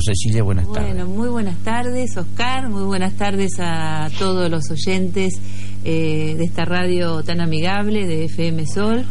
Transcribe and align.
Cecilia, 0.00 0.42
buenas 0.42 0.70
tardes. 0.72 0.94
Bueno, 0.94 1.10
muy 1.10 1.28
buenas 1.28 1.58
tardes, 1.58 2.16
Oscar. 2.16 2.68
Muy 2.68 2.84
buenas 2.84 3.14
tardes 3.14 3.52
a 3.58 4.08
todos 4.18 4.50
los 4.50 4.70
oyentes 4.70 5.40
eh, 5.84 6.34
de 6.36 6.44
esta 6.44 6.64
radio 6.64 7.22
tan 7.22 7.40
amigable 7.40 8.06
de 8.06 8.24
FM 8.24 8.66
Sol. 8.66 9.04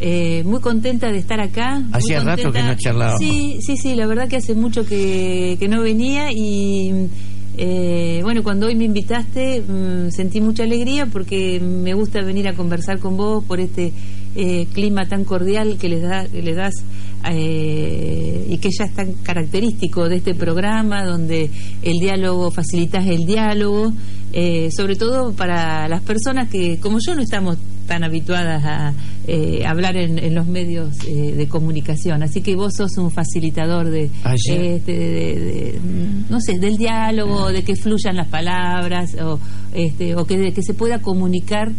Eh, 0.00 0.42
muy 0.44 0.60
contenta 0.60 1.10
de 1.10 1.18
estar 1.18 1.40
acá. 1.40 1.82
Hacía 1.92 2.20
rato 2.20 2.52
que 2.52 2.62
no 2.62 2.74
charlábamos. 2.76 3.20
Sí, 3.20 3.58
sí, 3.60 3.76
sí, 3.76 3.94
la 3.94 4.06
verdad 4.06 4.28
que 4.28 4.36
hace 4.36 4.54
mucho 4.54 4.84
que, 4.84 5.56
que 5.58 5.68
no 5.68 5.82
venía 5.82 6.30
y 6.32 7.08
eh, 7.58 8.20
bueno, 8.22 8.42
cuando 8.42 8.66
hoy 8.66 8.74
me 8.74 8.84
invitaste 8.84 9.62
mm, 9.62 10.10
sentí 10.10 10.42
mucha 10.42 10.64
alegría 10.64 11.06
porque 11.06 11.58
me 11.58 11.94
gusta 11.94 12.20
venir 12.20 12.48
a 12.48 12.52
conversar 12.54 12.98
con 12.98 13.16
vos 13.16 13.42
por 13.44 13.60
este 13.60 13.92
eh, 14.34 14.66
clima 14.74 15.08
tan 15.08 15.24
cordial 15.24 15.78
que 15.78 15.88
les, 15.88 16.02
da, 16.02 16.26
que 16.26 16.42
le 16.42 16.54
das 16.54 16.74
eh, 17.30 18.46
y 18.48 18.58
que 18.58 18.70
ya 18.70 18.84
es 18.84 18.94
tan 18.94 19.12
característico 19.14 20.08
de 20.08 20.16
este 20.16 20.34
programa 20.34 21.04
donde 21.04 21.50
el 21.82 21.98
diálogo 21.98 22.50
facilitas 22.50 23.06
el 23.06 23.26
diálogo, 23.26 23.92
sobre 24.76 24.96
todo 24.96 25.32
para 25.32 25.88
las 25.88 26.02
personas 26.02 26.48
que 26.50 26.78
como 26.78 26.98
yo 27.04 27.14
no 27.14 27.22
estamos 27.22 27.56
tan 27.86 28.04
habituadas 28.04 28.64
a 28.64 28.92
eh, 29.26 29.64
hablar 29.66 29.96
en, 29.96 30.34
los 30.34 30.46
medios 30.46 30.96
eh, 31.06 31.32
de 31.32 31.48
comunicación. 31.48 32.22
Así 32.22 32.42
que 32.42 32.54
vos 32.54 32.72
sos 32.76 32.98
un 32.98 33.10
facilitador 33.10 33.88
de, 33.88 34.10
este, 34.48 35.80
no 36.28 36.40
sé, 36.40 36.58
del 36.58 36.76
diálogo, 36.76 37.50
de 37.50 37.64
que 37.64 37.74
fluyan 37.76 38.16
las 38.16 38.28
palabras 38.28 39.16
o, 39.20 39.38
este, 39.72 40.14
o 40.16 40.24
que, 40.24 40.52
que 40.52 40.62
se 40.62 40.74
pueda 40.74 41.00
comunicar 41.00 41.72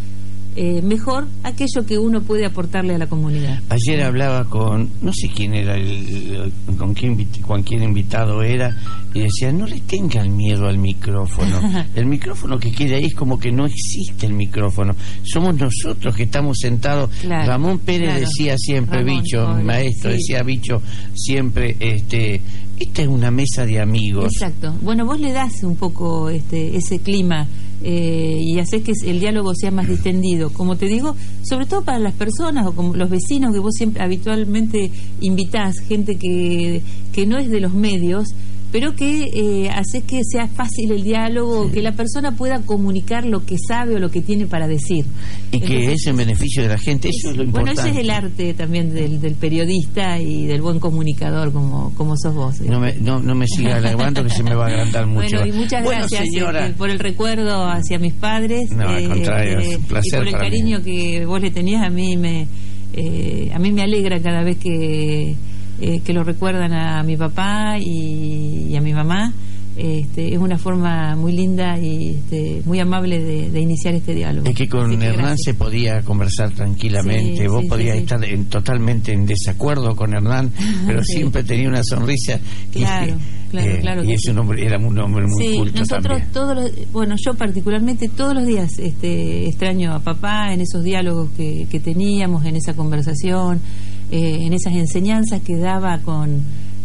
eh, 0.60 0.82
mejor 0.82 1.28
aquello 1.44 1.86
que 1.86 2.00
uno 2.00 2.22
puede 2.22 2.44
aportarle 2.44 2.96
a 2.96 2.98
la 2.98 3.06
comunidad. 3.06 3.62
Ayer 3.70 4.02
hablaba 4.02 4.46
con, 4.46 4.90
no 5.04 5.14
sé 5.14 5.30
quién 5.30 5.54
era, 5.54 5.76
el, 5.76 6.52
con, 6.76 6.96
quién, 6.96 7.16
con 7.42 7.62
quién 7.62 7.84
invitado 7.84 8.42
era, 8.42 8.76
y 9.14 9.20
decía, 9.20 9.52
no 9.52 9.68
le 9.68 9.80
tengan 9.82 10.36
miedo 10.36 10.68
al 10.68 10.80
micrófono. 10.80 11.62
el 11.96 12.08
micrófono 12.08 12.58
que 12.58 12.72
queda 12.72 12.96
ahí 12.96 13.06
es 13.06 13.14
como 13.14 13.40
que 13.40 13.52
no 13.52 13.68
existe 13.68 14.26
el 14.26 14.34
micrófono. 14.34 14.96
Somos 15.24 15.56
nosotros 15.56 16.16
que 16.16 16.24
estamos 16.24 16.58
sentados. 16.60 17.12
Ramón 17.24 17.78
Pérez 17.78 18.22
decía 18.22 18.56
siempre, 18.58 19.04
bicho, 19.04 19.48
maestro, 19.64 20.10
decía 20.10 20.42
bicho, 20.42 20.82
siempre, 21.14 21.76
este, 21.80 22.42
esta 22.80 23.04
es 23.04 23.08
una 23.08 23.30
mesa 23.30 23.64
de 23.64 23.80
amigos. 23.80 24.34
Exacto. 24.34 24.74
Bueno, 24.82 25.06
vos 25.06 25.20
le 25.20 25.32
das 25.32 25.64
un 25.64 25.76
poco 25.76 26.30
este, 26.30 26.76
ese 26.76 26.98
clima 26.98 27.48
eh, 27.84 28.40
y 28.42 28.60
haces 28.60 28.84
que 28.84 28.94
el 29.06 29.20
diálogo 29.20 29.54
sea 29.56 29.72
más 29.72 29.88
distendido. 29.88 30.52
Como 30.52 30.76
te 30.76 30.88
digo, 30.88 31.16
sobre 31.44 31.66
todo 31.66 31.84
para 31.84 32.00
las 32.00 32.14
personas 32.14 32.66
o 32.66 32.74
como 32.74 32.96
los 32.96 33.10
vecinos 33.10 33.54
que 33.54 33.60
vos 33.60 33.74
siempre 33.76 34.04
habitualmente 34.04 34.92
invitás, 35.22 35.80
gente 35.80 36.18
que, 36.18 36.82
que 37.12 37.26
no 37.26 37.38
es 37.38 37.50
de 37.50 37.60
los 37.60 37.74
medios, 37.74 38.28
pero 38.72 38.96
que 38.96 39.30
eh, 39.34 39.70
hace 39.70 40.02
que 40.02 40.22
sea 40.24 40.48
fácil 40.48 40.92
el 40.92 41.04
diálogo, 41.04 41.72
que 41.72 41.82
la 41.82 41.94
persona 41.94 42.34
pueda 42.34 42.62
comunicar 42.62 43.26
lo 43.26 43.46
que 43.46 43.56
sabe 43.58 43.96
o 43.96 44.00
lo 44.00 44.10
que 44.10 44.22
tiene 44.22 44.46
para 44.46 44.68
decir. 44.68 45.06
Y 45.52 45.62
que 45.62 45.94
es 45.94 46.06
en 46.08 46.18
beneficio 46.18 46.64
de 46.64 46.70
la 46.70 46.78
gente, 46.78 47.10
eso 47.10 47.32
es 47.32 47.38
lo 47.38 47.44
importante. 47.44 47.82
Bueno, 47.82 47.90
ese 47.90 48.00
es 48.00 48.06
el 48.06 48.10
arte 48.10 48.54
también 48.54 48.94
del, 48.94 49.36
periodista 49.36 50.20
y 50.20 50.46
del 50.46 50.62
buen 50.62 50.80
comunicador 50.80 51.54
como, 51.54 51.94
como 51.96 52.16
sos 52.18 52.34
vos. 52.34 52.62
No 52.62 52.80
me, 52.80 52.94
no, 52.96 53.20
no 53.20 53.36
me 53.36 53.48
siga 53.48 53.78
alargando 53.78 54.24
que 54.24 54.30
se 54.30 54.44
me 54.44 54.54
va 54.54 54.66
a 54.66 54.68
agrandar 54.68 55.08
mucho. 55.08 55.38
Bueno, 55.38 55.48
y 55.48 55.52
muchas 55.54 55.84
gracias 55.84 56.24
eh, 56.36 56.74
por 56.78 56.90
el 56.90 57.00
recuerdo 57.00 57.66
hacia 57.66 58.00
mis 58.00 58.14
padres. 58.14 58.70
No, 58.72 58.88
al 58.88 59.08
contrario, 59.08 59.60
es 59.60 59.78
un 59.78 59.84
placer. 59.84 60.14
Y 60.14 60.18
por 60.18 60.28
el 60.28 60.34
cariño 60.34 60.82
que 60.84 61.26
vos 61.26 61.42
le 61.42 61.52
tenías 61.52 61.86
a 61.86 61.90
mí 61.90 62.18
me... 62.18 62.48
Eh, 62.94 63.52
a 63.54 63.60
mí 63.60 63.72
me 63.72 63.84
alegra 63.84 64.20
cada 64.22 64.44
vez 64.44 64.58
que 64.58 65.36
eh, 65.80 66.02
que 66.02 66.14
lo 66.14 66.24
recuerdan 66.24 66.74
a 66.74 67.04
mi 67.04 67.16
papá 67.18 67.78
y, 67.80 68.76
a 68.76 68.82
mi 68.82 68.94
mamá. 68.94 69.34
Este, 69.76 70.34
es 70.34 70.40
una 70.40 70.58
forma 70.58 71.16
muy 71.16 71.34
linda 71.34 71.78
y 71.78 72.16
este, 72.16 72.64
muy 72.66 72.80
amable 72.80 73.20
de, 73.20 73.62
iniciar 73.62 73.94
este 73.94 74.16
diálogo. 74.16 74.50
Es 74.50 74.56
que 74.56 74.68
con 74.68 75.00
Hernán 75.00 75.38
se 75.38 75.54
podía 75.54 76.02
conversar 76.02 76.50
tranquilamente, 76.50 77.48
vos 77.48 77.64
podías 77.70 77.98
estar 77.98 78.24
en, 78.26 78.46
totalmente 78.46 79.14
en 79.14 79.28
desacuerdo 79.28 79.96
con 79.96 80.16
Hernán, 80.16 80.52
pero 80.88 81.04
siempre 81.04 81.44
tenía 81.44 81.70
una 81.70 81.84
sonrisa. 81.84 82.40
Claro. 82.72 83.14
Y, 83.14 83.50
claro, 83.52 83.70
eh, 83.70 83.80
claro 83.80 84.04
y 84.04 84.14
ese 84.14 84.32
hombre 84.32 84.66
era 84.66 84.80
un 84.80 84.98
hombre 84.98 85.28
muy 85.28 85.46
sí, 85.46 85.72
nosotros 85.76 86.24
todos 86.34 86.56
los, 86.56 86.92
bueno, 86.92 87.16
yo 87.24 87.36
particularmente 87.36 88.10
todos 88.10 88.34
los 88.34 88.48
días 88.48 88.80
este, 88.80 89.48
extraño 89.48 89.94
a 89.94 90.00
papá 90.00 90.54
en 90.54 90.62
esos 90.62 90.84
diálogos 90.84 91.30
que, 91.38 91.68
que 91.70 91.80
teníamos, 91.80 92.44
en 92.46 92.56
esa 92.56 92.74
conversación. 92.74 93.62
Eh, 94.10 94.46
en 94.46 94.54
esas 94.54 94.74
enseñanzas 94.74 95.42
que 95.42 95.58
daba 95.58 95.98
con, 95.98 96.42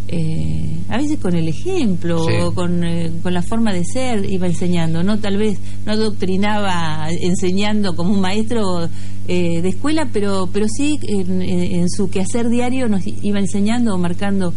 eh, 0.09 0.79
a 0.89 0.97
veces 0.97 1.21
con 1.21 1.37
el 1.37 1.47
ejemplo 1.47 2.21
o 2.21 2.53
con, 2.53 2.83
eh, 2.83 3.13
con, 3.23 3.33
la 3.33 3.43
forma 3.43 3.73
de 3.73 3.85
ser 3.85 4.29
iba 4.29 4.49
enseñando, 4.49 5.05
no 5.05 5.21
tal 5.21 5.37
vez 5.37 5.57
no 5.87 5.93
adoctrinaba 5.93 7.07
enseñando 7.11 7.95
como 7.95 8.13
un 8.13 8.21
maestro 8.21 8.89
de 9.29 9.69
escuela, 9.69 10.09
pero, 10.13 10.49
pero 10.53 10.67
sí 10.69 10.99
en, 11.07 11.43
en, 11.43 11.89
su 11.89 12.11
quehacer 12.11 12.49
diario 12.49 12.89
nos 12.89 13.07
iba 13.07 13.39
enseñando 13.39 13.95
o 13.95 13.99
marcando 13.99 14.53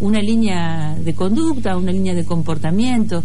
una 0.00 0.20
línea 0.20 0.96
de 0.96 1.14
conducta, 1.14 1.76
una 1.76 1.92
línea 1.92 2.14
de 2.14 2.24
comportamiento. 2.24 3.22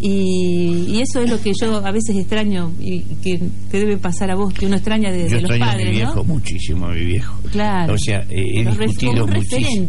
Y, 0.00 1.00
eso 1.00 1.20
es 1.20 1.30
lo 1.30 1.40
que 1.40 1.52
yo 1.58 1.84
a 1.84 1.90
veces 1.90 2.16
extraño 2.16 2.72
y 2.80 3.00
que 3.22 3.40
te 3.70 3.78
debe 3.78 3.96
pasar 3.96 4.30
a 4.30 4.34
vos, 4.34 4.52
que 4.52 4.66
uno 4.66 4.76
extraña 4.76 5.10
de, 5.10 5.40
los 5.40 5.58
padres. 5.58 5.86
A 5.86 5.90
mi 5.90 5.96
viejo 5.96 6.24
muchísimo, 6.24 6.86
a 6.86 6.92
mi 6.92 7.04
viejo. 7.04 7.38
Claro. 7.50 7.94
O 7.94 7.98
sea, 7.98 8.24
eh, 8.28 8.60
he 8.60 8.64
discutido 8.64 9.26
muchísimo. 9.26 9.88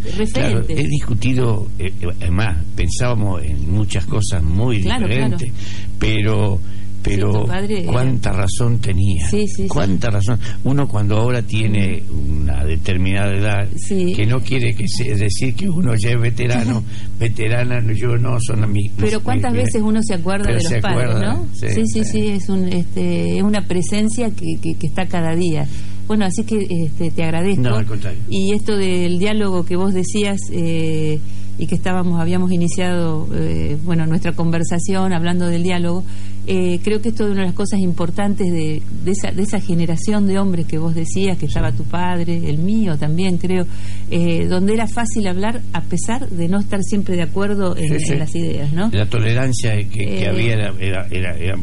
he 0.70 0.88
discutido, 0.88 1.68
eh, 1.80 1.92
además, 2.22 2.64
pensábamos 2.76 3.44
en 3.44 3.72
muchas 3.72 4.06
cosas 4.06 4.44
muy 4.44 4.78
diferentes, 4.78 5.52
pero 6.00 6.60
pero 7.08 7.46
cuánta 7.86 8.32
razón 8.32 8.80
tenía, 8.80 9.28
cuánta 9.68 10.10
razón. 10.10 10.40
Uno 10.64 10.88
cuando 10.88 11.18
ahora 11.18 11.42
tiene 11.42 12.04
una 12.10 12.64
determinada 12.66 13.34
edad, 13.36 13.68
que 13.88 14.26
no 14.26 14.40
quiere 14.40 14.74
que 14.74 14.88
se, 14.88 15.16
decir 15.16 15.56
que 15.56 15.70
uno 15.70 15.94
ya 15.96 16.12
es 16.12 16.20
veterano, 16.20 16.84
veterana, 17.20 17.82
yo 17.94 18.18
no, 18.18 18.38
son 18.40 18.64
amigos. 18.64 18.98
Pero 19.00 19.22
cuántas 19.22 19.54
veces 19.54 19.82
uno 19.82 20.02
se 20.02 20.16
acuerda 20.16 20.52
de 20.52 20.64
los 20.64 20.74
padres, 20.82 21.16
¿no? 21.20 21.48
Sí, 21.54 21.86
sí, 21.86 22.04
sí, 22.04 22.28
es, 22.28 22.50
un, 22.50 22.68
este, 22.68 23.38
es 23.38 23.44
una 23.44 23.62
presencia 23.62 24.30
que, 24.32 24.58
que, 24.62 24.88
está 24.88 25.06
cada 25.08 25.36
día. 25.36 25.68
Bueno, 26.08 26.26
así 26.26 26.44
que 26.44 26.66
este, 26.70 27.12
te 27.12 27.24
agradezco. 27.24 27.62
No, 27.62 27.76
al 27.76 27.86
contrario. 27.86 28.22
Y 28.30 28.54
esto 28.54 28.78
del 28.78 29.20
diálogo 29.20 29.66
que 29.66 29.76
vos 29.76 29.94
decías... 29.94 30.40
Eh, 30.52 31.20
y 31.58 31.66
que 31.66 31.76
estábamos 31.76 32.20
habíamos 32.20 32.52
iniciado 32.52 33.28
eh, 33.34 33.78
bueno 33.84 34.06
nuestra 34.06 34.34
conversación 34.34 35.14
hablando 35.14 35.48
del 35.48 35.64
diálogo 35.64 36.04
eh, 36.48 36.80
creo 36.84 37.02
que 37.02 37.10
esto 37.10 37.26
es 37.26 37.32
una 37.32 37.42
de 37.42 37.48
las 37.48 37.56
cosas 37.56 37.80
importantes 37.80 38.52
de, 38.52 38.82
de, 39.04 39.12
esa, 39.12 39.32
de 39.32 39.44
esa 39.44 39.60
generación 39.60 40.28
de 40.28 40.40
hombres 40.40 40.66
que 40.66 40.78
vos 40.78 40.96
decías 40.96 41.38
que 41.38 41.46
estaba 41.46 41.72
tu 41.72 41.84
padre 41.84 42.50
el 42.50 42.58
mío 42.58 42.98
también 42.98 43.38
creo 43.38 43.66
eh, 44.10 44.46
donde 44.48 44.74
era 44.74 44.88
fácil 44.88 45.28
hablar 45.28 45.62
a 45.74 45.82
pesar 45.82 46.30
de 46.30 46.48
no 46.48 46.60
estar 46.60 46.82
siempre 46.84 47.16
de 47.16 47.24
acuerdo 47.24 47.76
en, 47.76 48.20
las 48.20 48.36
ideas 48.36 48.72
no 48.72 48.90
la 48.94 49.06
tolerancia 49.06 49.72
que, 49.90 50.28
había 50.28 50.54
era, 50.54 51.08
era, 51.12 51.58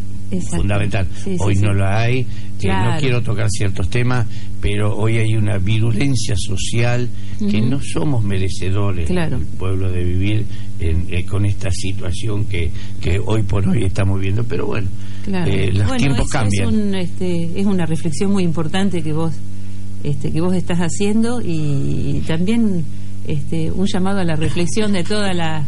fundamental. 0.51 1.07
Hoy 1.39 1.55
no 1.57 1.73
la 1.73 2.01
hay 2.01 2.27
no 2.69 2.97
quiero 2.99 3.23
tocar 3.23 3.49
ciertos 3.51 3.89
temas, 3.89 4.27
pero 4.61 4.97
hoy 4.97 5.19
hay 5.19 5.35
una 5.37 5.59
virulencia 5.59 6.35
social 6.37 7.09
que 7.39 7.61
no 7.61 7.81
somos 7.81 8.25
merecedores 8.25 9.07
claro. 9.07 9.37
el 9.37 9.45
pueblo 9.45 9.91
de 9.91 10.05
vivir 10.05 10.47
eh, 10.81 11.25
con 11.25 11.47
esta 11.47 11.71
situación 11.71 12.47
que, 12.47 12.71
que 13.01 13.19
hoy 13.19 13.43
por 13.43 13.69
hoy 13.69 13.85
estamos 13.85 14.21
viendo. 14.21 14.45
Pero 14.45 14.67
bueno, 14.67 14.89
eh, 15.27 15.71
los 15.73 15.97
tiempos 15.97 16.29
cambian. 16.29 16.95
Es, 16.95 17.11
este, 17.11 17.61
es 17.61 17.67
una 17.67 17.87
reflexión 17.87 18.33
muy 18.33 18.45
importante 18.45 19.03
que 19.03 19.13
vos 19.13 19.35
este, 20.05 20.31
que 20.31 20.41
vos 20.43 20.55
estás 20.55 20.81
haciendo 20.81 21.41
y, 21.41 22.23
también 22.27 22.85
este, 23.27 23.73
un 23.73 23.87
llamado 23.87 24.21
a 24.21 24.25
la 24.25 24.37
reflexión 24.37 24.93
de 24.93 25.03
toda 25.03 25.33
la 25.33 25.65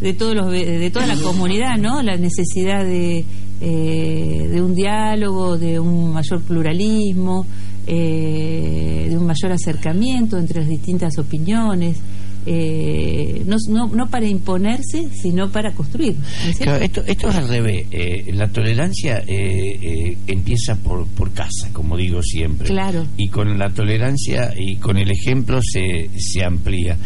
de 0.00 0.14
todos 0.14 0.34
los 0.34 0.50
de 0.50 0.90
toda 0.90 1.06
la 1.06 1.16
comunidad, 1.16 1.76
¿no? 1.76 2.00
La 2.00 2.16
necesidad 2.16 2.84
de 2.84 3.24
eh, 3.62 4.48
de 4.50 4.62
un 4.62 4.74
diálogo, 4.74 5.58
de 5.58 5.78
un 5.78 6.14
mayor 6.14 6.40
pluralismo, 6.40 7.46
eh, 7.86 9.06
de 9.08 9.18
un 9.18 9.26
mayor 9.26 9.52
acercamiento 9.52 10.38
entre 10.38 10.60
las 10.60 10.68
distintas 10.68 11.18
opiniones. 11.18 11.98
Eh, 12.46 13.42
no, 13.44 13.56
no, 13.68 13.86
no, 13.88 14.08
para 14.08 14.26
imponerse, 14.26 15.10
sino 15.12 15.50
para 15.50 15.72
construir. 15.72 16.16
esto, 16.48 17.02
esto 17.06 17.28
es 17.28 17.36
al 17.36 17.48
revés. 17.48 17.86
la 18.32 18.48
tolerancia 18.48 19.22
empieza 19.26 20.76
por, 20.76 21.06
por 21.08 21.32
casa, 21.32 21.68
como 21.74 21.98
digo 21.98 22.22
siempre. 22.22 22.66
Claro. 22.66 23.04
Y 23.18 23.28
con 23.28 23.58
la 23.58 23.68
tolerancia 23.68 24.54
y 24.56 24.76
con 24.76 24.96
el 24.96 25.10
ejemplo 25.10 25.60
se, 25.62 26.08
se 26.16 26.42
amplía. 26.42 26.96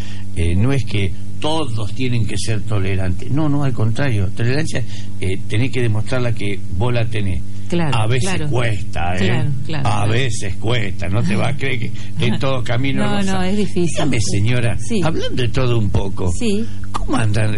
no 0.56 0.72
es 0.72 0.84
que 0.84 1.10
todos 1.44 1.92
tienen 1.92 2.26
que 2.26 2.38
ser 2.38 2.62
tolerantes. 2.62 3.30
No, 3.30 3.50
no, 3.50 3.64
al 3.64 3.74
contrario. 3.74 4.30
Tolerancia, 4.34 4.82
eh, 5.20 5.38
tenés 5.46 5.70
que 5.70 5.82
demostrarla 5.82 6.32
que 6.32 6.58
vos 6.78 6.90
la 6.90 7.04
tenés. 7.04 7.42
Claro, 7.68 7.94
a 7.94 8.06
veces 8.06 8.42
cuesta, 8.48 9.14
¿eh? 9.16 9.44
a 9.84 10.06
veces 10.06 10.54
cuesta, 10.56 11.06
no 11.08 11.22
te 11.22 11.36
va 11.36 11.48
a 11.48 11.56
creer 11.56 11.90
que 12.18 12.26
en 12.26 12.38
todo 12.38 12.62
camino. 12.62 13.04
No, 13.04 13.22
no, 13.22 13.42
es 13.42 13.58
difícil. 13.58 13.88
Dígame, 13.88 14.20
señora, 14.20 14.78
hablando 15.02 15.42
de 15.42 15.48
todo 15.48 15.78
un 15.78 15.90
poco, 15.90 16.30
sí. 16.32 16.64
¿Cómo 16.92 17.16
andan 17.16 17.54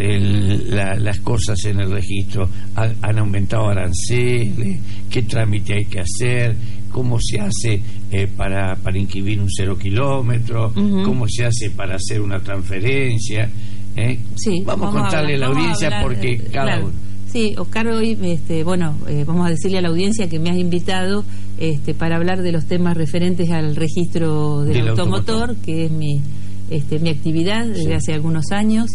las 0.69 1.19
cosas 1.19 1.63
en 1.65 1.79
el 1.79 1.91
registro? 1.91 2.49
¿Han, 2.75 3.19
aumentado 3.19 3.69
aranceles? 3.69 4.79
¿Qué 5.09 5.23
trámite 5.23 5.75
hay 5.75 5.85
que 5.85 6.01
hacer? 6.01 6.57
¿Cómo 6.91 7.19
se 7.19 7.39
hace 7.39 7.81
eh, 8.11 8.27
para, 8.27 8.75
para 8.75 8.97
inscribir 8.97 9.39
un 9.39 9.49
cero 9.49 9.77
kilómetro? 9.77 10.73
¿Cómo 10.73 11.25
se 11.29 11.45
hace 11.45 11.69
para 11.69 11.95
hacer 11.95 12.19
una 12.19 12.39
transferencia? 12.39 13.49
¿Eh? 13.97 14.19
Sí, 14.35 14.61
vamos, 14.63 14.89
a 14.89 14.99
contarle 14.99 15.35
a, 15.35 15.37
la 15.39 15.47
audiencia 15.47 15.99
porque 16.01 16.37
cada 16.53 16.79
uno. 16.79 16.91
Sí, 17.31 17.55
Oscar, 17.57 17.87
hoy, 17.87 18.17
este, 18.21 18.63
bueno, 18.63 18.95
eh, 19.07 19.23
vamos 19.27 19.47
a 19.47 19.49
decirle 19.49 19.79
a 19.79 19.81
la 19.81 19.89
audiencia 19.89 20.29
que 20.29 20.39
me 20.39 20.49
has 20.49 20.57
invitado 20.57 21.25
este, 21.59 21.93
para 21.93 22.15
hablar 22.15 22.41
de 22.41 22.51
los 22.51 22.65
temas 22.65 22.95
referentes 22.95 23.49
al 23.51 23.75
registro 23.75 24.61
del, 24.61 24.89
automotor, 24.89 25.55
que 25.57 25.85
es 25.85 25.91
mi, 25.91 26.21
este, 26.69 26.99
mi 26.99 27.09
actividad 27.09 27.65
desde 27.65 27.95
hace 27.95 28.13
algunos 28.13 28.51
años, 28.51 28.91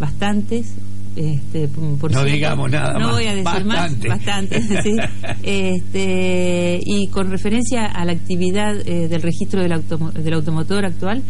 bastantes. 0.00 0.74
Este, 1.14 1.68
por 1.68 2.12
no 2.12 2.24
digamos 2.24 2.70
nada 2.70 2.98
no 2.98 3.12
voy 3.12 3.24
a 3.24 3.34
decir 3.34 3.64
más 3.64 3.98
bastante 4.06 4.60
sí. 4.82 4.96
este, 5.42 6.78
y 6.84 7.06
con 7.06 7.30
referencia 7.30 7.86
a 7.86 8.04
la 8.04 8.12
actividad 8.12 8.76
eh, 8.86 9.08
del 9.08 9.22
registro 9.22 9.62
del, 9.62 9.82
del 10.22 10.34
automotor 10.34 10.84
actual 10.84 11.22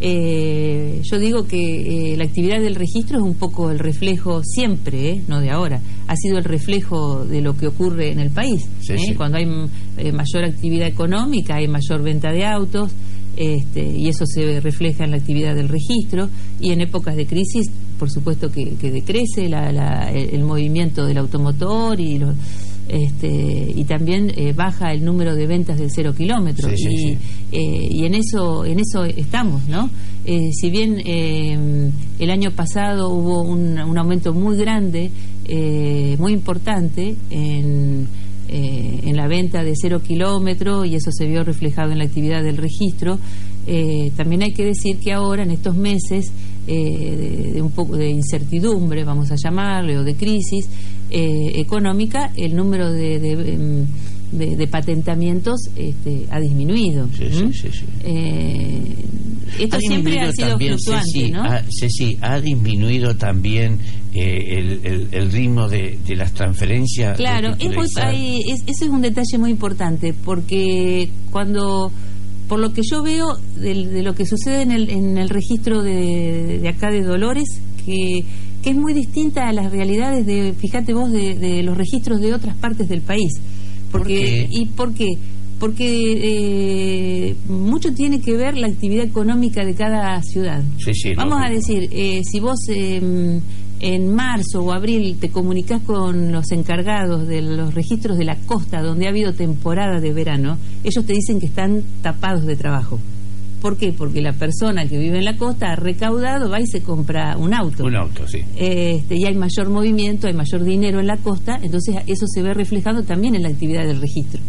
eh, 0.00 1.00
yo 1.02 1.18
digo 1.18 1.46
que 1.46 2.12
eh, 2.12 2.16
la 2.16 2.24
actividad 2.24 2.60
del 2.60 2.76
registro 2.76 3.18
es 3.18 3.24
un 3.24 3.34
poco 3.34 3.70
el 3.70 3.78
reflejo 3.78 4.42
siempre, 4.44 5.10
eh, 5.10 5.22
no 5.26 5.40
de 5.40 5.50
ahora, 5.50 5.80
ha 6.06 6.16
sido 6.16 6.38
el 6.38 6.44
reflejo 6.44 7.24
de 7.24 7.40
lo 7.40 7.56
que 7.56 7.66
ocurre 7.66 8.12
en 8.12 8.20
el 8.20 8.30
país. 8.30 8.68
Cuando 9.16 9.38
hay 9.38 9.46
mayor 9.46 10.44
actividad 10.44 10.86
económica, 10.86 11.56
hay 11.56 11.66
mayor 11.66 12.02
venta 12.02 12.30
de 12.30 12.46
autos, 12.46 12.92
este, 13.36 13.86
y 13.96 14.08
eso 14.08 14.24
se 14.26 14.60
refleja 14.60 15.04
en 15.04 15.12
la 15.12 15.16
actividad 15.16 15.54
del 15.54 15.68
registro, 15.68 16.28
y 16.60 16.70
en 16.70 16.80
épocas 16.80 17.16
de 17.16 17.26
crisis, 17.26 17.70
por 17.98 18.10
supuesto 18.10 18.50
que, 18.50 18.76
decrece 18.90 19.46
el, 19.46 20.44
movimiento 20.44 21.04
del 21.04 21.18
automotor 21.18 21.98
y 22.00 22.18
los 22.18 22.34
este, 22.88 23.70
y 23.74 23.84
también 23.84 24.32
eh, 24.34 24.54
baja 24.54 24.92
el 24.92 25.04
número 25.04 25.34
de 25.34 25.46
ventas 25.46 25.78
de 25.78 25.88
cero 25.90 26.14
kilómetros. 26.16 26.72
Y, 26.72 27.18
eh, 27.52 27.88
y 27.90 28.04
en 28.06 28.14
eso 28.14 28.64
en 28.64 28.80
eso 28.80 29.04
estamos 29.04 29.66
no 29.68 29.90
eh, 30.24 30.50
si 30.52 30.70
bien 30.70 30.98
el 30.98 32.30
año 32.30 32.50
pasado 32.52 33.10
hubo 33.10 33.42
un, 33.42 33.78
un 33.78 33.98
aumento 33.98 34.32
muy 34.32 34.56
grande 34.56 35.10
muy 36.18 36.32
importante 36.32 37.14
en 37.30 38.08
en 38.50 39.16
la 39.16 39.28
venta 39.28 39.62
de 39.62 39.74
cero 39.74 40.00
kilómetros 40.02 40.86
y 40.86 40.94
eso 40.94 41.10
se 41.12 41.26
vio 41.26 41.44
reflejado 41.44 41.92
en 41.92 41.98
la 41.98 42.04
actividad 42.04 42.42
del 42.42 42.56
registro 42.56 43.18
también 44.16 44.42
hay 44.42 44.52
que 44.52 44.64
decir 44.64 44.98
que 44.98 45.12
ahora 45.12 45.42
en 45.42 45.50
estos 45.50 45.76
meses 45.76 46.32
de, 46.66 47.60
un 47.62 47.70
poco 47.70 47.96
de 47.96 48.08
incertidumbre 48.08 49.04
vamos 49.04 49.30
a 49.30 49.36
llamarle 49.36 49.98
o 49.98 50.04
de 50.04 50.14
crisis 50.14 50.68
eh, 51.10 51.52
económica, 51.54 52.32
el 52.36 52.54
número 52.54 52.92
de, 52.92 53.18
de, 54.30 54.66
patentamientos 54.66 55.60
este, 55.76 56.26
ha 56.30 56.38
disminuido. 56.40 57.08
Eh, 58.04 58.94
esto 59.58 59.78
siempre 59.80 60.20
ha 60.20 60.32
sido 60.32 60.58
fluctuante, 60.58 61.30
¿no? 61.30 61.42
Ha, 61.44 61.62
ha 62.20 62.40
disminuido 62.40 63.16
también 63.16 63.78
eh, 64.14 64.58
el, 64.58 65.08
el, 65.10 65.32
ritmo 65.32 65.68
de, 65.68 65.98
las 66.16 66.32
transferencias. 66.32 67.16
Claro, 67.16 67.54
es 67.58 68.62
eso 68.66 68.84
es 68.84 68.90
un 68.90 69.00
detalle 69.00 69.38
muy 69.38 69.50
importante, 69.50 70.14
porque 70.24 71.08
cuando 71.30 71.90
por 72.48 72.58
lo 72.58 72.72
que 72.72 72.80
yo 72.82 73.02
veo 73.02 73.36
de, 73.56 74.02
lo 74.02 74.14
que 74.14 74.24
sucede 74.24 74.62
en 74.62 74.72
el, 74.72 74.90
en 74.90 75.18
el 75.18 75.28
registro 75.28 75.82
de, 75.82 76.58
de, 76.60 76.68
acá 76.68 76.90
de 76.90 77.02
Dolores, 77.02 77.60
que 77.84 78.24
que 78.62 78.70
es 78.70 78.76
muy 78.76 78.94
distinta 78.94 79.48
a 79.48 79.52
las 79.52 79.70
realidades 79.70 80.26
de, 80.26 80.52
fíjate 80.52 80.92
vos, 80.92 81.10
de, 81.10 81.62
los 81.62 81.76
registros 81.76 82.20
de 82.20 82.34
otras 82.34 82.56
partes 82.56 82.88
del 82.88 83.02
país. 83.02 83.32
Porque, 83.90 84.46
¿Y 84.50 84.66
por 84.66 84.92
qué? 84.92 85.16
Porque 85.58 87.30
eh, 87.30 87.36
mucho 87.48 87.92
tiene 87.92 88.20
que 88.20 88.36
ver 88.36 88.56
la 88.56 88.68
actividad 88.68 89.04
económica 89.04 89.64
de 89.64 89.74
cada 89.74 90.20
ciudad. 90.22 90.62
Vamos 91.16 91.42
a 91.44 91.48
decir, 91.48 91.88
eh, 91.90 92.22
si 92.24 92.38
vos 92.38 92.58
em, 92.68 93.40
en 93.80 94.14
marzo 94.14 94.62
o 94.62 94.72
abril 94.72 95.16
te 95.20 95.30
comunicas 95.30 95.82
con 95.82 96.32
los 96.32 96.50
encargados 96.52 97.26
de 97.26 97.42
los 97.42 97.74
registros 97.74 98.18
de 98.18 98.24
la 98.24 98.36
costa 98.36 98.82
donde 98.82 99.06
ha 99.06 99.10
habido 99.10 99.32
temporada 99.32 100.00
de 100.00 100.12
verano, 100.12 100.58
ellos 100.84 101.04
te 101.04 101.12
dicen 101.12 101.40
que 101.40 101.46
están 101.46 101.82
tapados 102.02 102.44
de 102.44 102.56
trabajo. 102.56 102.98
¿Por 103.60 103.76
qué? 103.76 103.92
Porque 103.92 104.20
la 104.20 104.32
persona 104.32 104.86
que 104.86 104.98
vive 104.98 105.18
en 105.18 105.24
la 105.24 105.36
costa 105.36 105.72
ha 105.72 105.76
recaudado, 105.76 106.48
va 106.48 106.60
y 106.60 106.66
se 106.66 106.82
compra 106.82 107.36
un 107.36 107.54
auto. 107.54 107.84
Un 107.84 107.96
auto, 107.96 108.26
sí. 108.28 108.44
Este, 108.56 109.16
y 109.16 109.24
hay 109.24 109.34
mayor 109.34 109.68
movimiento, 109.68 110.26
hay 110.28 110.34
mayor 110.34 110.62
dinero 110.64 111.00
en 111.00 111.06
la 111.06 111.16
costa, 111.16 111.58
entonces 111.62 111.96
eso 112.06 112.26
se 112.26 112.42
ve 112.42 112.54
reflejado 112.54 113.02
también 113.02 113.34
en 113.34 113.42
la 113.42 113.48
actividad 113.48 113.86
del 113.86 114.00
registro. 114.00 114.40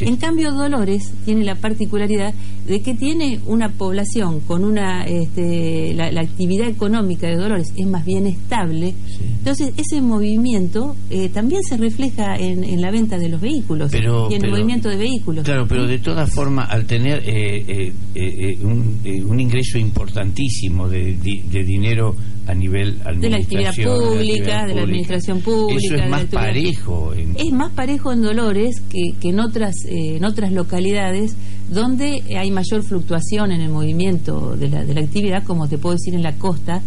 En 0.00 0.16
cambio, 0.16 0.52
Dolores 0.52 1.12
tiene 1.24 1.44
la 1.44 1.54
particularidad 1.54 2.34
de 2.66 2.80
que 2.80 2.94
tiene 2.94 3.40
una 3.46 3.70
población 3.70 4.40
con 4.40 4.64
una. 4.64 5.04
Este, 5.04 5.94
la, 5.94 6.06
actividad 6.20 6.68
económica 6.68 7.28
de 7.28 7.36
Dolores 7.36 7.72
es 7.76 7.86
más 7.86 8.04
bien 8.04 8.26
estable. 8.26 8.94
Entonces, 9.20 9.72
ese 9.76 10.00
movimiento 10.00 10.96
eh, 11.10 11.28
también 11.28 11.62
se 11.62 11.76
refleja 11.76 12.36
en, 12.36 12.80
la 12.80 12.90
venta 12.90 13.16
de 13.18 13.28
los 13.28 13.40
vehículos 13.40 13.92
y 13.94 14.34
en 14.34 14.44
el 14.44 14.50
movimiento 14.50 14.88
de 14.88 14.96
vehículos. 14.96 15.44
Claro, 15.44 15.66
pero 15.68 15.86
de 15.86 15.98
todas 15.98 16.30
formas, 16.30 16.68
al 16.70 16.84
tener 16.84 17.22
eh, 17.26 17.92
eh, 18.14 18.58
un, 18.62 19.00
un, 19.26 19.40
ingreso 19.40 19.78
importantísimo 19.78 20.88
de, 20.88 21.16
de 21.16 21.64
dinero 21.64 22.16
a 22.46 22.54
nivel 22.54 22.98
de 23.20 23.30
la 23.30 23.36
actividad 23.38 23.74
pública, 23.74 24.66
de 24.66 24.74
la, 24.74 24.82
administración 24.82 25.40
pública. 25.40 25.80
Eso 25.84 25.94
es 25.96 26.08
más 26.08 26.24
parejo. 26.26 27.12
Es 27.14 27.52
más 27.52 27.72
parejo 27.72 28.12
en 28.12 28.22
Dolores 28.22 28.80
que, 28.88 29.14
que 29.20 29.30
en 29.30 29.40
otras 29.40 29.74
eh, 29.86 30.16
en 30.16 30.24
otras 30.24 30.52
localidades 30.52 31.36
donde 31.70 32.22
hay 32.36 32.50
mayor 32.50 32.82
fluctuación 32.82 33.52
en 33.52 33.60
el 33.60 33.70
movimiento 33.70 34.56
de 34.56 34.68
la, 34.68 34.84
de 34.84 34.94
la 34.94 35.00
actividad, 35.00 35.42
como 35.44 35.68
te 35.68 35.78
puedo 35.78 35.94
decir 35.94 36.14
en 36.14 36.22
la 36.22 36.36
costa. 36.36 36.82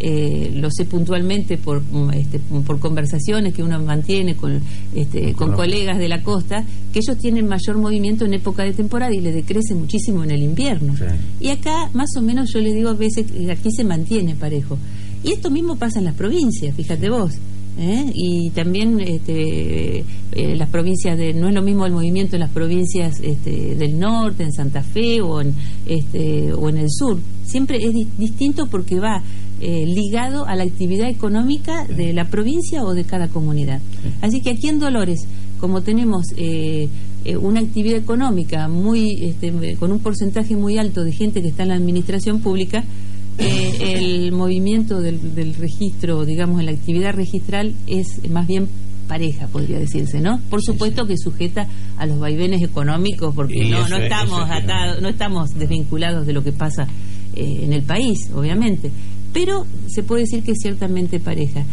Eh, 0.00 0.50
lo 0.52 0.70
sé 0.72 0.86
puntualmente 0.86 1.56
por, 1.56 1.80
mm, 1.80 2.10
este, 2.14 2.40
por 2.40 2.80
conversaciones 2.80 3.54
que 3.54 3.62
uno 3.62 3.78
mantiene 3.80 4.34
con, 4.34 4.60
este, 4.92 5.32
con 5.34 5.52
colegas 5.52 5.98
de 5.98 6.08
la 6.08 6.20
costa, 6.22 6.64
que 6.92 6.98
ellos 6.98 7.16
tienen 7.16 7.46
mayor 7.46 7.78
movimiento 7.78 8.24
en 8.24 8.34
época 8.34 8.64
de 8.64 8.72
temporada 8.72 9.14
y 9.14 9.20
le 9.20 9.30
decrece 9.32 9.74
muchísimo 9.74 10.24
en 10.24 10.32
el 10.32 10.42
invierno. 10.42 10.94
Y 11.40 11.48
acá, 11.48 11.90
más 11.94 12.10
o 12.18 12.22
menos, 12.22 12.50
yo 12.52 12.60
les 12.60 12.74
digo 12.74 12.90
a 12.90 12.94
veces, 12.94 13.26
aquí 13.48 13.70
se 13.70 13.84
mantiene 13.84 14.34
parejo. 14.34 14.76
Y 15.24 15.32
esto 15.32 15.50
mismo 15.50 15.76
pasa 15.76 15.98
en 15.98 16.04
las 16.04 16.14
provincias, 16.14 16.76
fíjate 16.76 17.08
vos. 17.08 17.32
¿eh? 17.78 18.10
y 18.14 18.50
también 18.50 19.00
este, 19.00 20.04
eh, 20.32 20.56
las 20.56 20.68
provincias 20.68 21.18
de 21.18 21.34
no 21.34 21.48
es 21.48 21.54
lo 21.54 21.62
mismo 21.62 21.86
el 21.86 21.92
movimiento 21.92 22.36
en 22.36 22.40
las 22.40 22.50
provincias 22.50 23.20
este, 23.20 23.74
del 23.74 23.98
norte 23.98 24.44
en 24.44 24.52
Santa 24.52 24.82
Fe 24.82 25.20
o 25.20 25.40
en 25.40 25.54
este, 25.86 26.52
o 26.52 26.68
en 26.68 26.78
el 26.78 26.90
sur 26.90 27.18
siempre 27.44 27.78
es 27.78 27.94
distinto 28.18 28.66
porque 28.66 29.00
va 29.00 29.22
eh, 29.60 29.86
ligado 29.86 30.46
a 30.46 30.56
la 30.56 30.64
actividad 30.64 31.08
económica 31.08 31.86
de 31.86 32.12
la 32.12 32.28
provincia 32.28 32.84
o 32.84 32.94
de 32.94 33.04
cada 33.04 33.28
comunidad 33.28 33.80
así 34.20 34.40
que 34.40 34.50
aquí 34.50 34.68
en 34.68 34.78
Dolores 34.78 35.20
como 35.60 35.82
tenemos 35.82 36.26
una 37.40 37.60
actividad 37.60 37.96
económica 37.96 38.68
muy 38.68 39.24
este, 39.24 39.76
con 39.76 39.92
un 39.92 40.00
porcentaje 40.00 40.56
muy 40.56 40.76
alto 40.76 41.04
de 41.04 41.12
gente 41.12 41.40
que 41.40 41.48
está 41.48 41.62
en 41.62 41.70
la 41.70 41.76
administración 41.76 42.40
pública 42.40 42.84
eh, 43.38 43.96
el 43.96 44.32
movimiento 44.32 45.00
del, 45.00 45.54
registro, 45.54 46.24
digamos, 46.24 46.60
en 46.60 46.66
la 46.66 46.72
actividad 46.72 47.14
registral 47.14 47.74
es 47.86 48.28
más 48.30 48.46
bien 48.46 48.68
pareja, 49.08 49.48
podría 49.48 49.78
decirse, 49.78 50.20
¿no? 50.20 50.40
Por 50.48 50.62
supuesto 50.62 51.06
que 51.06 51.18
sujeta 51.18 51.68
a 51.98 52.06
los 52.06 52.18
vaivenes 52.18 52.62
económicos, 52.62 53.34
porque 53.34 53.68
no, 53.68 53.86
no 53.88 53.96
estamos 53.96 54.48
atados, 54.48 55.02
no 55.02 55.08
estamos 55.08 55.54
desvinculados 55.54 56.26
de 56.26 56.32
lo 56.32 56.42
que 56.42 56.52
pasa 56.52 56.86
eh, 57.34 57.60
en 57.62 57.72
el 57.72 57.82
país, 57.82 58.30
obviamente, 58.34 58.90
pero 59.32 59.66
se 59.88 60.02
puede 60.04 60.22
decir 60.22 60.42
que 60.42 60.52
es 60.52 60.58
ciertamente 60.62 61.18
pareja. 61.18 61.64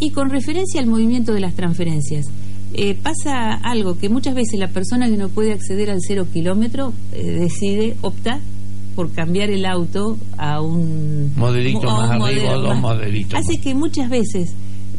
Y 0.00 0.10
con 0.10 0.30
referencia 0.30 0.80
al 0.80 0.88
movimiento 0.88 1.32
de 1.32 1.40
las 1.40 1.54
transferencias, 1.54 2.26
eh, 2.74 2.96
pasa 3.00 3.54
algo 3.54 3.96
que 3.96 4.08
muchas 4.08 4.34
veces 4.34 4.58
la 4.58 4.68
persona 4.68 5.08
que 5.08 5.16
no 5.16 5.28
puede 5.28 5.52
acceder 5.52 5.90
al 5.90 6.00
cero 6.00 6.26
kilómetro 6.32 6.92
decide, 7.12 7.96
optar 8.02 8.40
por 8.94 9.12
cambiar 9.12 9.50
el 9.50 9.66
auto 9.66 10.16
a 10.36 10.60
un 10.60 11.32
modelito 11.36 11.86
más 11.86 12.10
arriba 12.10 12.56
o 12.56 12.60
dos 12.60 12.80
modelitos. 12.80 13.38
Hace 13.38 13.60
que 13.60 13.74
muchas 13.74 14.08
veces 14.08 14.54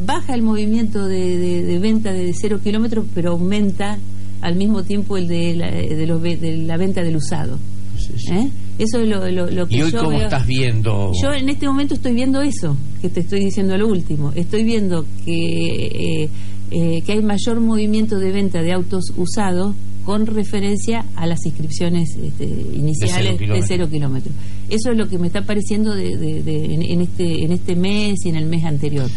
baja 0.06 0.34
el 0.34 0.42
movimiento 0.42 1.08
de, 1.08 1.78
venta 1.82 2.12
de 2.12 2.34
cero 2.34 2.60
kilómetros, 2.64 3.06
pero 3.14 3.32
aumenta 3.32 3.98
al 4.42 4.56
mismo 4.56 4.84
tiempo 4.84 5.18
el 5.18 5.28
de 5.28 5.56
la, 5.56 5.72
de 5.72 6.06
los, 6.06 6.22
de 6.22 6.58
la 6.66 6.78
venta 6.78 7.02
del 7.02 7.16
usado. 7.16 7.58
¿Eh? 8.32 8.50
Eso 8.78 9.00
es 9.00 9.08
lo, 9.08 9.30
lo, 9.30 9.68
que 9.68 9.78
¿Y 9.78 9.82
hoy 9.82 9.92
yo 9.92 10.04
cómo 10.04 10.20
estás 10.20 10.46
viendo? 10.46 11.12
Yo 11.22 11.34
en 11.34 11.50
este 11.50 11.66
momento 11.66 11.94
estoy 11.94 12.14
viendo 12.14 12.42
eso, 12.42 12.76
que 13.02 13.10
te 13.10 13.22
estoy 13.22 13.40
diciendo 13.40 13.78
lo 13.78 13.88
último. 13.88 14.32
Estoy 14.36 14.64
viendo 14.64 15.06
que, 15.24 15.86
eh, 16.24 16.30
eh, 16.72 17.02
que 17.02 17.12
hay 17.14 17.22
mayor 17.22 17.62
movimiento 17.62 18.20
de 18.20 18.32
venta 18.32 18.62
de 18.62 18.74
autos 18.74 19.14
usados 19.16 19.76
con 20.06 20.28
referencia 20.28 21.04
a 21.16 21.26
las 21.26 21.46
inscripciones 21.46 22.16
este, 22.16 22.46
iniciales 22.46 23.40
de 23.40 23.62
cero, 23.64 23.90
kilómetros. 23.90 24.34
Eso 24.70 24.92
es 24.92 24.98
lo 24.98 25.08
que 25.08 25.18
me 25.18 25.28
está 25.28 25.42
pareciendo 25.42 25.96
de, 25.96 26.14
en, 26.14 27.02
este 27.02 27.44
en 27.44 27.52
este 27.52 27.76
mes 27.76 28.24
y 28.24 28.30
en 28.30 28.36
el 28.36 28.46
mes 28.46 28.64
anterior. 28.66 29.10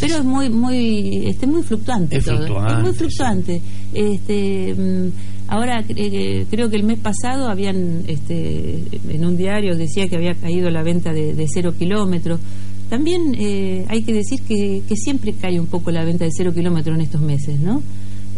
Pero 0.00 0.16
es 0.16 0.24
muy 0.24 0.48
muy 0.48 1.26
este 1.26 1.46
muy 1.46 1.62
fluctuante 1.62 2.20
todo. 2.22 2.66
es 2.66 2.82
muy 2.82 2.94
fluctuante. 2.94 3.60
Este 3.92 4.74
mm, 4.74 5.08
ahora 5.48 5.84
eh, 5.88 6.46
creo 6.50 6.70
que 6.70 6.76
el 6.76 6.84
mes 6.84 6.98
pasado 6.98 7.48
habían 7.48 8.04
este 8.06 8.82
en 9.10 9.24
un 9.24 9.36
diario 9.36 9.76
decía 9.76 10.08
que 10.08 10.16
había 10.16 10.34
caído 10.34 10.70
la 10.70 10.82
venta 10.82 11.12
de, 11.12 11.46
cero 11.52 11.74
kilómetros. 11.78 12.40
También 12.88 13.36
eh, 13.38 13.84
hay 13.88 14.02
que 14.02 14.12
decir 14.12 14.40
que, 14.42 14.82
que 14.88 14.96
siempre 14.96 15.34
cae 15.34 15.60
un 15.60 15.66
poco 15.66 15.90
la 15.90 16.04
venta 16.04 16.24
de 16.24 16.30
cero 16.34 16.52
kilómetros 16.52 16.96
en 16.96 17.02
estos 17.02 17.20
meses, 17.20 17.60
¿no? 17.60 17.82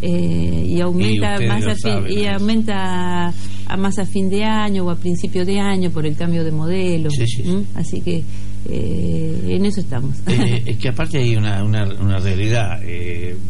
Eh, 0.04 0.66
y 0.68 0.80
aumenta 0.80 1.38
más 1.47 1.64
a 1.64 1.75
fin, 1.76 2.04
y 2.11 2.26
aumenta 2.26 3.28
a 3.28 3.76
más 3.76 3.99
a 4.00 4.04
fin 4.04 4.28
de 4.28 4.42
año 4.42 4.85
o 4.85 4.90
a 4.90 4.97
principio 4.97 5.44
de 5.44 5.61
año 5.61 5.90
por 5.90 6.04
el 6.04 6.16
cambio 6.16 6.42
de 6.42 6.50
modelo. 6.50 7.09
Así 7.76 8.00
que 8.00 8.25
eh, 8.68 9.40
en 9.49 9.64
eso 9.64 9.80
estamos. 9.80 10.16
Eh, 10.26 10.62
es 10.66 10.76
que 10.78 10.88
aparte 10.88 11.18
hay 11.18 11.37
una, 11.37 11.62
una, 11.62 11.85
una 12.00 12.18
realidad. 12.18 12.80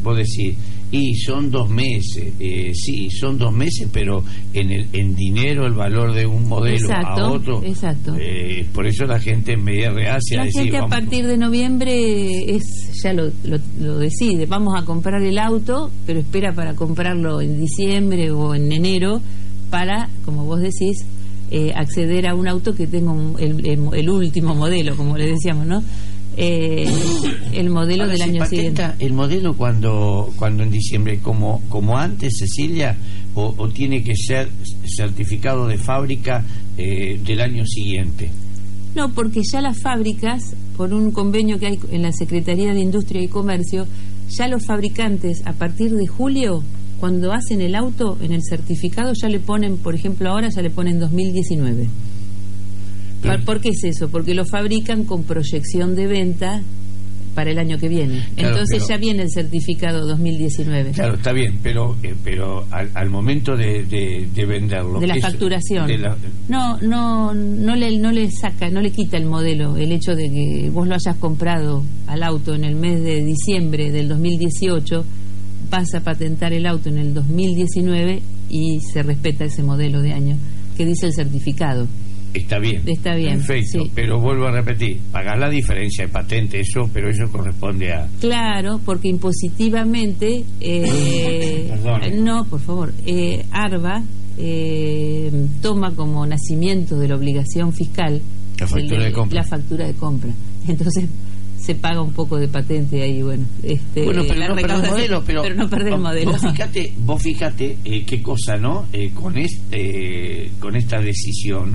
Vos 0.02 0.18
decís 0.18 0.58
y 0.92 1.14
son 1.16 1.50
dos 1.50 1.70
meses, 1.70 2.34
eh, 2.38 2.70
sí, 2.74 3.08
son 3.10 3.38
dos 3.38 3.50
meses, 3.50 3.88
pero 3.90 4.22
en 4.52 4.70
el 4.70 4.88
en 4.92 5.14
dinero 5.14 5.66
el 5.66 5.72
valor 5.72 6.12
de 6.12 6.26
un 6.26 6.46
modelo 6.46 6.92
a 6.92 7.30
otro. 7.30 7.62
Exacto. 7.64 8.14
Eh, 8.20 8.66
por 8.74 8.86
eso 8.86 9.06
la 9.06 9.18
gente 9.18 9.56
media 9.56 9.90
reacia. 9.90 10.44
La 10.44 10.50
gente 10.50 10.76
a 10.76 10.86
partir 10.86 11.26
de 11.26 11.38
noviembre 11.38 12.54
es 12.54 13.00
ya 13.02 13.14
lo, 13.14 13.30
lo, 13.78 13.98
decide. 13.98 14.44
Vamos 14.44 14.74
a 14.78 14.84
comprar 14.84 15.22
el 15.22 15.38
auto, 15.38 15.90
pero 16.06 16.20
espera 16.20 16.52
para 16.52 16.74
comprarlo 16.74 17.40
en 17.40 17.58
diciembre 17.58 18.30
o 18.30 18.54
en 18.54 18.70
enero 18.70 19.22
para, 19.70 20.10
como 20.26 20.44
vos 20.44 20.60
decís, 20.60 21.06
eh, 21.50 21.72
acceder 21.74 22.28
a 22.28 22.34
un 22.34 22.48
auto 22.48 22.74
que 22.74 22.86
tenga 22.86 23.12
el, 23.38 23.66
el, 23.66 24.10
último 24.10 24.54
modelo, 24.54 24.96
como 24.96 25.16
le 25.16 25.26
decíamos, 25.26 25.66
¿no? 25.66 25.82
Eh, 26.36 26.86
el 27.52 27.70
modelo 27.70 28.08
del 28.08 28.22
año 28.22 28.46
siguiente. 28.46 28.84
¿El 28.98 29.12
modelo 29.12 29.54
cuando, 29.54 30.32
cuando 30.36 30.62
en 30.62 30.70
diciembre, 30.70 31.18
como, 31.20 31.62
como 31.68 31.98
antes, 31.98 32.38
Cecilia, 32.38 32.96
o, 33.34 33.68
tiene 33.68 34.02
que 34.02 34.14
ser 34.16 34.48
certificado 34.96 35.66
de 35.66 35.78
fábrica 35.78 36.44
eh, 36.76 37.20
del 37.24 37.40
año 37.40 37.64
siguiente? 37.66 38.30
No, 38.94 39.10
porque 39.14 39.40
ya 39.50 39.60
las 39.60 39.80
fábricas, 39.80 40.54
por 40.76 40.92
un 40.92 41.12
convenio 41.12 41.58
que 41.58 41.66
hay 41.66 41.80
en 41.90 42.02
la 42.02 42.12
Secretaría 42.12 42.74
de 42.74 42.80
Industria 42.80 43.22
y 43.22 43.28
Comercio, 43.28 43.86
ya 44.28 44.48
los 44.48 44.64
fabricantes 44.66 45.42
a 45.46 45.52
partir 45.52 45.92
de 45.94 46.06
julio, 46.06 46.62
cuando 47.00 47.32
hacen 47.32 47.60
el 47.60 47.74
auto, 47.74 48.16
en 48.20 48.32
el 48.32 48.42
certificado 48.42 49.12
ya 49.20 49.28
le 49.28 49.40
ponen, 49.40 49.76
por 49.76 49.94
ejemplo, 49.94 50.30
ahora 50.30 50.50
ya 50.50 50.62
le 50.62 50.70
ponen 50.70 51.00
2019. 51.00 51.88
¿Por 53.44 53.60
qué 53.60 53.70
es 53.70 53.84
eso? 53.84 54.08
Porque 54.08 54.34
lo 54.34 54.44
fabrican 54.44 55.04
con 55.04 55.24
proyección 55.24 55.94
de 55.94 56.06
venta 56.06 56.62
para 57.34 57.50
el 57.50 57.58
año 57.58 57.78
que 57.78 57.88
viene. 57.88 58.26
Entonces 58.36 58.86
ya 58.88 58.96
viene 58.96 59.22
el 59.22 59.30
certificado 59.30 60.06
2019. 60.06 60.92
Claro, 60.92 61.14
está 61.14 61.32
bien, 61.32 61.58
pero 61.62 61.96
eh, 62.02 62.14
pero 62.22 62.66
al, 62.70 63.10
momento 63.10 63.56
de, 63.56 63.84
de, 63.84 64.46
venderlo. 64.46 65.00
De 65.00 65.06
la 65.06 65.16
facturación. 65.20 65.90
No, 66.48 66.78
no, 66.78 67.34
no 67.34 67.76
le, 67.76 67.98
no 67.98 68.12
le 68.12 68.30
saca, 68.30 68.68
no 68.68 68.80
le 68.80 68.90
quita 68.90 69.16
el 69.16 69.26
modelo 69.26 69.76
el 69.76 69.92
hecho 69.92 70.14
de 70.14 70.30
que 70.30 70.70
vos 70.70 70.86
lo 70.86 70.94
hayas 70.94 71.16
comprado 71.16 71.84
al 72.06 72.22
auto 72.22 72.54
en 72.54 72.64
el 72.64 72.74
mes 72.74 73.02
de 73.02 73.24
diciembre 73.24 73.90
del 73.90 74.08
2018, 74.08 75.04
vas 75.70 75.94
a 75.94 76.00
patentar 76.00 76.52
el 76.52 76.66
auto 76.66 76.88
en 76.90 76.98
el 76.98 77.14
2019 77.14 78.22
y 78.50 78.80
se 78.80 79.02
respeta 79.02 79.44
ese 79.44 79.62
modelo 79.62 80.02
de 80.02 80.12
año 80.12 80.36
que 80.76 80.84
dice 80.84 81.06
el 81.06 81.14
certificado. 81.14 81.86
Está 82.34 82.58
bien. 82.58 82.82
Está 82.86 83.14
bien. 83.14 83.38
Perfecto. 83.38 83.84
Pero 83.94 84.20
vuelvo 84.20 84.46
a 84.46 84.52
repetir, 84.52 84.98
pagar 85.10 85.38
la 85.38 85.50
diferencia 85.50 86.06
de 86.06 86.12
patente, 86.12 86.60
eso, 86.60 86.88
pero 86.92 87.10
eso 87.10 87.24
corresponde 87.30 87.92
a. 87.92 88.08
Claro, 88.20 88.80
porque 88.84 89.08
impositivamente. 89.08 90.44
Eh, 90.60 91.72
no, 92.18 92.44
por 92.44 92.60
favor. 92.60 92.92
Eh, 93.06 93.44
ARBA 93.50 94.02
eh, 94.38 95.30
toma 95.60 95.94
como 95.94 96.26
nacimiento 96.26 96.98
de 96.98 97.08
la 97.08 97.16
obligación 97.16 97.72
fiscal 97.72 98.22
la 98.58 98.66
factura 98.66 99.04
de 99.04 99.12
compra. 99.12 99.42
La 99.42 99.44
factura 99.44 99.86
de 99.86 99.94
compra. 99.94 100.30
Entonces 100.68 101.08
se 101.58 101.74
paga 101.76 102.02
un 102.02 102.12
poco 102.12 102.38
de 102.38 102.48
patente 102.48 103.02
ahí, 103.02 103.22
bueno. 103.22 103.44
Este, 103.62 104.04
bueno, 104.04 104.24
pero 104.26 104.48
no 104.48 104.54
perder 104.56 104.76
el 104.76 104.90
modelo. 104.90 105.22
Pero, 105.24 105.54
no 105.54 105.68
perder 105.68 105.92
el 105.92 106.00
modelo. 106.00 106.32
Vos 106.32 106.40
fíjate, 106.40 106.92
vos 106.98 107.22
fíjate 107.22 107.78
eh, 107.84 108.04
qué 108.04 108.20
cosa, 108.20 108.56
¿no? 108.56 108.86
Eh, 108.92 109.10
con, 109.10 109.38
este, 109.38 110.50
con 110.58 110.74
esta 110.76 111.00
decisión 111.00 111.74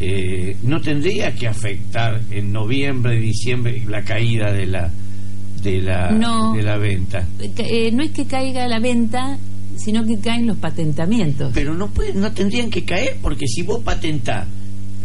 eh, 0.00 0.56
no 0.62 0.80
tendría 0.80 1.34
que 1.34 1.48
afectar 1.48 2.20
en 2.30 2.52
noviembre, 2.52 3.18
diciembre 3.18 3.82
la 3.88 4.02
caída 4.02 4.52
de 4.52 4.66
la 4.66 4.90
de 5.62 5.82
la 5.82 6.52
de 6.54 6.62
la 6.62 6.76
venta. 6.76 7.26
Eh, 7.40 7.90
no 7.92 8.02
es 8.02 8.10
que 8.10 8.26
caiga 8.26 8.68
la 8.68 8.78
venta, 8.78 9.38
sino 9.76 10.04
que 10.04 10.18
caen 10.18 10.46
los 10.46 10.58
patentamientos. 10.58 11.50
Pero 11.54 11.74
no 11.74 11.88
puede, 11.88 12.14
no 12.14 12.30
tendrían 12.32 12.70
que 12.70 12.84
caer 12.84 13.16
porque 13.22 13.46
si 13.46 13.62
vos 13.62 13.82
patentás, 13.82 14.46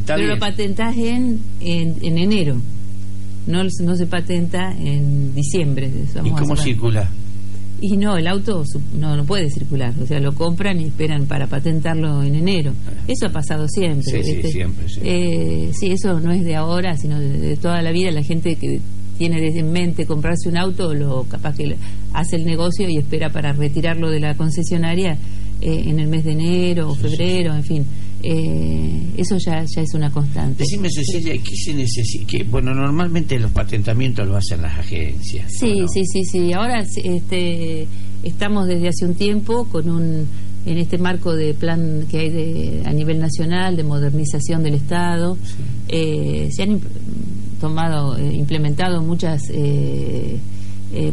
pero 0.05 0.27
lo 0.27 0.39
patentás 0.39 0.95
en, 0.97 1.39
en, 1.59 2.17
enero. 2.17 2.57
No, 3.47 3.63
no 3.63 3.95
se 3.95 4.05
patenta 4.05 4.71
en 4.77 5.33
diciembre. 5.33 5.89
¿Y 6.23 6.29
cómo 6.31 6.55
circula? 6.55 7.09
Y 7.83 7.97
no, 7.97 8.15
el 8.15 8.27
auto 8.27 8.63
no, 8.97 9.17
no 9.17 9.25
puede 9.25 9.49
circular, 9.49 9.91
o 9.99 10.05
sea, 10.05 10.19
lo 10.19 10.35
compran 10.35 10.79
y 10.79 10.85
esperan 10.85 11.25
para 11.25 11.47
patentarlo 11.47 12.21
en 12.21 12.35
enero. 12.35 12.73
Eso 13.07 13.25
ha 13.25 13.29
pasado 13.29 13.67
siempre. 13.67 14.23
Sí, 14.23 14.41
sí, 14.43 14.51
siempre. 14.51 14.85
Eh, 15.01 15.71
sí, 15.73 15.91
eso 15.91 16.19
no 16.19 16.31
es 16.31 16.45
de 16.45 16.55
ahora, 16.55 16.95
sino 16.95 17.19
de, 17.19 17.57
toda 17.57 17.81
la 17.81 17.91
vida. 17.91 18.11
La 18.11 18.21
gente 18.21 18.55
que 18.55 18.79
tiene 19.17 19.47
en 19.47 19.71
mente 19.71 20.05
comprarse 20.05 20.47
un 20.47 20.57
auto, 20.57 20.93
lo 20.93 21.23
capaz 21.23 21.55
que 21.55 21.75
hace 22.13 22.35
el 22.35 22.45
negocio 22.45 22.87
y 22.87 22.97
espera 22.97 23.29
para 23.29 23.51
retirarlo 23.51 24.11
de 24.11 24.19
la 24.19 24.35
concesionaria 24.35 25.17
eh, 25.59 25.83
en 25.85 25.99
el 25.99 26.07
mes 26.07 26.23
de 26.23 26.33
enero 26.33 26.89
o 26.89 26.95
febrero, 26.95 27.55
en 27.55 27.63
fin. 27.63 27.85
Eh, 28.23 29.13
eso 29.17 29.37
ya, 29.37 29.63
ya 29.63 29.81
es 29.81 29.93
una 29.93 30.11
constante. 30.11 30.59
Decime, 30.59 30.89
Cecilia, 30.89 31.33
¿qué 31.33 31.55
se 31.55 31.73
necesita? 31.73 32.37
Bueno, 32.49 32.73
normalmente 32.73 33.39
los 33.39 33.51
patentamientos 33.51 34.27
lo 34.27 34.37
hacen 34.37 34.61
las 34.61 34.77
agencias. 34.77 35.51
Sí, 35.51 35.85
sí, 35.91 36.03
sí, 36.05 36.23
sí. 36.23 36.53
Ahora 36.53 36.81
este, 36.81 37.87
estamos 38.23 38.67
desde 38.67 38.89
hace 38.89 39.05
un 39.05 39.15
tiempo 39.15 39.65
con 39.65 39.89
un 39.89 40.27
en 40.63 40.77
este 40.77 40.99
marco 40.99 41.35
de 41.35 41.55
plan 41.55 42.05
que 42.07 42.19
hay 42.19 42.29
de, 42.29 42.83
a 42.85 42.93
nivel 42.93 43.19
nacional 43.19 43.75
de 43.75 43.83
modernización 43.83 44.61
del 44.61 44.75
Estado. 44.75 45.35
Eh, 45.87 46.49
se 46.51 46.63
han 46.63 46.79
tomado, 47.59 48.15
eh, 48.17 48.35
implementado 48.35 49.01
muchas 49.01 49.51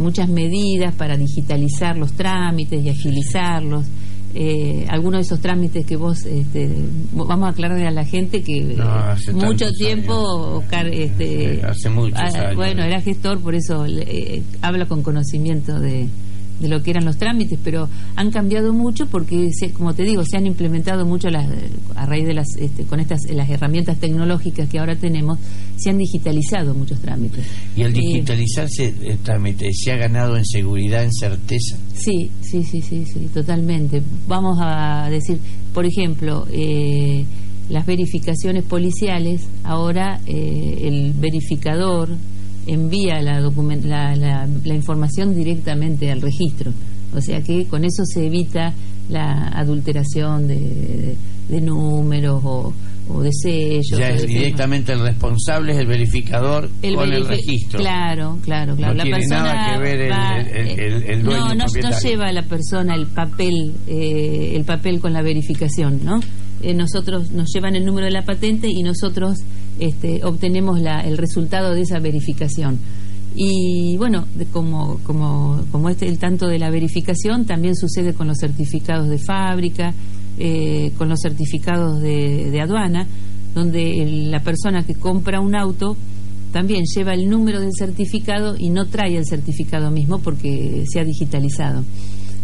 muchas 0.01 0.29
medidas 0.29 0.93
para 0.97 1.17
digitalizar 1.17 1.97
los 1.97 2.13
trámites 2.13 2.85
y 2.85 2.89
agilizarlos 2.89 3.85
eh, 4.41 4.87
algunos 4.89 5.19
de 5.19 5.23
esos 5.23 5.41
trámites 5.41 5.85
que 5.85 5.97
vos 5.97 6.25
este, 6.25 6.71
vamos 7.13 7.49
a 7.49 7.51
aclararle 7.51 7.89
a 7.89 7.91
la 7.91 8.05
gente 8.05 8.45
que 8.45 8.77
mucho 9.33 9.73
tiempo 9.73 10.15
Oscar 10.15 10.87
este, 10.95 11.61
hace 11.65 11.91
muchos 11.91 12.21
ah, 12.21 12.53
bueno 12.55 12.85
era 12.85 13.01
gestor 13.01 13.41
por 13.41 13.57
eso 13.57 13.85
eh, 13.85 14.45
habla 14.63 14.87
con 14.87 15.03
conocimiento 15.03 15.81
de, 15.81 16.09
de 16.61 16.69
lo 16.69 16.83
que 16.83 16.91
eran 16.91 17.05
los 17.05 17.17
trámites, 17.17 17.59
pero 17.63 17.89
han 18.17 18.31
cambiado 18.31 18.73
mucho 18.73 19.07
porque, 19.07 19.51
como 19.75 19.95
te 19.95 20.03
digo, 20.03 20.25
se 20.25 20.37
han 20.37 20.47
implementado 20.47 21.07
mucho 21.07 21.31
las, 21.31 21.49
a 21.95 22.07
raíz 22.07 22.27
de 22.27 22.35
las, 22.35 22.49
este, 22.59 22.85
con 22.85 23.01
estas 23.01 23.21
las 23.31 23.49
herramientas 23.49 23.99
tecnológicas 23.99 24.69
que 24.69 24.79
ahora 24.79 24.97
tenemos, 24.97 25.39
se 25.77 25.91
han 25.91 25.99
digitalizado 25.99 26.75
muchos 26.75 27.01
trámites. 27.01 27.47
¿Y 27.77 27.83
al 27.83 27.93
digitalizarse 27.93 28.95
el 29.03 29.19
trámite 29.19 29.71
se 29.73 29.93
ha 29.93 29.97
ganado 29.97 30.37
en 30.37 30.45
seguridad, 30.45 31.05
en 31.05 31.13
certeza? 31.13 31.77
Sí, 31.95 32.31
sí, 32.41 32.63
sí, 32.65 32.81
sí, 32.81 33.05
sí, 33.05 33.29
totalmente. 33.33 34.03
Vamos 34.27 34.59
a 34.61 35.09
decir, 35.11 35.39
por 35.73 35.87
ejemplo, 35.87 36.47
eh, 36.51 37.25
las 37.69 37.87
verificaciones 37.87 38.65
policiales, 38.65 39.47
ahora 39.63 40.21
eh, 40.27 40.79
el 40.83 41.13
verificador 41.13 42.11
envía 42.69 43.21
la, 43.23 43.41
la, 43.41 44.47
la, 44.65 44.75
información 44.75 45.35
directamente 45.35 46.11
al 46.11 46.21
registro. 46.21 46.73
O 47.15 47.21
sea 47.21 47.41
que 47.43 47.65
con 47.67 47.85
eso 47.85 48.05
se 48.05 48.27
evita 48.27 48.75
la 49.09 49.49
adulteración 49.55 50.47
de, 50.47 51.17
de, 51.49 51.61
números 51.63 52.43
o, 52.45 52.75
o, 53.09 53.23
de 53.23 53.31
sellos. 53.33 53.99
Ya 53.99 54.11
es 54.11 54.27
directamente 54.27 54.93
el 54.93 55.01
responsable, 55.01 55.73
es 55.73 55.79
el 55.79 55.87
verificador 55.87 56.69
con 56.95 57.13
el 57.13 57.27
registro. 57.27 57.81
Claro, 57.81 58.39
claro, 58.43 58.77
claro. 58.77 58.93
No 58.93 58.99
la 58.99 59.05
tiene 59.05 59.27
nada 59.29 59.73
que 59.73 59.81
ver 59.81 60.01
el, 60.03 61.03
el, 61.05 61.23
dueño 61.23 61.41
No, 61.41 61.55
no, 61.55 61.65
no, 61.65 62.01
lleva 62.03 62.31
la 62.31 62.43
persona 62.43 62.95
el 62.95 63.07
papel, 63.07 63.73
eh, 63.87 64.53
el 64.55 64.65
papel 64.65 65.01
con 65.01 65.15
la 65.15 65.23
verificación, 65.23 66.05
¿no? 66.05 66.21
Eh, 66.61 66.75
nosotros 66.75 67.31
nos 67.31 67.49
llevan 67.55 67.77
el 67.77 67.87
número 67.87 68.07
de 68.07 68.13
la 68.13 68.23
patente 68.23 68.69
y 68.69 68.83
nosotros 68.83 69.39
este, 69.79 70.25
obtenemos 70.25 70.81
la, 70.81 71.01
el 71.01 71.19
resultado 71.19 71.75
de 71.75 71.83
esa 71.83 71.99
verificación. 71.99 72.79
Y 73.35 73.97
bueno, 73.99 74.27
como, 74.53 74.99
como, 75.05 75.89
este 75.89 76.09
el 76.09 76.19
tanto 76.19 76.49
de 76.49 76.59
la 76.59 76.71
verificación, 76.71 77.45
también 77.45 77.77
sucede 77.77 78.15
con 78.15 78.27
los 78.27 78.39
certificados 78.39 79.09
de 79.09 79.19
fábrica, 79.19 79.95
eh, 80.39 80.93
con 80.99 81.09
los 81.09 81.21
certificados 81.21 82.01
de, 82.01 82.51
de 82.51 82.61
aduana, 82.61 83.07
donde 83.55 84.27
la 84.31 84.41
persona 84.41 84.85
que 84.85 84.95
compra 84.95 85.41
un 85.41 85.55
auto 85.55 85.97
también 86.53 86.85
lleva 86.85 87.15
el 87.15 87.29
número 87.29 87.61
del 87.61 87.73
certificado 87.77 88.57
y 88.59 88.71
no 88.71 88.87
trae 88.87 89.17
el 89.17 89.27
certificado 89.27 89.91
mismo 89.91 90.19
porque 90.19 90.85
se 90.91 90.99
ha 90.99 91.05
digitalizado. 91.05 91.85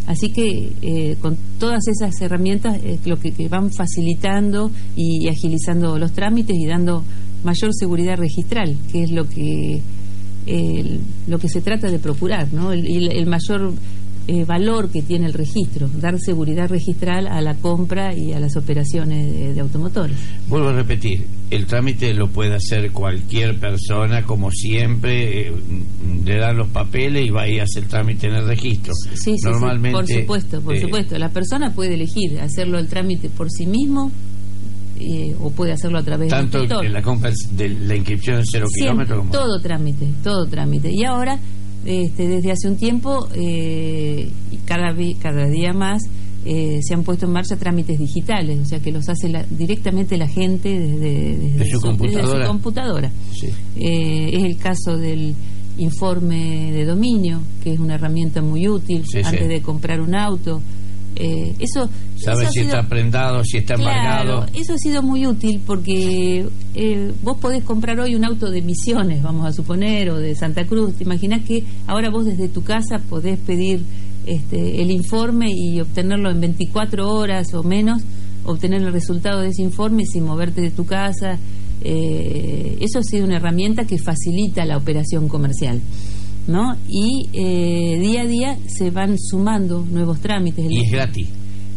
Así 0.07 0.31
que 0.31 0.73
eh, 0.83 1.17
con 1.21 1.37
todas 1.59 1.89
esas 1.89 2.21
herramientas 2.21 2.79
es 2.85 3.07
lo 3.07 3.17
que, 3.19 3.33
van 3.49 3.71
facilitando 3.71 4.71
y 4.97 5.29
agilizando 5.29 5.99
los 5.99 6.13
trámites 6.13 6.57
y 6.57 6.67
dando 6.67 7.03
mayor 7.45 7.73
seguridad 7.75 8.17
registral, 8.17 8.77
que 8.91 9.03
es 9.05 9.11
lo 9.11 9.29
que 9.29 9.83
lo 11.27 11.39
que 11.39 11.49
se 11.49 11.63
trata 11.63 11.91
de 11.91 11.99
procurar, 11.99 12.53
¿no? 12.53 12.71
el 12.71 13.27
mayor 13.27 13.73
eh, 14.27 14.47
valor 14.47 14.91
que 14.91 15.03
tiene 15.03 15.27
el 15.27 15.35
registro, 15.35 15.87
dar 15.87 16.19
seguridad 16.19 16.71
registral 16.71 17.27
a 17.27 17.43
la 17.43 17.57
compra 17.57 18.17
y 18.17 18.33
a 18.33 18.41
las 18.41 18.57
operaciones 18.57 19.55
de, 19.55 19.61
automotores. 19.61 20.17
Vuelvo 20.49 20.69
a 20.69 20.73
repetir, 20.73 21.27
el 21.51 21.67
trámite 21.67 22.15
lo 22.15 22.29
puede 22.29 22.55
hacer 22.55 22.91
cualquier 22.91 23.61
persona, 23.61 24.25
como 24.25 24.51
siempre, 24.51 25.49
eh, 25.49 25.53
le 26.25 26.39
dan 26.39 26.57
los 26.57 26.69
papeles 26.69 27.27
y 27.27 27.29
va 27.29 27.47
y 27.47 27.59
hace 27.59 27.81
el 27.81 27.87
trámite 27.87 28.29
en 28.29 28.37
el 28.37 28.47
registro. 28.47 28.95
Sí, 28.95 29.37
sí, 29.37 29.45
Normalmente, 29.45 29.99
por 29.99 30.07
supuesto, 30.07 30.61
por 30.63 30.75
eh, 30.75 30.81
supuesto. 30.81 31.19
La 31.19 31.29
persona 31.29 31.75
puede 31.75 31.93
elegir 31.93 32.41
hacerlo 32.41 32.79
el 32.79 32.89
trámite 32.89 33.29
por 33.29 33.51
sí 33.51 33.67
mismo 33.67 34.11
o 35.41 35.51
puede 35.51 35.73
hacerlo 35.73 35.99
a 35.99 36.03
través 36.03 36.31
Tanto 36.31 36.59
de 36.61 36.89
la 36.89 37.03
compra 37.03 37.31
de 37.53 37.69
la 37.69 37.97
inscripción 37.97 38.39
de 38.39 38.45
cero 38.51 38.67
kilómetros 38.73 39.19
como... 39.19 39.33
Todo 39.33 39.61
trámite, 39.61 40.09
todo 40.23 40.47
trámite. 40.47 40.91
Y 40.93 41.05
ahora 41.05 41.39
este, 41.85 42.29
desde 42.29 42.53
hace 42.53 42.69
un 42.69 42.77
tiempo 42.77 43.29
eh, 43.35 44.31
y 44.51 44.57
cada, 44.65 44.95
cada 45.21 45.47
día 45.49 45.73
más 45.75 46.03
eh, 46.47 46.81
se 46.83 46.95
han 46.95 47.05
puesto 47.05 47.27
en 47.27 47.33
marcha 47.33 47.57
trámites 47.57 47.99
digitales, 47.99 48.59
o 48.61 48.65
sea 48.65 48.79
que 48.79 48.91
los 48.91 49.09
hace 49.09 49.33
directamente 49.51 50.17
la 50.17 50.29
gente 50.29 50.69
desde, 50.69 51.71
su, 51.71 51.81
computadora. 51.81 53.11
Eh, 53.77 54.31
es 54.33 54.45
el 54.45 54.57
caso 54.57 54.97
del 54.97 55.35
informe 55.77 56.73
de 56.73 56.85
dominio, 56.85 57.41
que 57.63 57.73
es 57.73 57.79
una 57.79 57.95
herramienta 57.97 58.41
muy 58.41 58.69
útil 58.69 59.05
antes 59.25 59.49
de 59.49 59.61
comprar 59.61 60.01
un 60.01 60.15
auto. 60.15 60.63
Eh, 61.17 61.55
eso 61.61 61.89
sabe 62.17 62.47
si 62.51 62.61
está 62.61 62.83
prendado, 62.89 63.45
si 63.45 63.59
está 63.59 63.75
embargado. 63.75 64.47
Eso 64.55 64.75
ha 64.75 64.79
sido 64.79 65.03
muy 65.03 65.27
útil 65.27 65.61
porque 65.65 66.47
eh, 66.75 67.13
vos 67.23 67.39
podés 67.39 67.63
comprar 67.63 68.01
hoy 68.01 68.15
un 68.15 68.25
auto 68.25 68.51
de 68.51 68.63
Misiones, 68.63 69.23
vamos 69.23 69.47
a 69.47 69.53
suponer, 69.53 70.11
o 70.11 70.19
de 70.19 70.35
Santa 70.35 70.65
Cruz. 70.67 70.95
Te 70.97 71.05
imaginas 71.05 71.45
que 71.45 71.65
ahora 71.87 72.11
vos 72.11 72.25
desde 72.25 72.49
tu 72.49 72.63
casa 72.63 72.99
podés 73.09 73.39
pedir 73.39 73.85
este, 74.27 74.81
el 74.83 74.91
informe 74.91 75.51
y 75.51 75.81
obtenerlo 75.81 76.31
en 76.31 76.41
24 76.41 77.09
horas 77.09 77.55
o 77.55 77.63
menos, 77.63 78.03
obtener 78.45 78.83
el 78.83 78.93
resultado 78.93 79.41
de 79.41 79.49
ese 79.49 79.63
informe 79.63 80.05
sin 80.07 80.25
moverte 80.25 80.61
de 80.61 80.71
tu 80.71 80.85
casa. 80.85 81.39
Eh, 81.83 82.79
eso 82.81 83.01
ha 83.01 83.03
sido 83.03 83.27
una 83.27 83.37
herramienta 83.37 83.85
que 83.85 83.99
facilita 83.99 84.65
la 84.65 84.77
operación 84.77 85.29
comercial. 85.29 85.81
¿No? 86.47 86.77
Y 86.89 87.29
eh, 87.33 87.99
día 87.99 88.23
a 88.23 88.27
día 88.27 88.59
se 88.67 88.91
van 88.91 89.19
sumando 89.19 89.85
nuevos 89.91 90.21
trámites. 90.21 90.67
¿Y 90.69 90.83
es 90.83 90.91
gratis? 90.91 91.29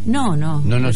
No, 0.05 0.37
no. 0.37 0.61
No, 0.61 0.79
no, 0.79 0.89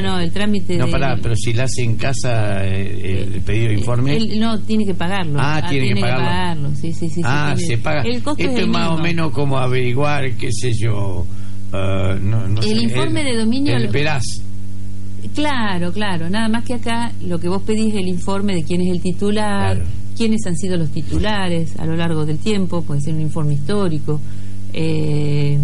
no, 0.00 0.18
el 0.18 0.32
trámite. 0.32 0.76
No, 0.76 0.88
pará, 0.88 1.16
pero 1.22 1.36
si 1.36 1.52
la 1.52 1.64
hace 1.64 1.84
en 1.84 1.94
casa 1.94 2.64
eh, 2.64 3.28
el 3.32 3.40
pedido 3.42 3.68
de 3.68 3.74
informe. 3.74 4.16
Él 4.16 4.40
no, 4.40 4.58
tiene 4.58 4.84
que 4.84 4.94
pagarlo. 4.94 5.38
Ah, 5.40 5.64
tiene, 5.70 5.94
que, 5.94 6.00
pagarlo. 6.00 6.74
Sí, 6.74 6.92
sí, 6.92 7.08
sí. 7.08 7.20
Ah, 7.24 7.54
se 7.56 7.78
paga. 7.78 8.02
El 8.02 8.20
costo 8.22 8.42
Esto 8.42 8.62
es, 8.62 8.66
más 8.66 8.90
o 8.90 8.98
menos 8.98 9.30
como 9.30 9.56
averiguar, 9.56 10.32
qué 10.32 10.50
sé 10.50 10.72
yo. 10.72 11.24
Uh, 11.72 12.18
no, 12.20 12.48
no 12.48 12.60
el 12.60 12.82
informe 12.82 13.22
de 13.22 13.36
dominio. 13.36 13.76
El 13.76 13.86
verás. 13.88 14.24
Claro, 15.32 15.92
claro. 15.92 16.28
Nada 16.28 16.48
más 16.48 16.64
que 16.64 16.74
acá 16.74 17.12
lo 17.22 17.38
que 17.38 17.48
vos 17.48 17.62
pedís 17.62 17.94
es 17.94 18.00
el 18.00 18.08
informe 18.08 18.54
de 18.56 18.64
quién 18.64 18.80
es 18.80 18.90
el 18.90 19.00
titular 19.00 19.80
quiénes 20.20 20.46
han 20.46 20.54
sido 20.54 20.76
los 20.76 20.90
titulares 20.90 21.78
a 21.78 21.86
lo 21.86 21.96
largo 21.96 22.26
del 22.26 22.36
tiempo, 22.36 22.82
puede 22.82 23.00
ser 23.00 23.14
un 23.14 23.22
informe 23.22 23.54
histórico, 23.54 24.20
eh, 24.70 25.58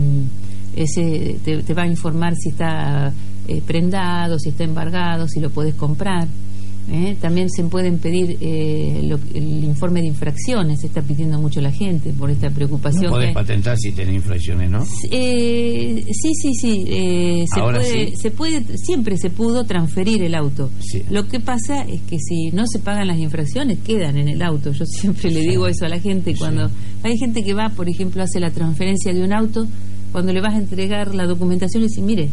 ese 0.75 1.39
te, 1.45 1.75
va 1.75 1.83
a 1.83 1.87
informar 1.87 2.35
si 2.37 2.49
está 2.49 3.13
eh, 3.49 3.61
prendado, 3.67 4.39
si 4.39 4.49
está 4.49 4.65
embargado, 4.65 5.29
si 5.29 5.41
lo 5.41 5.51
puedes 5.51 5.75
comprar. 5.75 6.27
¿Eh? 6.91 7.17
También 7.21 7.49
se 7.51 7.65
pueden 7.65 7.99
pedir 7.99 8.37
eh, 8.41 9.17
el 9.35 9.65
informe 9.65 10.01
de 10.01 10.09
infracciones, 10.09 10.81
se 10.81 10.87
está 10.87 11.03
pidiendo 11.03 11.39
mucho 11.39 11.61
la 11.61 11.73
gente 11.73 12.13
por 12.13 12.31
esta 12.31 12.51
preocupación. 12.51 13.05
No 13.05 13.11
podés 13.11 13.35
patentar 13.35 13.77
si 13.79 13.93
tenés 13.93 14.15
infracciones, 14.15 14.71
¿no? 14.71 14.85
Eh, 15.11 16.05
sí, 16.11 16.33
sí, 16.35 16.55
sí. 16.55 17.47
se, 17.53 17.61
puede, 17.61 18.17
se 18.17 18.31
puede, 18.31 18.79
siempre 18.79 19.17
se 19.17 19.31
pudo 19.31 19.65
transferir 19.65 20.23
el 20.23 20.35
auto. 20.35 20.71
Lo 21.11 21.27
que 21.29 21.41
pasa 21.41 21.83
es 21.83 22.03
que 22.03 22.19
si 22.19 22.51
no 22.51 22.67
se 22.67 22.79
pagan 22.79 23.09
las 23.09 23.19
infracciones, 23.19 23.79
quedan 23.81 24.17
en 24.17 24.29
el 24.29 24.43
auto. 24.43 24.73
Yo 24.73 24.85
siempre 24.87 25.31
le 25.31 25.41
digo 25.41 25.67
eso 25.67 25.87
a 25.87 25.89
la 25.89 26.01
gente 26.01 26.35
cuando 26.37 26.71
hay 27.03 27.17
gente 27.19 27.43
que 27.43 27.55
va, 27.55 27.71
por 27.71 27.89
ejemplo, 27.89 28.23
hace 28.23 28.41
la 28.41 28.51
transferencia 28.51 29.13
de 29.13 29.23
un 29.23 29.33
auto, 29.33 29.67
cuando 30.13 30.33
le 30.33 30.41
vas 30.41 30.55
a 30.55 30.59
entregar 30.59 31.15
la 31.15 31.27
documentación 31.27 31.83
y 31.83 31.87
dice, 31.87 32.03
mire, 32.03 32.31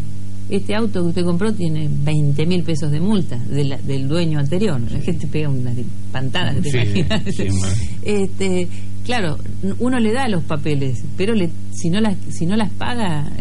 este 0.55 0.75
auto 0.75 1.01
que 1.01 1.07
usted 1.09 1.23
compró 1.23 1.51
tiene 1.53 1.89
20 1.89 2.45
mil 2.45 2.63
pesos 2.63 2.91
de 2.91 2.99
multa 2.99 3.37
del 3.37 4.07
dueño 4.07 4.39
anterior. 4.39 4.79
La 4.91 4.99
gente 4.99 5.27
pega 5.27 5.49
unas 5.49 5.75
pantadas, 6.11 6.55
este, 8.03 8.67
claro, 9.03 9.37
uno 9.79 9.99
le 9.99 10.11
da 10.11 10.27
los 10.27 10.43
papeles, 10.43 11.03
pero 11.17 11.33
le, 11.33 11.49
si 11.71 11.89
no 11.89 11.99
las 12.01 12.17
si 12.29 12.45
no 12.45 12.55
las 12.55 12.71
paga 12.71 13.31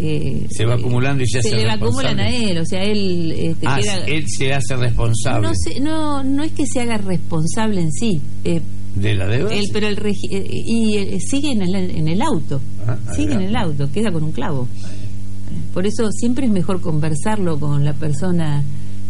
eh, 0.00 0.46
se 0.50 0.64
va 0.64 0.74
acumulando 0.74 1.24
y 1.24 1.26
se, 1.26 1.42
se 1.42 1.56
le 1.56 1.66
va 1.66 1.72
acumulan 1.72 2.20
a 2.20 2.28
él, 2.28 2.58
o 2.58 2.64
sea, 2.64 2.84
él 2.84 3.32
este, 3.32 3.66
ah, 3.66 3.80
él 4.06 4.24
se 4.28 4.52
hace 4.52 4.76
responsable. 4.76 5.48
No, 5.80 6.22
no, 6.22 6.22
no 6.22 6.44
es 6.44 6.52
que 6.52 6.66
se 6.66 6.80
haga 6.80 6.98
responsable 6.98 7.80
en 7.80 7.92
sí. 7.92 8.20
Eh, 8.44 8.60
de 8.94 9.14
la 9.14 9.26
deuda. 9.26 9.50
pero 9.72 9.88
el 9.88 9.98
eh, 9.98 10.46
y 10.50 11.20
sigue 11.20 11.52
en 11.52 11.62
el, 11.62 11.74
en 11.74 12.08
el 12.08 12.22
auto, 12.22 12.60
ah, 12.86 12.96
sigue 13.14 13.34
en 13.34 13.42
el 13.42 13.56
auto, 13.56 13.90
queda 13.90 14.12
con 14.12 14.22
un 14.22 14.32
clavo. 14.32 14.68
Por 15.78 15.86
eso 15.86 16.10
siempre 16.10 16.46
es 16.46 16.50
mejor 16.50 16.80
conversarlo 16.80 17.56
con 17.60 17.84
la 17.84 17.92
persona 17.92 18.64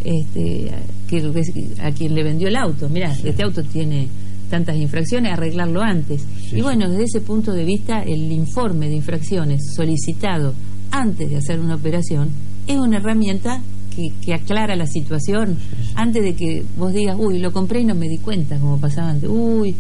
este, 0.05 0.71
que, 1.09 1.75
a 1.81 1.91
quien 1.93 2.15
le 2.15 2.23
vendió 2.23 2.49
el 2.49 2.57
auto. 2.57 2.91
Mira, 2.91 3.11
este 3.25 3.43
auto 3.43 3.63
tiene 3.63 4.07
tantas 4.51 4.77
infracciones, 4.77 5.33
arreglarlo 5.33 5.81
antes. 5.81 6.27
y 6.53 6.61
bueno, 6.61 6.91
desde 6.91 7.05
ese 7.05 7.21
punto 7.23 7.55
de 7.55 7.65
vista, 7.65 8.03
el 8.03 8.31
informe 8.31 8.91
de 8.91 8.97
infracciones 8.97 9.63
solicitado 9.75 10.53
antes 10.91 11.31
de 11.31 11.37
hacer 11.39 11.59
una 11.59 11.77
operación 11.77 12.29
es 12.67 12.77
una 12.77 12.99
herramienta 12.99 13.63
que, 13.97 14.13
que 14.23 14.35
aclara 14.35 14.77
la 14.77 14.87
situación 14.87 15.57
antes 15.95 16.23
de 16.23 16.35
que 16.35 16.67
vos 16.77 16.93
digas, 16.93 17.17
uy, 17.19 17.39
lo 17.39 17.51
compré 17.51 17.81
y 17.81 17.87
no 17.87 17.95
me 17.95 18.11
di 18.11 18.19
cuenta, 18.19 18.59
como 18.59 18.79
pasaba 18.79 19.09
antes. 19.09 19.31
Uy, 19.33 19.75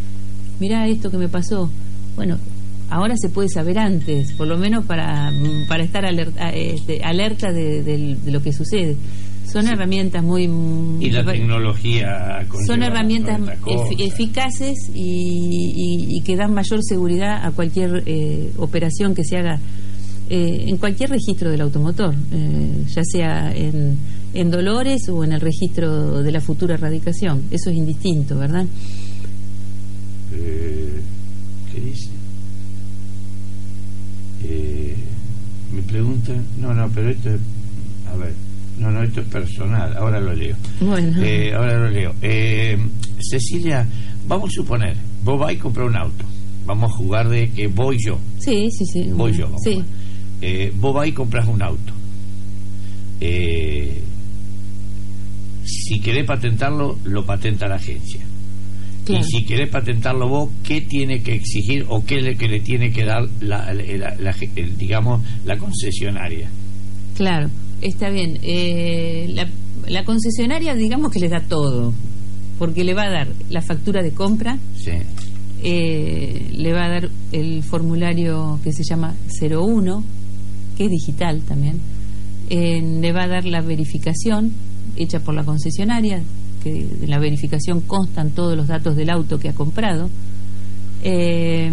mirá 0.58 0.88
esto 0.88 1.10
que 1.10 1.18
me 1.18 1.28
pasó. 1.28 1.68
Bueno, 2.16 2.38
ahora 2.90 3.14
se 3.16 3.28
puede 3.28 3.48
saber 3.48 3.78
antes, 3.78 4.32
por 4.32 4.46
lo 4.46 4.56
menos 4.56 4.84
para, 4.84 5.30
para 5.68 5.84
estar 5.84 6.04
alerta, 6.04 6.50
este, 6.50 7.02
alerta 7.02 7.52
de, 7.52 8.16
lo 8.26 8.42
que 8.42 8.52
sucede. 8.52 8.96
Son 9.46 9.66
herramientas 9.66 10.22
muy... 10.22 10.44
Y 11.00 11.10
la 11.10 11.24
tecnología... 11.24 12.46
Son 12.66 12.82
herramientas 12.82 13.40
eficaces 13.98 14.90
y, 14.94 16.20
que 16.24 16.36
dan 16.36 16.52
mayor 16.52 16.80
seguridad 16.82 17.46
a 17.46 17.50
cualquier 17.52 18.02
eh, 18.04 18.50
operación 18.58 19.14
que 19.14 19.24
se 19.24 19.38
haga 19.38 19.58
eh, 20.28 20.64
en 20.66 20.76
cualquier 20.76 21.08
registro 21.08 21.50
del 21.50 21.62
automotor, 21.62 22.14
eh, 22.32 22.84
ya 22.88 23.02
sea 23.02 23.50
en, 23.54 23.96
en 24.34 24.50
Dolores 24.50 25.08
o 25.08 25.24
en 25.24 25.32
el 25.32 25.40
registro 25.40 26.22
de 26.22 26.30
la 26.30 26.42
futura 26.42 26.74
erradicación. 26.74 27.44
Eso 27.50 27.70
es 27.70 27.76
indistinto, 27.76 28.38
¿verdad? 28.38 28.66
¿Qué 30.30 31.80
dice? 31.80 32.07
Pregunta 35.88 36.32
no, 36.60 36.72
no, 36.74 36.88
pero 36.90 37.10
esto 37.10 37.30
es, 37.30 37.40
a 38.12 38.16
ver, 38.16 38.32
no, 38.78 38.90
no, 38.90 39.02
esto 39.02 39.20
es 39.20 39.26
personal, 39.26 39.96
ahora 39.96 40.20
lo 40.20 40.34
leo. 40.34 40.56
Bueno. 40.80 41.20
Eh, 41.22 41.52
ahora 41.54 41.78
lo 41.78 41.90
leo. 41.90 42.14
Eh, 42.22 42.78
Cecilia, 43.18 43.86
vamos 44.26 44.50
a 44.50 44.54
suponer, 44.54 44.96
vos 45.24 45.38
vais 45.40 45.58
a 45.58 45.62
comprar 45.62 45.86
un 45.86 45.96
auto, 45.96 46.24
vamos 46.64 46.92
a 46.92 46.94
jugar 46.94 47.28
de 47.28 47.50
que 47.50 47.66
voy 47.66 47.96
yo. 48.04 48.18
Sí, 48.38 48.70
sí, 48.70 48.84
sí. 48.86 49.10
Voy 49.12 49.32
yo. 49.32 49.50
Sí. 49.64 49.82
Eh, 50.40 50.72
vos 50.76 50.94
vais 50.94 51.10
y 51.10 51.14
compras 51.14 51.48
un 51.48 51.62
auto. 51.62 51.92
Eh, 53.20 54.02
si 55.64 56.00
querés 56.00 56.24
patentarlo, 56.24 56.98
lo 57.04 57.24
patenta 57.24 57.66
la 57.66 57.76
agencia. 57.76 58.20
Y 59.08 59.22
si 59.22 59.44
querés 59.44 59.70
patentarlo 59.70 60.28
vos, 60.28 60.50
¿qué 60.62 60.80
tiene 60.82 61.22
que 61.22 61.34
exigir 61.34 61.86
o 61.88 62.04
qué 62.04 62.18
es 62.18 62.24
lo 62.24 62.36
que 62.36 62.48
le 62.48 62.60
tiene 62.60 62.90
que 62.90 63.04
dar, 63.04 63.22
la, 63.40 63.72
digamos, 64.76 65.22
la 65.44 65.56
concesionaria? 65.56 66.48
Claro, 67.16 67.48
está 67.80 68.10
bien. 68.10 68.38
Eh, 68.42 69.34
la, 69.86 70.04
concesionaria, 70.04 70.74
digamos 70.74 71.12
que 71.12 71.20
le 71.20 71.28
da 71.28 71.40
todo, 71.40 71.94
porque 72.58 72.84
le 72.84 72.94
va 72.94 73.04
a 73.04 73.10
dar 73.10 73.28
la 73.48 73.62
factura 73.62 74.02
de 74.02 74.12
compra, 74.12 74.58
eh, 75.62 76.50
le 76.52 76.72
va 76.72 76.84
a 76.84 76.88
dar 76.88 77.10
el 77.32 77.62
formulario 77.62 78.60
que 78.62 78.72
se 78.72 78.82
llama 78.84 79.14
01, 79.40 80.04
que 80.76 80.84
es 80.84 80.90
digital 80.90 81.42
también. 81.42 81.80
le 82.50 83.12
va 83.12 83.24
a 83.24 83.28
dar 83.28 83.44
la 83.44 83.60
verificación 83.60 84.52
hecha 84.96 85.20
por 85.20 85.34
la 85.34 85.44
concesionaria, 85.44 86.22
que 86.62 86.80
en 86.80 87.10
la 87.10 87.18
verificación 87.18 87.80
constan 87.80 88.30
todos 88.30 88.56
los 88.56 88.66
datos 88.66 88.96
del 88.96 89.10
auto 89.10 89.38
que 89.38 89.48
ha 89.48 89.54
comprado. 89.54 90.08
Eh, 91.02 91.70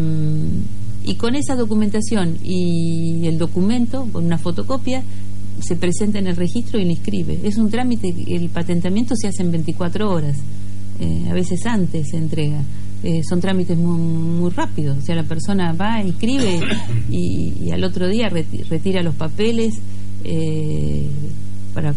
y 1.03 1.15
con 1.15 1.35
esa 1.35 1.55
documentación 1.55 2.37
y 2.43 3.27
el 3.27 3.37
documento, 3.37 4.07
con 4.11 4.25
una 4.25 4.39
fotocopia, 4.39 5.03
se 5.61 5.75
presenta 5.75 6.19
en 6.19 6.27
el 6.27 6.35
registro 6.35 6.79
y 6.79 6.85
le 6.85 6.91
inscribe. 6.91 7.39
Es 7.43 7.57
un 7.57 7.69
trámite, 7.69 8.13
el 8.27 8.49
patentamiento 8.49 9.15
se 9.15 9.27
hace 9.27 9.43
en 9.43 9.51
24 9.51 10.09
horas, 10.09 10.37
eh, 10.99 11.27
a 11.29 11.33
veces 11.33 11.65
antes 11.65 12.09
se 12.09 12.17
entrega. 12.17 12.61
Eh, 13.03 13.21
son 13.23 13.39
trámites 13.39 13.77
muy, 13.77 14.49
rápidos, 14.49 14.97
o 14.97 15.01
sea, 15.01 15.15
la 15.15 15.23
persona 15.23 15.73
va, 15.73 16.01
inscribe 16.01 16.59
y, 17.09 17.69
al 17.71 17.83
otro 17.83 18.07
día 18.07 18.29
retira 18.29 19.03
los 19.03 19.15
papeles. 19.15 19.75
Para, 21.75 21.93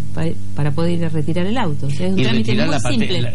para 0.56 0.72
poder 0.72 0.98
ir 0.98 1.04
a 1.04 1.08
retirar 1.08 1.46
el 1.46 1.56
auto. 1.56 1.86
O 1.86 1.90
sea, 1.90 2.08
es 2.08 2.14
un 2.14 2.22
trámite 2.22 2.54
muy 2.54 2.66
la 2.66 2.80
simple. 2.80 3.30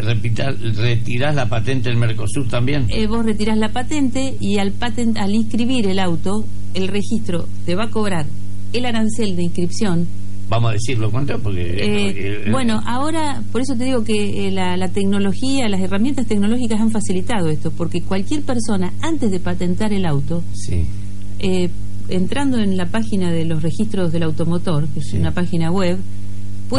¿Retirás 0.75 1.33
la 1.33 1.47
patente 1.47 1.89
del 1.89 1.97
Mercosur 1.97 2.47
también? 2.49 2.85
Eh, 2.89 3.07
vos 3.07 3.25
retirás 3.25 3.57
la 3.57 3.69
patente 3.69 4.35
y 4.41 4.57
al, 4.57 4.73
patent, 4.73 5.17
al 5.17 5.33
inscribir 5.33 5.87
el 5.87 5.99
auto, 5.99 6.45
el 6.73 6.89
registro 6.89 7.47
te 7.65 7.75
va 7.75 7.85
a 7.85 7.89
cobrar 7.89 8.25
el 8.73 8.85
arancel 8.85 9.37
de 9.37 9.43
inscripción. 9.43 10.05
Vamos 10.49 10.71
a 10.71 10.73
decirlo 10.73 11.09
cuánto, 11.09 11.39
porque... 11.39 11.61
Eh, 11.79 12.51
bueno, 12.51 12.81
ahora, 12.85 13.41
por 13.53 13.61
eso 13.61 13.75
te 13.75 13.85
digo 13.85 14.03
que 14.03 14.47
eh, 14.47 14.51
la, 14.51 14.75
la 14.75 14.89
tecnología, 14.89 15.69
las 15.69 15.79
herramientas 15.79 16.27
tecnológicas 16.27 16.81
han 16.81 16.91
facilitado 16.91 17.47
esto, 17.47 17.71
porque 17.71 18.01
cualquier 18.01 18.41
persona, 18.41 18.91
antes 19.01 19.31
de 19.31 19.39
patentar 19.39 19.93
el 19.93 20.05
auto, 20.05 20.43
sí. 20.53 20.85
entrando 22.09 22.59
en 22.59 22.75
la 22.75 22.87
página 22.87 23.31
de 23.31 23.45
los 23.45 23.63
registros 23.63 24.11
del 24.11 24.23
automotor, 24.23 24.89
que 24.89 24.99
es 24.99 25.13
una 25.13 25.31
página 25.31 25.71
web, 25.71 25.97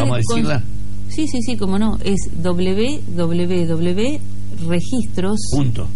¿Vamos 0.01 0.17
a 0.17 0.19
decirla? 0.19 0.61
Sí, 1.09 1.29
sí, 1.29 1.41
sí, 1.43 1.57
como 1.57 1.79
no. 1.79 1.97
Es 2.05 2.29
www.registros. 2.43 5.39
Punto. 5.53 5.87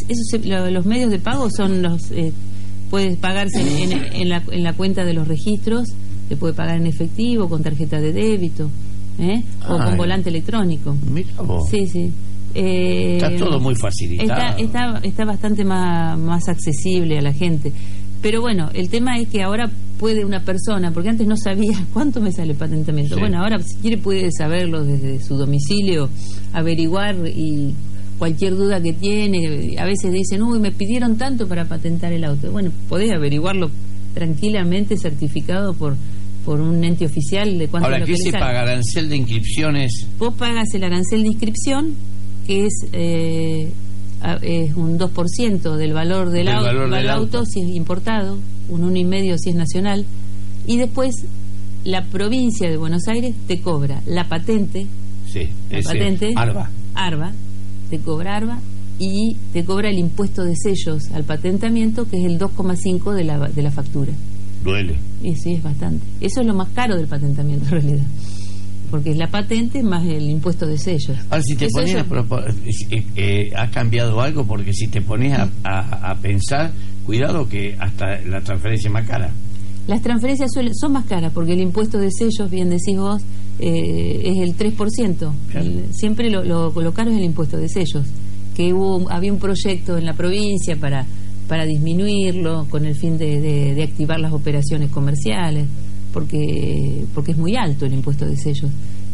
los 0.70 0.86
medios 0.86 1.10
de 1.10 1.18
pago 1.18 1.48
son 1.50 1.82
los. 1.82 2.10
Eh, 2.10 2.32
puedes 2.90 3.16
pagarse 3.16 3.60
en, 3.82 4.28
la, 4.28 4.42
en 4.50 4.62
la 4.62 4.72
cuenta 4.72 5.04
de 5.04 5.12
los 5.12 5.28
registros, 5.28 5.88
se 6.28 6.36
puede 6.36 6.54
pagar 6.54 6.76
en 6.76 6.86
efectivo, 6.86 7.48
con 7.48 7.62
tarjeta 7.62 8.00
de 8.00 8.12
débito. 8.12 8.70
¿Eh? 9.18 9.42
o 9.68 9.76
con 9.76 9.96
volante 9.96 10.28
electrónico. 10.30 10.96
Sí, 11.70 11.86
sí. 11.86 12.12
Eh, 12.54 13.16
está 13.16 13.36
todo 13.36 13.60
muy 13.60 13.74
facilitado. 13.74 14.56
Está, 14.58 14.98
está, 15.02 15.24
bastante 15.24 15.64
más, 15.64 16.18
más 16.18 16.48
accesible 16.48 17.18
a 17.18 17.22
la 17.22 17.32
gente. 17.32 17.72
Pero 18.20 18.40
bueno, 18.40 18.70
el 18.74 18.88
tema 18.88 19.18
es 19.18 19.28
que 19.28 19.42
ahora 19.42 19.70
puede 19.98 20.24
una 20.24 20.40
persona, 20.40 20.90
porque 20.92 21.10
antes 21.10 21.26
no 21.26 21.36
sabía 21.36 21.84
cuánto 21.92 22.20
me 22.20 22.32
sale 22.32 22.52
el 22.52 22.58
patentamiento. 22.58 23.18
Bueno, 23.18 23.40
ahora 23.40 23.60
si 23.60 23.76
quiere 23.76 23.98
puede 23.98 24.30
saberlo 24.32 24.84
desde 24.84 25.20
su 25.20 25.36
domicilio, 25.36 26.08
averiguar 26.52 27.16
y 27.28 27.74
cualquier 28.18 28.56
duda 28.56 28.80
que 28.80 28.92
tiene. 28.92 29.76
A 29.78 29.84
veces 29.84 30.12
dicen, 30.12 30.42
uy, 30.42 30.58
me 30.58 30.72
pidieron 30.72 31.16
tanto 31.16 31.46
para 31.46 31.66
patentar 31.66 32.12
el 32.12 32.24
auto. 32.24 32.50
Bueno, 32.50 32.72
podés 32.88 33.12
averiguarlo 33.12 33.70
tranquilamente, 34.14 34.96
certificado 34.96 35.74
por 35.74 35.96
por 36.48 36.62
un 36.62 36.82
ente 36.82 37.04
oficial 37.04 37.58
de 37.58 37.68
cuánto 37.68 37.90
Ahora, 37.90 38.06
¿qué 38.06 38.16
se 38.16 38.32
paga? 38.32 38.62
¿Arancel 38.62 39.10
de 39.10 39.18
inscripciones? 39.18 40.06
Vos 40.18 40.32
pagas 40.32 40.72
el 40.72 40.82
arancel 40.82 41.20
de 41.20 41.28
inscripción, 41.28 41.92
que 42.46 42.64
es, 42.64 42.86
eh, 42.94 43.70
es 44.40 44.74
un 44.74 44.98
2% 44.98 45.76
del 45.76 45.92
valor 45.92 46.30
del, 46.30 46.48
auto, 46.48 47.44
si 47.44 47.60
es 47.60 47.68
importado, 47.76 48.38
un 48.70 48.94
1,5% 48.94 49.36
si 49.36 49.50
es 49.50 49.56
nacional, 49.56 50.06
y 50.66 50.78
después 50.78 51.16
la 51.84 52.06
provincia 52.06 52.70
de 52.70 52.78
Buenos 52.78 53.08
Aires 53.08 53.34
te 53.46 53.60
cobra 53.60 54.00
la 54.06 54.26
patente, 54.26 54.86
sí, 55.30 55.50
la 55.68 55.82
patente 55.82 56.32
ARBA. 56.34 56.70
ARBA, 56.94 57.32
te 57.90 57.98
cobra 57.98 58.36
ARBA 58.36 58.58
y 58.98 59.36
te 59.52 59.66
cobra 59.66 59.90
el 59.90 59.98
impuesto 59.98 60.44
de 60.44 60.56
sellos 60.56 61.10
al 61.12 61.24
patentamiento, 61.24 62.08
que 62.08 62.16
es 62.16 62.24
el 62.24 62.38
2,5 62.38 63.12
de 63.12 63.24
la, 63.24 63.38
de 63.38 63.62
la 63.62 63.70
factura. 63.70 64.14
Duele. 64.68 64.96
Y 65.22 65.34
sí, 65.34 65.54
es 65.54 65.62
bastante. 65.62 66.04
Eso 66.20 66.40
es 66.40 66.46
lo 66.46 66.54
más 66.54 66.68
caro 66.70 66.96
del 66.96 67.06
patentamiento 67.06 67.64
en 67.66 67.70
realidad. 67.70 68.06
Porque 68.90 69.10
es 69.10 69.16
la 69.16 69.28
patente 69.28 69.82
más 69.82 70.04
el 70.06 70.30
impuesto 70.30 70.66
de 70.66 70.78
sellos. 70.78 71.16
Ahora, 71.30 71.42
si 71.42 71.56
te 71.56 71.68
pones 71.68 71.94
a 71.94 72.00
eh, 72.00 73.04
eh, 73.16 73.50
¿ha 73.56 73.70
cambiado 73.70 74.20
algo? 74.20 74.46
Porque 74.46 74.72
si 74.72 74.88
te 74.88 75.02
pones 75.02 75.38
a, 75.64 76.14
pensar, 76.22 76.72
cuidado 77.04 77.48
que 77.48 77.76
hasta 77.78 78.20
la 78.22 78.40
transferencia 78.40 78.88
es 78.88 78.92
más 78.92 79.06
cara. 79.06 79.30
Las 79.86 80.02
transferencias 80.02 80.50
son 80.52 80.92
más 80.92 81.06
caras 81.06 81.32
porque 81.32 81.54
el 81.54 81.60
impuesto 81.60 81.98
de 81.98 82.10
sellos, 82.10 82.50
bien 82.50 82.68
decís 82.68 82.96
vos, 82.98 83.22
eh, 83.58 84.20
es 84.22 84.38
el 84.38 84.56
3%. 84.56 85.32
siempre 85.92 86.30
lo, 86.30 86.44
lo, 86.44 86.92
caro 86.92 87.10
es 87.10 87.16
el 87.16 87.24
impuesto 87.24 87.56
de 87.56 87.68
sellos. 87.68 88.06
Que 88.54 88.72
hubo, 88.72 89.10
había 89.10 89.32
un 89.32 89.38
proyecto 89.38 89.96
en 89.96 90.04
la 90.04 90.14
provincia 90.14 90.76
para 90.76 91.06
para 91.48 91.64
disminuirlo 91.64 92.66
con 92.68 92.84
el 92.84 92.94
fin 92.94 93.16
de, 93.16 93.40
de, 93.40 93.82
activar 93.82 94.20
las 94.20 94.32
operaciones 94.32 94.90
comerciales, 94.90 95.66
porque, 96.12 97.04
porque 97.14 97.32
es 97.32 97.38
muy 97.38 97.56
alto 97.56 97.86
el 97.86 97.94
impuesto 97.94 98.26
de 98.26 98.36
sellos. 98.36 98.70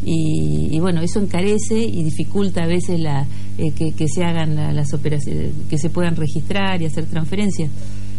Y, 0.07 0.79
bueno, 0.81 1.01
eso 1.01 1.19
encarece 1.19 1.79
y 1.79 2.03
dificulta 2.03 2.65
a 2.65 2.67
veces 2.67 3.01
la, 3.01 3.27
eh, 3.57 3.71
que, 3.73 4.09
se 4.09 4.23
hagan 4.23 4.55
las 4.75 4.93
operaciones, 4.93 5.53
que 5.71 5.79
se 5.79 5.89
puedan 5.89 6.15
registrar 6.17 6.83
y 6.83 6.87
hacer 6.87 7.07
transferencias. 7.07 7.71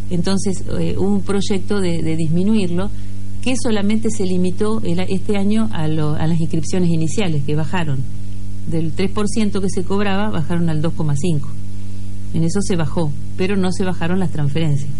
Entonces 0.09 0.63
eh, 0.79 0.95
hubo 0.97 1.13
un 1.13 1.21
proyecto 1.21 1.79
de, 1.79 2.15
disminuirlo 2.15 2.89
que 3.43 3.55
solamente 3.55 4.09
se 4.09 4.25
limitó 4.25 4.81
este 4.83 5.37
año 5.37 5.69
a, 5.71 5.83
a 5.83 5.87
las 6.27 6.39
inscripciones 6.39 6.89
iniciales, 6.89 7.43
que 7.43 7.55
bajaron. 7.55 7.99
Del 8.67 8.95
3% 8.95 9.61
que 9.61 9.69
se 9.69 9.83
cobraba, 9.83 10.31
bajaron 10.31 10.69
al 10.69 10.81
2,5%. 10.81 11.41
En 12.33 12.43
eso 12.43 12.59
se 12.61 12.75
bajó, 12.75 13.11
pero 13.37 13.55
no 13.55 13.71
se 13.71 13.83
bajaron 13.83 14.19
las 14.19 14.31
transferencias. 14.31 14.91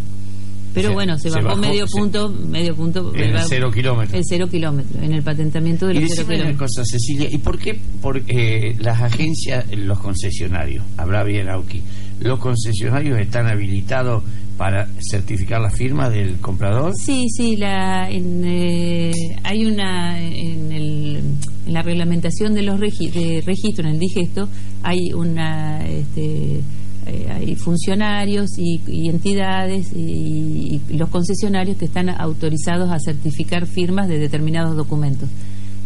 Pero 0.75 0.91
bueno, 0.91 1.17
se, 1.17 1.29
bajó, 1.29 1.55
medio 1.55 1.85
punto, 1.87 2.29
medio 2.29 2.75
punto. 2.75 3.13
El 3.13 3.39
cero 3.47 3.71
kilómetro. 3.71 4.17
El 4.17 4.23
cero 4.27 4.47
kilómetro, 4.51 5.01
en 5.01 5.13
el 5.13 5.23
patentamiento 5.23 5.87
de 5.87 5.93
los 5.93 6.11
cero 6.13 6.27
kilómetros. 6.27 6.57
cosa, 6.57 6.83
Cecilia, 6.83 7.29
¿y 7.31 7.37
por 7.37 7.57
qué 7.57 7.79
porque 8.01 8.71
eh, 8.71 8.75
las 8.79 9.01
agencias, 9.01 9.65
los 9.73 9.97
concesionarios, 9.99 10.83
habrá 10.97 11.23
bien 11.23 11.47
Auki, 11.47 11.81
los 12.19 12.39
concesionarios 12.39 13.17
están 13.19 13.47
habilitados 13.47 14.23
para 14.57 14.87
certificar 14.99 15.61
la 15.61 15.69
firma 15.69 16.09
del 16.09 16.39
comprador? 16.41 16.93
Sí, 16.95 17.25
sí, 17.29 17.55
la, 17.55 18.09
eh, 18.11 19.11
hay 19.43 19.65
una 19.65 20.21
en, 20.21 20.73
el, 20.73 21.15
en, 21.65 21.73
la 21.73 21.83
reglamentación 21.83 22.53
de 22.53 22.63
los 22.63 22.79
de 22.81 23.43
registros, 23.45 23.85
en 23.85 23.93
el 23.93 23.99
digesto, 23.99 24.49
hay 24.83 25.13
una... 25.13 25.85
Este, 25.85 26.59
eh, 27.07 27.27
hay 27.29 27.55
funcionarios 27.55 28.57
y, 28.57 29.09
entidades 29.09 29.91
y, 29.93 30.81
los 30.89 31.09
concesionarios 31.09 31.77
que 31.77 31.85
están 31.85 32.09
autorizados 32.09 32.89
a 32.89 32.99
certificar 32.99 33.67
firmas 33.67 34.07
de 34.07 34.19
determinados 34.19 34.75
documentos. 34.75 35.29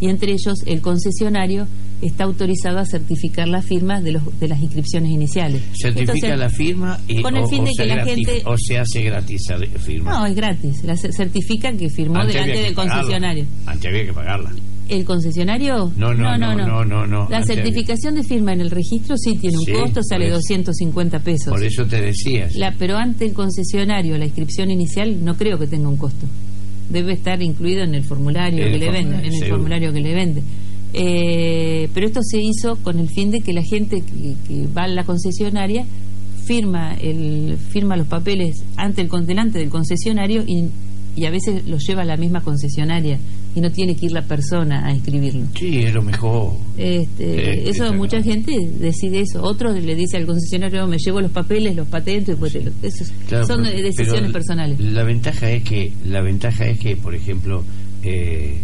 Y 0.02 0.08
entre 0.08 0.32
ellos 0.32 0.60
el 0.66 0.80
concesionario 0.80 1.68
está 2.02 2.24
autorizado 2.24 2.80
a 2.80 2.86
certificar 2.86 3.50
las 3.50 3.66
firmas 3.66 4.02
de, 4.02 4.14
los, 4.14 4.40
de 4.40 4.48
las 4.48 4.62
inscripciones 4.62 5.12
iniciales. 5.12 5.62
¿Certifica 5.74 6.38
la 6.38 6.50
firma 6.50 6.98
y, 7.06 7.22
con 7.22 7.36
el 7.36 7.46
fin 7.48 7.66
de 7.66 7.72
que 7.78 7.86
la 7.86 8.06
gente... 8.06 8.42
o 8.46 8.56
se 8.58 8.78
hace 8.78 9.02
gratis 9.02 9.48
la 9.50 9.80
firma? 9.80 10.12
No, 10.12 10.26
es 10.26 10.36
gratis. 10.36 10.84
La 10.86 10.96
certifica 10.96 11.74
que 11.74 11.90
firmó 11.90 12.26
delante 12.26 12.62
del 12.62 12.74
concesionario. 12.74 13.46
Antes 13.66 13.86
había 13.88 14.06
que 14.06 14.14
pagarla 14.14 14.52
el 14.90 15.06
concesionario. 15.06 15.92
No, 15.96 16.14
no, 16.14 16.38
no, 16.38 16.56
no, 16.86 17.08
no. 17.08 17.30
La 17.30 17.44
certificación 17.44 18.16
de 18.16 18.24
firma 18.24 18.54
en 18.54 18.62
el 18.62 18.72
registro 18.72 19.16
sí 19.18 19.38
tiene 19.38 19.58
un 19.58 19.66
costo, 19.66 20.02
sale 20.04 20.30
250 20.30 21.20
pesos. 21.20 21.50
Por 21.50 21.64
eso 21.64 21.86
te 21.86 22.02
decías. 22.02 22.56
La, 22.56 22.74
pero 22.78 22.98
ante 22.98 23.26
el 23.26 23.34
concesionario, 23.34 24.18
la 24.18 24.26
inscripción 24.26 24.72
inicial, 24.72 25.24
no 25.24 25.36
creo 25.36 25.58
que 25.58 25.68
tenga 25.68 25.88
un 25.88 25.98
costo. 25.98 26.26
debe 26.90 27.14
estar 27.14 27.42
incluido 27.42 27.84
en 27.84 27.94
el 27.94 28.04
formulario 28.04 28.66
que 28.66 28.78
le 28.78 28.92
venden, 28.92 29.26
en 29.26 29.34
el 29.34 29.46
formulario 29.46 29.94
que 29.94 30.02
le 30.02 30.14
vende. 30.14 30.44
Eh, 30.92 31.88
pero 31.94 32.08
esto 32.08 32.22
se 32.24 32.42
hizo 32.42 32.78
con 32.78 32.98
el 32.98 33.10
fin 33.10 33.30
de 33.30 33.42
que 33.42 33.54
la 33.54 33.62
gente 33.62 34.02
que, 34.02 34.68
va 34.76 34.84
a 34.84 34.88
la 34.88 35.04
concesionaria 35.04 35.86
firma 36.46 36.96
el 36.96 37.58
firma 37.58 37.96
los 37.96 38.08
papeles 38.08 38.64
ante 38.76 39.04
el 39.04 39.10
delante 39.28 39.60
del 39.60 39.70
concesionario 39.70 40.44
y, 40.48 40.66
y 41.16 41.26
a 41.26 41.30
veces 41.30 41.68
los 41.68 41.86
lleva 41.86 42.02
a 42.02 42.06
la 42.06 42.18
misma 42.18 42.42
concesionaria 42.42 43.20
y 43.56 43.62
no 43.62 43.72
tiene 43.72 43.96
que 43.96 44.06
ir 44.08 44.12
la 44.12 44.22
persona 44.22 44.86
a 44.86 44.92
escribirlo. 44.92 45.46
Sí, 45.56 45.80
es 45.80 45.94
lo 45.94 46.02
mejor. 46.02 46.54
Este, 46.78 47.70
eso 47.70 47.92
mucha 47.94 48.22
gente 48.22 48.54
decide 48.80 49.22
eso. 49.22 49.42
Otros 49.42 49.82
le 49.84 49.96
dice 49.96 50.18
al 50.18 50.26
concesionario, 50.26 50.88
me 50.88 50.98
llevo 50.98 51.22
los 51.22 51.32
papeles, 51.32 51.76
los 51.76 51.88
patentes, 51.88 52.36
pues 52.40 52.54
son 52.54 53.64
decisiones 53.64 54.32
personales. 54.32 54.80
La 54.80 55.04
ventaja 55.04 55.50
es 55.50 55.64
que 55.64 55.92
la 56.06 56.22
ventaja 56.22 56.66
es 56.66 56.80
que, 56.80 56.96
por 56.96 57.16
ejemplo, 57.16 57.64
eh, 58.04 58.60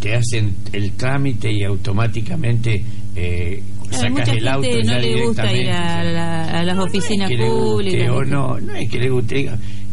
te 0.00 0.14
hacen 0.14 0.54
el 0.72 0.92
trámite 0.92 1.52
y 1.52 1.62
automáticamente 1.62 2.82
eh, 3.14 3.62
sacas 3.90 4.28
el 4.28 4.48
auto 4.48 4.68
no 4.84 4.98
le 4.98 5.26
gusta 5.26 5.52
ir 5.52 5.70
a, 5.70 6.62
las 6.64 6.78
oficinas 6.78 7.30
públicas. 7.30 8.08
o 8.10 8.22
no, 8.22 8.58
no 8.58 8.74
es 8.74 8.90
que 8.90 8.98
le 8.98 9.10
guste. 9.10 9.50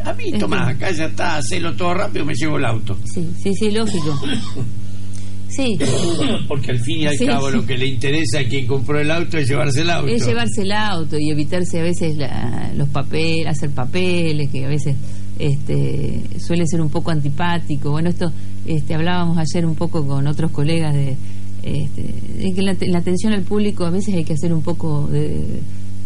A 0.07 0.13
mí, 0.13 0.31
Tomás, 0.39 0.69
acá 0.69 0.89
ya 0.91 1.05
está, 1.05 1.37
hacelo 1.37 1.75
todo 1.75 1.93
rápido, 1.93 2.23
me 2.23 2.33
llevo 2.33 2.57
el 2.57 2.65
auto. 2.65 2.97
Sí, 3.03 3.27
sí, 3.41 3.53
sí, 3.53 3.71
lógico. 3.71 4.17
Sí. 5.49 5.77
Porque 6.47 6.71
al 6.71 6.79
fin 6.79 6.99
y 6.99 7.07
al 7.07 7.17
cabo 7.17 7.49
lo 7.49 7.65
que 7.65 7.77
le 7.77 7.87
interesa 7.87 8.39
a 8.39 8.43
quien 8.43 8.67
compró 8.67 8.99
el 8.99 9.09
auto 9.09 9.37
es 9.37 9.49
llevarse 9.49 9.81
el 9.81 9.89
auto. 9.89 10.07
Es 10.07 10.25
llevarse 10.25 10.61
el 10.61 10.71
auto 10.71 11.17
y 11.17 11.31
evitarse 11.31 11.79
a 11.79 11.83
veces 11.83 12.17
los 12.75 12.87
papeles, 12.89 13.47
hacer 13.47 13.71
papeles, 13.71 14.49
que 14.49 14.65
a 14.65 14.69
veces 14.69 14.95
este, 15.39 16.21
suele 16.39 16.65
ser 16.67 16.81
un 16.81 16.89
poco 16.89 17.11
antipático. 17.11 17.91
Bueno, 17.91 18.09
esto 18.09 18.31
este, 18.65 18.93
hablábamos 18.93 19.37
ayer 19.37 19.65
un 19.65 19.75
poco 19.75 20.05
con 20.05 20.27
otros 20.27 20.51
colegas 20.51 20.93
de, 20.93 21.17
este, 21.63 22.53
que 22.53 22.61
la, 22.61 22.75
la, 22.79 22.99
atención 22.99 23.33
al 23.33 23.43
público 23.43 23.85
a 23.85 23.89
veces 23.89 24.15
hay 24.15 24.23
que 24.23 24.33
hacer 24.33 24.53
un 24.53 24.61
poco 24.61 25.07
de 25.07 25.61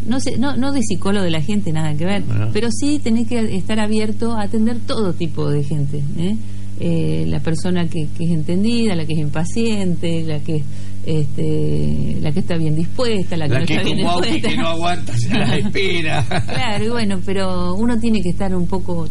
no 0.06 0.20
sé, 0.20 0.38
no, 0.38 0.56
no 0.56 0.72
de 0.72 0.82
psicólogo 0.82 1.24
de 1.24 1.32
la 1.32 1.42
gente, 1.42 1.72
nada 1.72 1.94
que 1.96 2.06
ver, 2.06 2.24
pero 2.54 2.70
sí 2.72 3.00
tenés 3.00 3.28
que 3.28 3.56
estar 3.56 3.80
abierto 3.80 4.34
a 4.34 4.44
atender 4.44 4.78
todo 4.80 5.14
tipo 5.14 5.50
de 5.50 5.64
gente. 5.64 6.04
¿eh? 6.18 6.36
Eh, 6.80 7.26
la 7.28 7.40
persona 7.40 7.88
que, 7.88 8.08
que, 8.18 8.24
es 8.24 8.32
entendida, 8.32 8.96
la 8.96 9.06
que 9.06 9.14
es 9.14 9.20
impaciente, 9.20 10.24
la 10.24 10.40
que 10.40 10.64
este, 11.06 12.18
la 12.22 12.32
que 12.32 12.40
está 12.40 12.58
bien 12.58 12.76
dispuesta, 12.76 13.36
la 13.36 13.48
que 13.48 13.54
no 13.54 13.60
está 13.60 13.84
bien 13.84 13.98
dispuesta. 13.98 14.50
que 14.50 14.58
no 14.58 14.68
aguanta, 14.68 15.14
se 15.18 15.30
la 15.30 15.58
espera. 15.58 16.26
claro, 16.48 16.86
y 16.86 16.90
bueno, 16.90 17.20
pero 17.26 17.76
uno 17.76 18.00
tiene 18.00 18.22
que 18.22 18.30
estar 18.30 18.56
un 18.56 18.68
poco, 18.68 19.08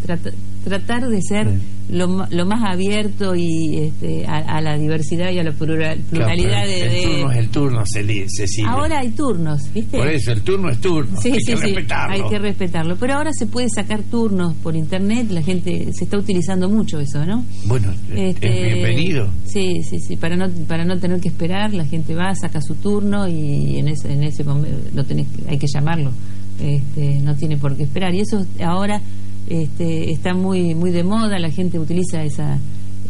tratar 0.64 1.08
de 1.08 1.22
ser 1.22 1.48
lo, 1.90 2.26
lo, 2.30 2.46
más 2.46 2.62
abierto 2.64 3.34
y 3.34 3.78
este, 3.78 4.26
a, 4.26 4.60
la 4.60 4.76
diversidad 4.76 5.30
y 5.30 5.38
a 5.38 5.44
la 5.44 5.52
pluralidad 5.52 6.66
de, 6.66 6.82
El 6.82 7.02
turno 7.02 7.32
es 7.32 7.38
el 7.38 7.48
turno, 7.50 7.82
Cecilia. 7.86 8.70
Ahora 8.70 9.00
hay 9.00 9.10
turnos, 9.10 9.72
¿viste? 9.72 9.98
Por 9.98 10.08
eso, 10.08 10.32
el 10.32 10.42
turno 10.42 10.70
es 10.70 10.80
turno. 10.80 11.20
Sí, 11.20 11.32
hay 11.32 11.38
que 11.44 11.56
respetarlo. 11.56 12.14
Hay 12.14 12.30
que 12.30 12.38
respetarlo. 12.38 12.96
Pero 12.96 13.14
ahora 13.14 13.32
se 13.32 13.46
puede 13.46 13.68
sacar 13.68 14.02
turnos 14.02 14.54
por 14.56 14.76
internet, 14.76 15.30
la 15.30 15.42
gente 15.42 15.92
se 15.92 16.04
está 16.04 16.18
utilizando 16.18 16.68
mucho 16.68 16.98
eso, 17.00 17.24
¿no? 17.24 17.44
Bueno, 17.66 17.92
este, 18.14 18.48
es 18.48 18.74
bienvenido. 18.74 19.28
Sí, 19.44 19.82
sí, 19.82 19.98
sí, 20.00 20.16
para 20.16 20.36
no, 20.36 20.48
para 20.66 20.84
no 20.84 20.98
tener 20.98 21.20
que 21.20 21.28
esperar, 21.28 21.72
la 21.72 21.84
gente 21.84 22.14
va, 22.14 22.34
saca 22.34 22.60
su 22.60 22.74
turno 22.76 23.28
y 23.28 23.78
en 23.78 23.88
ese, 23.88 24.12
en 24.12 24.22
ese 24.22 24.44
momento 24.44 24.90
lo 24.94 25.04
tenés, 25.04 25.26
hay 25.48 25.58
que 25.58 25.66
llamarlo. 25.72 26.12
Este, 26.60 27.20
no 27.20 27.34
tiene 27.36 27.56
por 27.56 27.76
qué 27.76 27.84
esperar. 27.84 28.14
Y 28.14 28.20
eso 28.20 28.44
ahora 28.62 29.00
este, 29.48 30.10
está 30.10 30.34
muy 30.34 30.74
muy 30.74 30.90
de 30.90 31.04
moda, 31.04 31.38
la 31.38 31.50
gente 31.50 31.78
utiliza 31.78 32.22
esa 32.22 32.58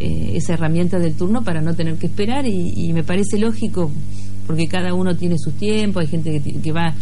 eh, 0.02 0.36
esa 0.36 0.54
herramienta 0.54 0.98
del 0.98 1.14
turno 1.14 1.44
para 1.44 1.60
no 1.60 1.74
tener 1.74 1.96
que 1.96 2.06
esperar 2.06 2.46
y, 2.46 2.90
me 2.94 3.04
parece 3.04 3.38
lógico 3.38 3.90
porque 4.46 4.66
cada 4.66 4.94
uno 4.94 5.14
tiene 5.14 5.36
su 5.36 5.50
tiempo, 5.50 6.00
hay 6.00 6.06
gente 6.06 6.40
que, 6.40 6.72
va 6.72 6.94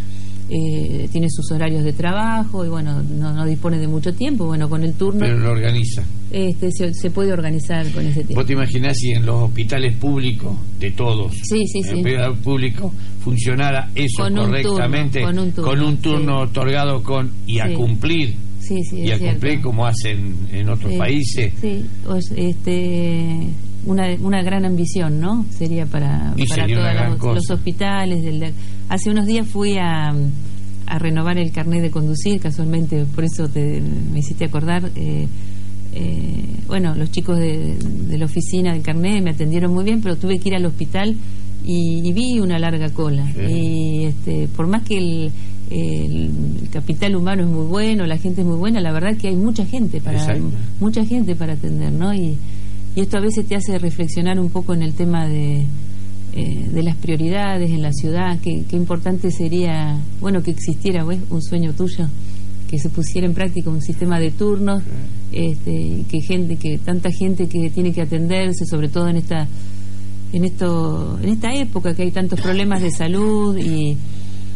eh, 0.50 1.08
tiene 1.12 1.28
sus 1.30 1.48
horarios 1.52 1.84
de 1.84 1.92
trabajo 1.92 2.64
y 2.64 2.68
bueno, 2.68 3.00
no, 3.02 3.46
dispone 3.46 3.78
de 3.78 3.86
mucho 3.86 4.12
tiempo, 4.14 4.46
bueno, 4.46 4.68
con 4.68 4.82
el 4.82 4.94
turno... 4.94 5.20
Pero 5.20 5.38
lo 5.38 5.52
organiza. 5.52 6.02
Este, 6.32 6.70
se, 6.72 7.10
puede 7.10 7.32
organizar 7.32 7.88
con 7.92 8.04
ese 8.04 8.24
tiempo. 8.24 8.40
¿Vos 8.40 8.46
te 8.46 8.54
imaginás 8.54 8.96
si 8.98 9.12
en 9.12 9.24
los 9.24 9.44
hospitales 9.44 9.96
públicos 9.96 10.56
de 10.80 10.90
todos, 10.90 11.32
sí, 11.34 11.64
sí, 11.68 11.80
en 11.88 12.04
el 12.04 12.38
público, 12.38 12.92
funcionara 13.20 13.90
eso 13.94 14.24
correctamente, 14.28 15.22
con, 15.22 15.38
un 15.82 15.98
turno, 15.98 16.40
otorgado 16.40 17.00
con 17.04 17.30
y 17.46 17.60
a 17.60 17.72
cumplir 17.72 18.47
y 18.74 19.10
a 19.10 19.18
cumplir 19.18 19.60
como 19.60 19.86
hacen 19.86 20.48
en 20.52 20.68
otros 20.68 20.92
países. 20.94 21.52
Sí, 21.60 21.84
este, 22.36 23.48
una, 23.84 24.14
una 24.20 24.42
gran 24.42 24.64
ambición, 24.64 25.20
¿no? 25.20 25.46
Sería 25.50 25.86
para, 25.86 26.34
para 26.48 27.16
todos 27.16 27.34
los, 27.36 27.50
hospitales. 27.50 28.22
Del, 28.22 28.52
hace 28.88 29.10
unos 29.10 29.26
días 29.26 29.46
fui 29.46 29.76
a, 29.78 30.12
a 30.86 30.98
renovar 30.98 31.38
el 31.38 31.52
carnet 31.52 31.82
de 31.82 31.90
conducir, 31.90 32.40
casualmente, 32.40 33.04
por 33.14 33.24
eso 33.24 33.48
te, 33.48 33.80
me 33.80 34.20
hiciste 34.20 34.46
acordar. 34.46 34.90
Eh, 34.96 35.26
eh, 35.94 36.44
bueno, 36.66 36.94
los 36.94 37.10
chicos 37.10 37.38
de, 37.38 37.76
la 38.16 38.24
oficina 38.24 38.72
del 38.72 38.82
carnet 38.82 39.22
me 39.22 39.30
atendieron 39.30 39.72
muy 39.72 39.84
bien, 39.84 40.00
pero 40.00 40.16
tuve 40.16 40.38
que 40.38 40.50
ir 40.50 40.54
al 40.54 40.66
hospital 40.66 41.16
y, 41.64 42.12
vi 42.12 42.40
una 42.40 42.58
larga 42.58 42.90
cola. 42.90 43.30
Y 43.48 44.04
este, 44.04 44.48
por 44.48 44.66
más 44.66 44.82
que 44.82 44.96
el, 44.96 45.32
el, 45.70 46.30
capital 46.70 47.16
humano 47.16 47.42
es 47.42 47.48
muy 47.48 47.66
bueno, 47.66 48.06
la 48.06 48.18
gente 48.18 48.42
es 48.42 48.46
muy 48.46 48.56
buena, 48.56 48.80
la 48.80 48.92
verdad 48.92 49.16
que 49.16 49.28
hay 49.28 49.36
mucha 49.36 49.64
gente 49.64 50.00
para 50.00 50.38
mucha 50.80 51.04
gente 51.04 51.34
para 51.34 51.54
atender, 51.54 51.92
¿no? 51.92 52.12
Y, 52.14 52.36
y, 52.94 53.00
esto 53.00 53.16
a 53.16 53.20
veces 53.20 53.46
te 53.46 53.56
hace 53.56 53.78
reflexionar 53.78 54.38
un 54.38 54.50
poco 54.50 54.74
en 54.74 54.82
el 54.82 54.92
tema 54.92 55.26
de, 55.26 55.64
eh, 56.34 56.68
de 56.72 56.82
las 56.82 56.96
prioridades 56.96 57.70
en 57.70 57.82
la 57.82 57.92
ciudad, 57.92 58.38
qué, 58.40 58.64
qué 58.68 58.76
importante 58.76 59.30
sería, 59.30 59.98
bueno, 60.20 60.42
que 60.42 60.50
existiera 60.50 61.04
un 61.04 61.42
sueño 61.42 61.72
tuyo, 61.72 62.06
que 62.68 62.78
se 62.78 62.90
pusiera 62.90 63.26
en 63.26 63.34
práctica 63.34 63.70
un 63.70 63.80
sistema 63.80 64.20
de 64.20 64.30
turnos, 64.30 64.82
este, 65.32 66.04
que 66.08 66.20
gente, 66.20 66.56
que 66.56 66.78
tanta 66.78 67.10
gente 67.10 67.48
que 67.48 67.70
tiene 67.70 67.92
que 67.92 68.02
atenderse, 68.02 68.66
sobre 68.66 68.88
todo 68.88 69.08
en 69.08 69.16
esta 69.16 69.48
en 70.30 70.44
esto 70.44 71.18
en 71.22 71.30
esta 71.30 71.50
época 71.54 71.94
que 71.94 72.02
hay 72.02 72.10
tantos 72.10 72.38
problemas 72.40 72.82
de 72.82 72.90
salud 72.90 73.56
y 73.56 73.96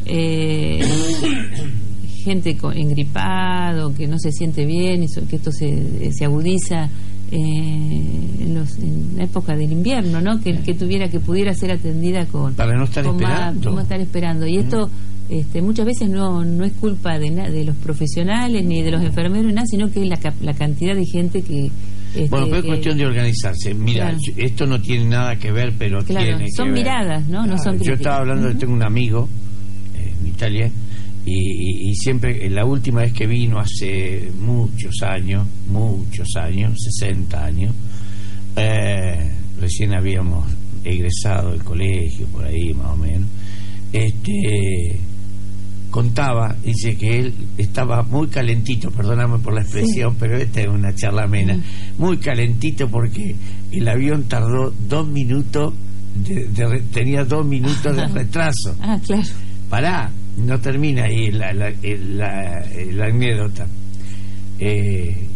eh, 0.06 0.80
gente 2.24 2.56
con, 2.56 2.76
engripado, 2.76 3.94
que 3.94 4.06
no 4.06 4.18
se 4.18 4.30
siente 4.30 4.64
bien, 4.64 5.02
y 5.02 5.08
que 5.26 5.36
esto 5.36 5.50
se, 5.50 6.12
se 6.12 6.24
agudiza 6.24 6.88
eh, 7.30 7.36
en, 8.40 8.54
los, 8.54 8.78
en, 8.78 9.16
la 9.16 9.24
época 9.24 9.56
del 9.56 9.72
invierno, 9.72 10.20
¿no? 10.20 10.38
Que, 10.40 10.58
que, 10.60 10.74
tuviera 10.74 11.08
que 11.08 11.18
pudiera 11.18 11.54
ser 11.54 11.72
atendida 11.72 12.26
con 12.26 12.54
para 12.54 12.76
no 12.76 12.84
estar 12.84 13.06
esperando, 13.06 13.80
estar 13.80 14.00
esperando. 14.00 14.46
Y 14.46 14.58
esto 14.58 14.90
este, 15.30 15.62
muchas 15.62 15.86
veces 15.86 16.10
no 16.10 16.44
no 16.44 16.64
es 16.64 16.72
culpa 16.74 17.18
de 17.18 17.30
de 17.30 17.64
los 17.64 17.76
profesionales 17.76 18.64
ni 18.66 18.82
de 18.82 18.90
los 18.90 19.02
enfermeros 19.02 19.50
nada, 19.52 19.66
sino 19.66 19.90
que 19.90 20.02
es 20.02 20.08
la, 20.08 20.18
la 20.42 20.52
cantidad 20.52 20.94
de 20.94 21.06
gente 21.06 21.40
que 21.42 21.70
este, 22.14 22.28
bueno, 22.28 22.54
es 22.54 22.64
cuestión 22.64 22.98
de 22.98 23.06
organizarse. 23.06 23.72
Mira, 23.72 24.14
esto 24.36 24.66
no 24.66 24.78
tiene 24.82 25.06
nada 25.06 25.36
que 25.36 25.50
ver, 25.50 25.72
pero 25.78 26.04
tiene 26.04 26.50
son 26.50 26.70
miradas, 26.72 27.26
¿no? 27.28 27.46
no 27.46 27.56
son 27.56 27.78
yo 27.78 27.94
estaba 27.94 28.18
hablando, 28.18 28.54
tengo 28.58 28.74
un 28.74 28.82
amigo 28.82 29.26
Italia, 30.32 30.70
y, 31.24 31.94
siempre, 31.94 32.50
la 32.50 32.64
última 32.64 33.02
vez 33.02 33.12
que 33.12 33.26
vino 33.26 33.60
hace 33.60 34.28
muchos 34.40 35.02
años, 35.02 35.46
muchos 35.68 36.28
años, 36.36 36.76
60 36.98 37.44
años, 37.44 37.74
eh, 38.56 39.30
recién 39.60 39.94
habíamos 39.94 40.44
egresado 40.82 41.52
del 41.52 41.62
colegio, 41.62 42.26
por 42.26 42.44
ahí 42.44 42.74
más 42.74 42.88
o 42.88 42.96
menos, 42.96 43.28
este 43.92 44.98
contaba, 45.90 46.56
dice 46.64 46.96
que 46.96 47.20
él 47.20 47.34
estaba 47.58 48.02
muy 48.02 48.26
calentito, 48.28 48.90
perdóname 48.90 49.38
por 49.38 49.52
la 49.54 49.60
expresión, 49.60 50.16
pero 50.18 50.38
esta 50.38 50.62
es 50.62 50.68
una 50.68 50.94
charla 50.94 51.24
amena, 51.24 51.56
muy 51.98 52.16
calentito 52.16 52.88
porque 52.88 53.36
el 53.70 53.86
avión 53.86 54.24
tardó 54.24 54.72
dos 54.88 55.06
minutos, 55.06 55.74
tenía 56.92 57.24
dos 57.24 57.46
minutos 57.46 57.94
de 57.94 58.08
retraso. 58.14 58.74
Ah, 58.80 58.98
claro. 59.04 59.28
Pará, 59.68 60.10
no 60.36 60.60
termina 60.60 61.04
ahí 61.04 61.30
la, 61.30 61.52
la, 61.52 61.72
la, 61.82 63.04
anécdota. 63.06 63.66
Eh, 64.58 65.26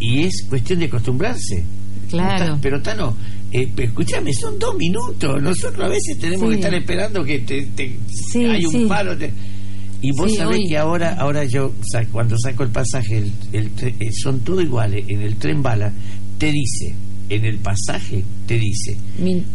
y 0.00 0.22
es 0.22 0.44
cuestión 0.48 0.80
de 0.80 0.86
acostumbrarse. 0.86 1.64
Claro. 2.08 2.58
Pero 2.62 2.80
Tano, 2.80 3.16
eh, 3.52 3.70
escúchame, 3.76 4.32
son 4.32 4.58
dos 4.58 4.76
minutos. 4.76 5.42
Nosotros 5.42 5.84
a 5.84 5.88
veces 5.88 6.18
tenemos 6.18 6.48
que 6.48 6.54
estar 6.56 6.74
esperando 6.74 7.24
que 7.24 7.40
te, 7.40 7.68
hay 8.34 8.64
un 8.64 8.88
paro. 8.88 9.16
y 10.00 10.10
vos 10.12 10.34
sabés 10.34 10.60
que 10.68 10.78
ahora, 10.78 11.14
ahora 11.14 11.44
yo, 11.44 11.72
cuando 12.12 12.36
saco 12.38 12.62
el 12.62 12.70
pasaje, 12.70 13.24
el, 13.52 13.70
eh, 13.82 14.10
son 14.12 14.40
todos 14.40 14.62
iguales. 14.62 15.04
En 15.08 15.22
el 15.22 15.36
tren 15.36 15.62
bala, 15.62 15.92
te 16.38 16.52
dice, 16.52 16.94
en 17.28 17.44
el 17.44 17.58
pasaje, 17.58 18.22
te 18.46 18.58
dice, 18.58 18.96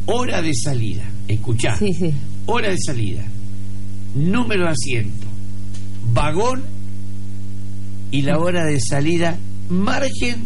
hora 0.05 0.41
de 0.41 0.53
salida. 0.53 1.09
Escuchá, 1.27 1.79
hora 2.45 2.69
de 2.69 2.77
salida 2.77 3.25
número 4.15 4.65
de 4.65 4.71
asiento, 4.71 5.27
vagón 6.13 6.63
y 8.11 8.21
la 8.23 8.39
hora 8.39 8.65
de 8.65 8.79
salida, 8.79 9.37
margen 9.69 10.43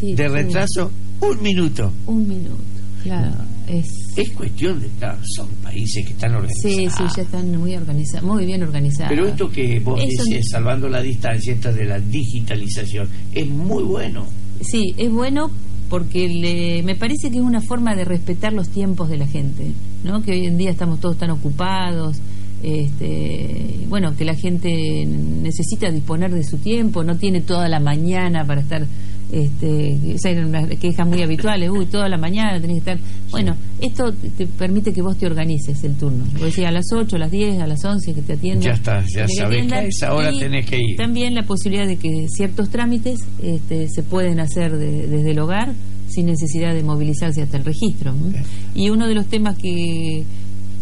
de 0.00 0.28
retraso, 0.28 0.90
un 1.20 1.42
minuto. 1.42 1.92
Un 2.06 2.28
minuto, 2.28 2.62
claro. 3.02 3.32
Es, 3.66 3.86
es 4.16 4.30
cuestión 4.32 4.80
de 4.80 4.88
estar, 4.88 5.16
son 5.36 5.48
países 5.62 6.04
que 6.04 6.12
están 6.12 6.34
organizados. 6.34 6.74
Sí, 6.74 6.88
sí, 6.90 7.04
ya 7.16 7.22
están 7.22 7.56
muy 7.56 7.74
organizados, 7.76 8.28
muy 8.28 8.44
bien 8.44 8.62
organizados. 8.62 9.10
Pero 9.10 9.26
esto 9.26 9.48
que 9.48 9.78
vos 9.80 10.00
dices, 10.00 10.48
salvando 10.50 10.88
la 10.88 11.00
distancia, 11.00 11.54
esta 11.54 11.72
de 11.72 11.84
la 11.84 12.00
digitalización, 12.00 13.08
es 13.32 13.48
muy 13.48 13.84
bueno. 13.84 14.26
Sí, 14.60 14.94
es 14.98 15.10
bueno 15.10 15.50
porque 15.88 16.28
le, 16.28 16.82
me 16.82 16.96
parece 16.96 17.30
que 17.30 17.36
es 17.36 17.42
una 17.42 17.60
forma 17.60 17.94
de 17.94 18.04
respetar 18.04 18.52
los 18.52 18.68
tiempos 18.68 19.08
de 19.08 19.18
la 19.18 19.26
gente, 19.26 19.72
¿no? 20.04 20.22
Que 20.22 20.32
hoy 20.32 20.46
en 20.46 20.56
día 20.56 20.70
estamos 20.70 21.00
todos 21.00 21.18
tan 21.18 21.30
ocupados, 21.30 22.18
este, 22.62 23.86
bueno, 23.88 24.16
que 24.16 24.24
la 24.24 24.34
gente 24.34 25.04
necesita 25.06 25.90
disponer 25.90 26.32
de 26.32 26.44
su 26.44 26.58
tiempo, 26.58 27.02
no 27.02 27.16
tiene 27.16 27.40
toda 27.40 27.68
la 27.68 27.80
mañana 27.80 28.44
para 28.44 28.60
estar, 28.60 28.86
este, 29.32 29.98
esa 30.14 30.30
una 30.30 30.66
queja 30.68 31.04
muy 31.04 31.22
habitual, 31.22 31.68
uy, 31.70 31.86
toda 31.86 32.08
la 32.08 32.18
mañana 32.18 32.60
tenés 32.60 32.82
que 32.82 32.90
estar. 32.92 32.98
Bueno, 33.30 33.56
esto 33.80 34.12
te 34.12 34.46
permite 34.46 34.92
que 34.92 35.02
vos 35.02 35.16
te 35.16 35.26
organices 35.26 35.82
el 35.84 35.96
turno. 35.96 36.24
Vos 36.34 36.42
decís 36.42 36.64
a 36.64 36.70
las 36.70 36.86
8, 36.92 37.16
a 37.16 37.18
las 37.18 37.30
10, 37.30 37.60
a 37.60 37.66
las 37.66 37.84
11 37.84 38.14
que 38.14 38.22
te 38.22 38.32
atiendan. 38.34 38.62
Ya 38.62 38.72
está, 38.72 39.04
ya 39.06 39.26
sabés 39.28 39.66
que 39.66 39.74
a 39.74 39.82
esa 39.84 40.14
hora 40.14 40.30
tenés 40.38 40.66
que 40.66 40.76
ir. 40.76 40.96
También 40.96 41.34
la 41.34 41.42
posibilidad 41.42 41.86
de 41.86 41.96
que 41.96 42.26
ciertos 42.28 42.70
trámites 42.70 43.20
este, 43.42 43.88
se 43.88 44.02
pueden 44.02 44.38
hacer 44.38 44.76
desde 44.76 45.30
el 45.30 45.38
hogar 45.38 45.74
sin 46.12 46.26
necesidad 46.26 46.74
de 46.74 46.82
movilizarse 46.82 47.42
hasta 47.42 47.56
el 47.56 47.64
registro. 47.64 48.14
Y 48.74 48.90
uno 48.90 49.08
de 49.08 49.14
los 49.14 49.26
temas 49.26 49.56
que 49.56 50.24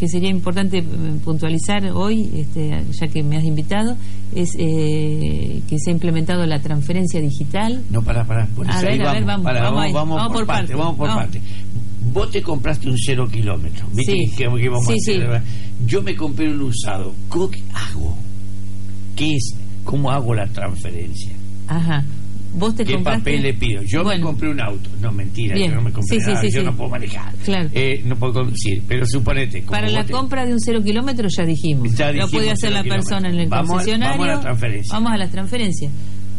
que 0.00 0.08
sería 0.08 0.30
importante 0.30 0.78
eh, 0.78 0.84
puntualizar 1.22 1.84
hoy, 1.92 2.30
este, 2.34 2.84
ya 2.90 3.06
que 3.08 3.22
me 3.22 3.36
has 3.36 3.44
invitado, 3.44 3.98
es 4.34 4.56
eh, 4.58 5.60
que 5.68 5.78
se 5.78 5.90
ha 5.90 5.92
implementado 5.92 6.46
la 6.46 6.58
transferencia 6.58 7.20
digital. 7.20 7.82
No, 7.90 8.00
para, 8.00 8.24
para, 8.24 8.46
por 8.46 8.68
a 8.70 8.80
ver, 8.80 9.06
a 9.06 9.12
ver, 9.12 9.24
vamos, 9.26 9.44
vamos, 9.44 9.92
vamos, 9.92 10.32
por, 10.32 10.46
parte, 10.46 10.74
Vamos 10.74 10.96
por 10.96 11.08
parte. 11.08 11.42
Vos 12.14 12.30
te 12.30 12.40
compraste 12.40 12.88
un 12.88 12.96
cero 12.96 13.28
kilómetro, 13.30 13.86
¿viste? 13.92 14.12
Sí. 14.12 14.36
Que, 14.38 14.46
vamos 14.46 14.88
a 14.88 14.92
hacer, 14.94 15.42
Yo 15.86 16.00
me 16.00 16.16
compré 16.16 16.50
un 16.50 16.62
usado. 16.62 17.14
¿Qué 17.30 17.62
hago? 17.74 18.16
¿Qué 19.14 19.34
es? 19.34 19.54
¿Cómo 19.84 20.10
hago 20.10 20.34
la 20.34 20.46
transferencia? 20.46 21.34
Ajá. 21.68 22.02
¿Vos 22.52 22.74
te 22.74 22.84
¿Qué 22.84 22.98
papel 22.98 23.42
le 23.42 23.54
pido? 23.54 23.82
Yo 23.86 24.02
me 24.04 24.20
compré 24.20 24.50
un 24.50 24.60
auto. 24.60 24.90
No, 25.00 25.12
mentira, 25.12 25.56
yo 25.56 25.74
no 25.74 25.82
me 25.82 25.92
compré 25.92 26.18
nada. 26.18 26.48
yo 26.48 26.62
no 26.62 26.76
puedo 26.76 26.90
manejar. 26.90 27.32
Claro. 27.44 27.68
Eh, 27.72 28.02
no 28.04 28.16
puedo 28.16 28.32
conducir, 28.32 28.82
pero 28.88 29.04
suponete. 29.06 29.62
Para 29.62 29.88
la 29.88 30.04
compra 30.04 30.44
de 30.44 30.52
un 30.52 30.60
cero 30.60 30.82
kilómetro 30.82 31.28
ya 31.28 31.44
dijimos. 31.44 31.94
Ya 31.96 32.12
Lo 32.12 32.28
puede 32.28 32.50
hacer 32.50 32.72
la 32.72 32.82
persona 32.82 33.28
en 33.28 33.38
el 33.38 33.48
concesionario. 33.48 34.18
vamos 34.18 34.28
a 34.28 34.34
la 34.34 34.40
transferencia. 34.40 34.92
Vamos 34.92 35.12
a 35.12 35.16
la 35.16 35.28
transferencia. 35.28 35.90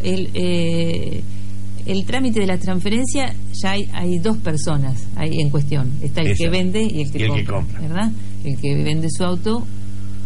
El, 0.04 0.30
eh, 0.34 1.22
el 1.86 2.06
trámite 2.06 2.40
de 2.40 2.48
la 2.48 2.58
transferencia 2.58 3.34
ya 3.54 3.72
hay, 3.72 3.88
hay 3.94 4.20
dos 4.20 4.38
personas 4.38 5.08
ahí 5.16 5.40
en 5.40 5.50
cuestión. 5.50 5.92
Está 6.02 6.22
el 6.22 6.36
que 6.36 6.50
vende 6.50 6.84
y 6.84 7.02
el 7.04 7.12
que, 7.12 7.28
compra, 7.28 7.44
que 7.44 7.52
compra. 7.52 7.82
¿Verdad? 7.82 8.12
El 8.44 8.58
que 8.60 8.84
vende 8.84 9.08
su 9.10 9.24
auto 9.24 9.66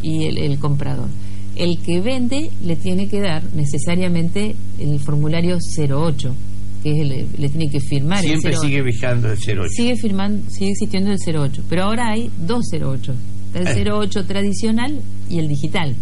y 0.02 0.26
el, 0.26 0.38
el 0.38 0.58
comprador 0.60 1.10
el 1.56 1.80
que 1.80 2.02
vende 2.02 2.52
le 2.64 2.76
tiene 2.76 3.08
que 3.08 3.22
dar 3.22 3.44
necesariamente 3.54 4.56
el 4.80 5.00
formulario 5.00 5.58
08 5.58 6.36
que 6.84 6.92
es 6.92 7.40
le 7.40 7.50
tiene 7.50 7.70
que 7.70 7.80
firmar 7.80 8.20
siempre 8.20 8.56
sigue 8.58 8.84
fijando 8.84 9.32
el 9.32 9.38
08 9.38 9.70
sigue 9.70 9.96
firmando 9.96 10.50
sigue 10.50 10.72
existiendo 10.72 11.12
el 11.12 11.18
08 11.38 11.64
pero 11.70 11.84
ahora 11.84 12.10
hay 12.10 12.30
dos 12.38 12.66
08 12.72 13.16
el 13.56 13.92
08 13.92 14.20
eh. 14.20 14.24
tradicional 14.24 15.02
y 15.30 15.40
el 15.40 15.48
digital. 15.48 15.96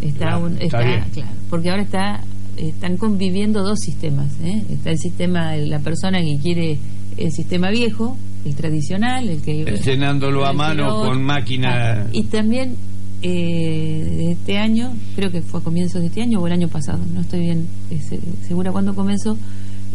Está, 0.00 0.38
claro, 0.68 1.00
porque 1.48 1.70
ahora 1.70 1.82
está 1.82 2.20
están 2.56 2.96
conviviendo 2.98 3.64
dos 3.64 3.80
sistemas 3.80 4.30
¿eh? 4.44 4.62
está 4.70 4.90
el 4.90 4.98
sistema 4.98 5.56
la 5.56 5.80
persona 5.80 6.20
que 6.20 6.38
quiere 6.40 6.78
el 7.16 7.32
sistema 7.32 7.70
viejo 7.70 8.16
el 8.44 8.54
tradicional 8.54 9.28
el 9.28 9.42
que 9.42 9.64
llenándolo 9.84 10.44
a 10.44 10.52
mano 10.52 11.02
con 11.02 11.22
máquina. 11.22 12.02
Ah, 12.02 12.06
y 12.12 12.24
también 12.24 12.76
eh, 13.26 14.04
de 14.18 14.32
este 14.32 14.58
año, 14.58 14.92
creo 15.16 15.30
que 15.30 15.40
fue 15.40 15.60
a 15.60 15.62
comienzos 15.62 16.02
de 16.02 16.08
este 16.08 16.20
año 16.20 16.40
o 16.40 16.46
el 16.46 16.52
año 16.52 16.68
pasado, 16.68 16.98
no 17.14 17.22
estoy 17.22 17.40
bien 17.40 17.66
eh, 17.90 17.98
segura 18.46 18.70
cuándo 18.70 18.94
comenzó, 18.94 19.38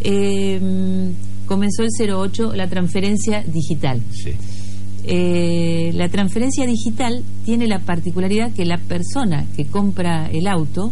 eh, 0.01 0.59
comenzó 1.45 1.83
el 1.83 2.11
08 2.11 2.55
la 2.55 2.67
transferencia 2.67 3.43
digital. 3.43 4.01
Eh, 5.03 5.91
la 5.93 6.09
transferencia 6.09 6.65
digital 6.65 7.23
tiene 7.45 7.67
la 7.67 7.79
particularidad 7.79 8.51
que 8.51 8.65
la 8.65 8.79
persona 8.79 9.45
que 9.55 9.65
compra 9.65 10.27
el 10.31 10.47
auto 10.47 10.91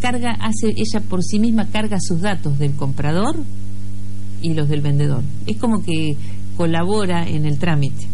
carga, 0.00 0.32
hace 0.40 0.70
ella 0.70 1.00
por 1.06 1.22
sí 1.22 1.38
misma 1.38 1.66
carga 1.68 1.98
sus 2.00 2.22
datos 2.22 2.58
del 2.58 2.72
comprador 2.72 3.36
y 4.40 4.54
los 4.54 4.70
del 4.70 4.80
vendedor. 4.80 5.22
Es 5.46 5.58
como 5.58 5.82
que 5.82 6.16
colabora 6.60 7.26
en 7.26 7.46
el 7.46 7.58
trámite. 7.58 8.04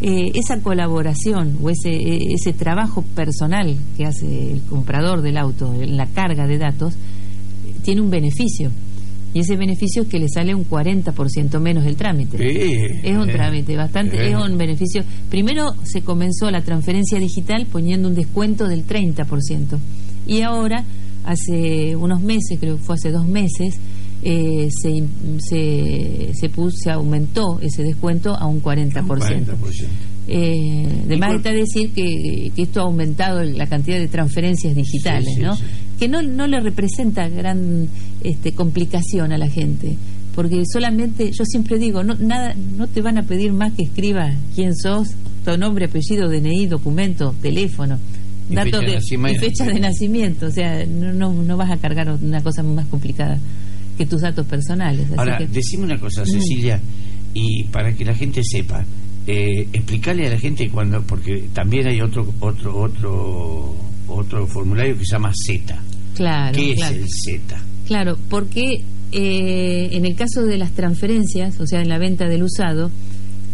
Eh, 0.00 0.30
esa 0.36 0.60
colaboración 0.60 1.58
o 1.60 1.68
ese, 1.68 1.90
e, 1.90 2.32
ese 2.32 2.52
trabajo 2.52 3.02
personal 3.02 3.74
que 3.96 4.04
hace 4.04 4.52
el 4.52 4.62
comprador 4.62 5.20
del 5.20 5.36
auto 5.36 5.74
en 5.74 5.96
la 5.96 6.06
carga 6.06 6.46
de 6.46 6.58
datos 6.58 6.94
tiene 7.82 8.00
un 8.00 8.08
beneficio. 8.08 8.70
Y 9.34 9.40
ese 9.40 9.56
beneficio 9.56 10.02
es 10.02 10.08
que 10.08 10.20
le 10.20 10.28
sale 10.28 10.54
un 10.54 10.64
40% 10.64 11.58
menos 11.58 11.82
del 11.82 11.96
trámite. 11.96 12.36
es 13.02 13.16
un 13.16 13.26
trámite 13.26 13.74
bastante, 13.76 14.28
es 14.28 14.36
un 14.36 14.56
beneficio. 14.56 15.02
Primero 15.28 15.74
se 15.82 16.02
comenzó 16.02 16.52
la 16.52 16.60
transferencia 16.60 17.18
digital 17.18 17.66
poniendo 17.66 18.06
un 18.06 18.14
descuento 18.14 18.68
del 18.68 18.86
30%. 18.86 19.76
Y 20.28 20.42
ahora, 20.42 20.84
hace 21.24 21.96
unos 21.96 22.20
meses, 22.20 22.60
creo 22.60 22.76
que 22.76 22.82
fue 22.84 22.94
hace 22.94 23.10
dos 23.10 23.26
meses, 23.26 23.80
eh, 24.24 24.68
se, 24.70 25.04
se, 25.38 26.30
se, 26.32 26.48
puso, 26.48 26.76
se 26.76 26.90
aumentó 26.90 27.58
ese 27.60 27.82
descuento 27.82 28.34
a 28.34 28.46
un 28.46 28.62
40%. 28.62 29.04
40%. 29.04 29.56
Eh, 30.28 30.86
además 31.06 31.34
está 31.34 31.50
decir 31.50 31.90
que, 31.92 32.52
que, 32.54 32.62
esto 32.62 32.80
ha 32.80 32.84
aumentado 32.84 33.42
la 33.42 33.66
cantidad 33.66 33.98
de 33.98 34.06
transferencias 34.06 34.76
digitales, 34.76 35.36
¿no? 35.40 35.58
Que 35.98 36.06
no, 36.06 36.22
no 36.22 36.46
le 36.46 36.60
representa 36.60 37.28
gran 37.28 37.88
este, 38.22 38.52
complicación 38.52 39.32
a 39.32 39.38
la 39.38 39.48
gente, 39.48 39.96
porque 40.36 40.62
solamente, 40.72 41.32
yo 41.32 41.44
siempre 41.44 41.78
digo, 41.78 42.04
no, 42.04 42.14
nada, 42.14 42.54
no 42.54 42.86
te 42.86 43.02
van 43.02 43.18
a 43.18 43.24
pedir 43.24 43.52
más 43.52 43.72
que 43.72 43.82
escribas 43.82 44.36
quién 44.54 44.76
sos, 44.76 45.08
tu 45.44 45.58
nombre, 45.58 45.86
apellido, 45.86 46.28
DNI, 46.28 46.66
documento, 46.66 47.34
teléfono, 47.42 47.98
datos 48.48 48.80
de, 48.80 48.98
y 49.32 49.38
fecha 49.38 49.64
de 49.64 49.80
nacimiento, 49.80 50.46
o 50.46 50.50
sea, 50.50 50.86
no, 50.86 51.12
no, 51.12 51.32
no 51.32 51.56
vas 51.56 51.72
a 51.72 51.78
cargar 51.78 52.12
una 52.12 52.40
cosa 52.40 52.62
más 52.62 52.86
complicada 52.86 53.40
que 53.96 54.06
tus 54.06 54.22
datos 54.22 54.46
personales. 54.46 55.06
Ahora, 55.16 55.38
decime 55.38 55.84
una 55.84 55.98
cosa, 55.98 56.24
Cecilia, 56.24 56.80
y 57.34 57.64
para 57.64 57.92
que 57.94 58.04
la 58.04 58.14
gente 58.14 58.42
sepa, 58.44 58.84
eh, 59.26 59.68
explicarle 59.72 60.26
a 60.26 60.30
la 60.30 60.38
gente 60.38 60.68
cuando, 60.68 61.02
porque 61.02 61.48
también 61.52 61.88
hay 61.88 62.00
otro 62.00 62.26
otro 62.40 62.76
otro 62.76 63.76
otro 64.08 64.46
formulario 64.46 64.98
que 64.98 65.04
se 65.04 65.12
llama 65.12 65.32
Z. 65.34 65.78
Claro. 66.14 66.56
¿Qué 66.56 66.72
es 66.72 66.90
el 66.90 67.06
Z? 67.08 67.56
Claro, 67.86 68.18
porque 68.28 68.82
eh, 69.12 69.88
en 69.92 70.04
el 70.04 70.14
caso 70.14 70.42
de 70.42 70.58
las 70.58 70.72
transferencias, 70.72 71.60
o 71.60 71.66
sea, 71.66 71.80
en 71.80 71.88
la 71.88 71.98
venta 71.98 72.26
del 72.28 72.42
usado, 72.42 72.90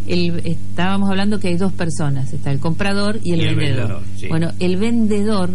el, 0.07 0.41
estábamos 0.45 1.11
hablando 1.11 1.39
que 1.39 1.49
hay 1.49 1.57
dos 1.57 1.73
personas, 1.73 2.33
está 2.33 2.51
el 2.51 2.61
comprador 2.61 3.21
y 3.23 3.33
el 3.33 3.55
vendedor. 3.55 4.03
Bueno, 4.29 4.53
el 4.59 4.77
vendedor, 4.77 5.51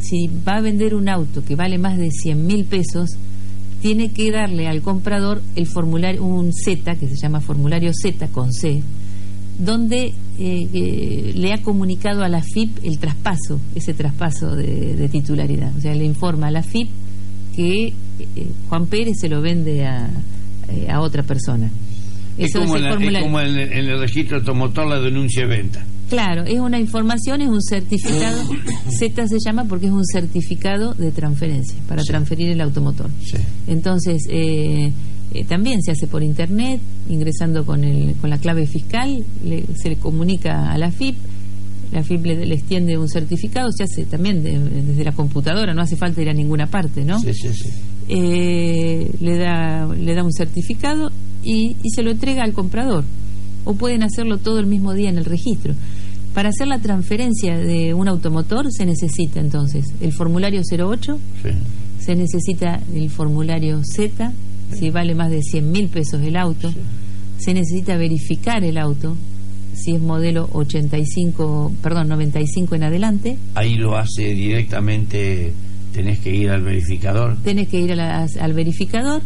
si 0.00 0.28
va 0.46 0.58
a 0.58 0.60
vender 0.60 0.94
un 0.94 1.08
auto 1.08 1.44
que 1.44 1.56
vale 1.56 1.78
más 1.78 1.98
de 1.98 2.10
100 2.10 2.46
mil 2.46 2.64
pesos, 2.64 3.10
tiene 3.86 4.10
que 4.10 4.32
darle 4.32 4.66
al 4.66 4.82
comprador 4.82 5.40
el 5.54 5.68
formulario, 5.68 6.24
un 6.24 6.52
Z, 6.52 6.96
que 6.96 7.06
se 7.06 7.14
llama 7.14 7.40
formulario 7.40 7.92
Z 7.94 8.26
con 8.32 8.52
C, 8.52 8.82
donde 9.60 10.12
eh, 10.40 11.32
le 11.36 11.52
ha 11.52 11.62
comunicado 11.62 12.24
a 12.24 12.28
la 12.28 12.42
FIP 12.42 12.78
el 12.82 12.98
traspaso, 12.98 13.60
ese 13.76 13.94
traspaso 13.94 14.56
de, 14.56 15.08
titularidad. 15.08 15.72
O 15.76 15.80
sea, 15.80 15.94
le 15.94 16.04
informa 16.04 16.48
a 16.48 16.50
la 16.50 16.64
FIP 16.64 16.88
que 17.54 17.86
eh, 17.86 17.92
Juan 18.68 18.86
Pérez 18.88 19.18
se 19.20 19.28
lo 19.28 19.40
vende 19.40 19.86
a, 19.86 20.10
eh, 20.68 20.88
a 20.90 21.00
otra 21.00 21.22
persona. 21.22 21.70
es 22.36 22.54
como, 22.54 22.76
en, 23.40 23.56
el 23.56 24.00
registro 24.00 24.38
automotor 24.38 24.88
la 24.88 24.98
denuncia 24.98 25.46
de 25.46 25.56
venta. 25.56 25.86
Claro, 26.08 26.44
es 26.44 26.60
una 26.60 26.78
información, 26.78 27.40
es 27.42 27.48
un 27.48 27.62
certificado. 27.62 28.42
Z 28.88 29.26
se 29.26 29.38
llama 29.44 29.64
porque 29.64 29.86
es 29.86 29.92
un 29.92 30.04
certificado 30.04 30.94
de 30.94 31.10
transferencia 31.10 31.78
para 31.88 32.02
transferir 32.02 32.50
el 32.50 32.60
automotor. 32.60 33.10
Entonces, 33.66 34.22
eh, 34.30 34.92
eh, 35.32 35.44
también 35.44 35.82
se 35.82 35.90
hace 35.90 36.06
por 36.06 36.22
internet, 36.22 36.80
ingresando 37.08 37.66
con, 37.66 37.82
el, 37.82 38.14
con 38.16 38.30
la 38.30 38.38
clave 38.38 38.66
fiscal, 38.66 39.24
se 39.74 39.88
le 39.88 39.96
comunica 39.96 40.70
a 40.70 40.78
la 40.78 40.92
FIP. 40.92 41.16
La 41.92 42.02
FIP 42.02 42.26
le, 42.26 42.54
extiende 42.54 42.96
un 42.98 43.08
certificado, 43.08 43.70
se 43.72 43.84
hace 43.84 44.06
también 44.06 44.42
desde 44.42 45.04
la 45.04 45.12
computadora, 45.12 45.72
no 45.72 45.82
hace 45.82 45.96
falta 45.96 46.20
ir 46.20 46.28
a 46.28 46.32
ninguna 46.32 46.66
parte, 46.66 47.04
¿no? 47.04 47.18
Sí, 47.20 47.32
sí, 47.32 47.48
sí. 47.52 47.68
Eh, 48.08 49.10
le, 49.20 49.36
da, 49.38 49.86
le 49.86 50.14
da 50.14 50.22
un 50.22 50.32
certificado 50.32 51.10
y, 51.42 51.76
y 51.82 51.90
se 51.90 52.02
lo 52.02 52.10
entrega 52.10 52.44
al 52.44 52.52
comprador 52.52 53.04
o 53.66 53.74
pueden 53.74 54.02
hacerlo 54.02 54.38
todo 54.38 54.60
el 54.60 54.66
mismo 54.66 54.94
día 54.94 55.10
en 55.10 55.18
el 55.18 55.24
registro. 55.24 55.74
Para 56.36 56.50
hacer 56.50 56.66
la 56.66 56.78
transferencia 56.80 57.56
de 57.56 57.94
un 57.94 58.08
automotor 58.08 58.70
se 58.70 58.84
necesita 58.84 59.40
entonces 59.40 59.94
el 60.02 60.12
formulario 60.12 60.60
08, 60.70 61.18
se 61.98 62.14
necesita 62.14 62.78
el 62.94 63.08
formulario 63.08 63.80
Z, 63.82 64.34
si 64.70 64.90
vale 64.90 65.14
más 65.14 65.30
de 65.30 65.40
100 65.40 65.72
mil 65.72 65.88
pesos 65.88 66.20
el 66.20 66.36
auto, 66.36 66.70
se 67.38 67.54
necesita 67.54 67.96
verificar 67.96 68.64
el 68.64 68.76
auto, 68.76 69.16
si 69.72 69.94
es 69.94 70.02
modelo 70.02 70.50
85, 70.52 71.72
perdón, 71.82 72.08
95 72.08 72.74
en 72.74 72.82
adelante. 72.82 73.38
Ahí 73.54 73.76
lo 73.76 73.96
hace 73.96 74.34
directamente, 74.34 75.54
tenés 75.94 76.18
que 76.18 76.34
ir 76.34 76.50
al 76.50 76.60
verificador. 76.60 77.38
Tenés 77.44 77.68
que 77.68 77.80
ir 77.80 77.98
al 77.98 78.52
verificador, 78.52 79.22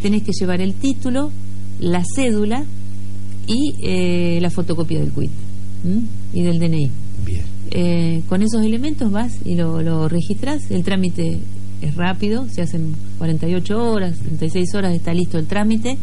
tenés 0.00 0.22
que 0.22 0.30
llevar 0.30 0.60
el 0.60 0.74
título, 0.74 1.32
la 1.80 2.04
cédula 2.04 2.64
y 3.48 3.74
eh, 3.82 4.38
la 4.40 4.50
fotocopia 4.50 5.00
del 5.00 5.10
quit 5.10 5.32
y 6.32 6.42
del 6.42 6.58
DNI. 6.58 6.90
Bien. 7.24 7.42
Eh, 7.70 8.22
con 8.28 8.42
esos 8.42 8.64
elementos 8.64 9.10
vas 9.10 9.38
y 9.44 9.54
lo, 9.54 9.82
lo 9.82 10.08
registras, 10.08 10.70
el 10.70 10.82
trámite 10.84 11.38
es 11.82 11.96
rápido, 11.96 12.46
se 12.48 12.62
hacen 12.62 12.94
48 13.18 13.92
horas, 13.92 14.16
36 14.18 14.74
horas, 14.74 14.94
está 14.94 15.12
listo 15.12 15.38
el 15.38 15.46
trámite. 15.46 15.98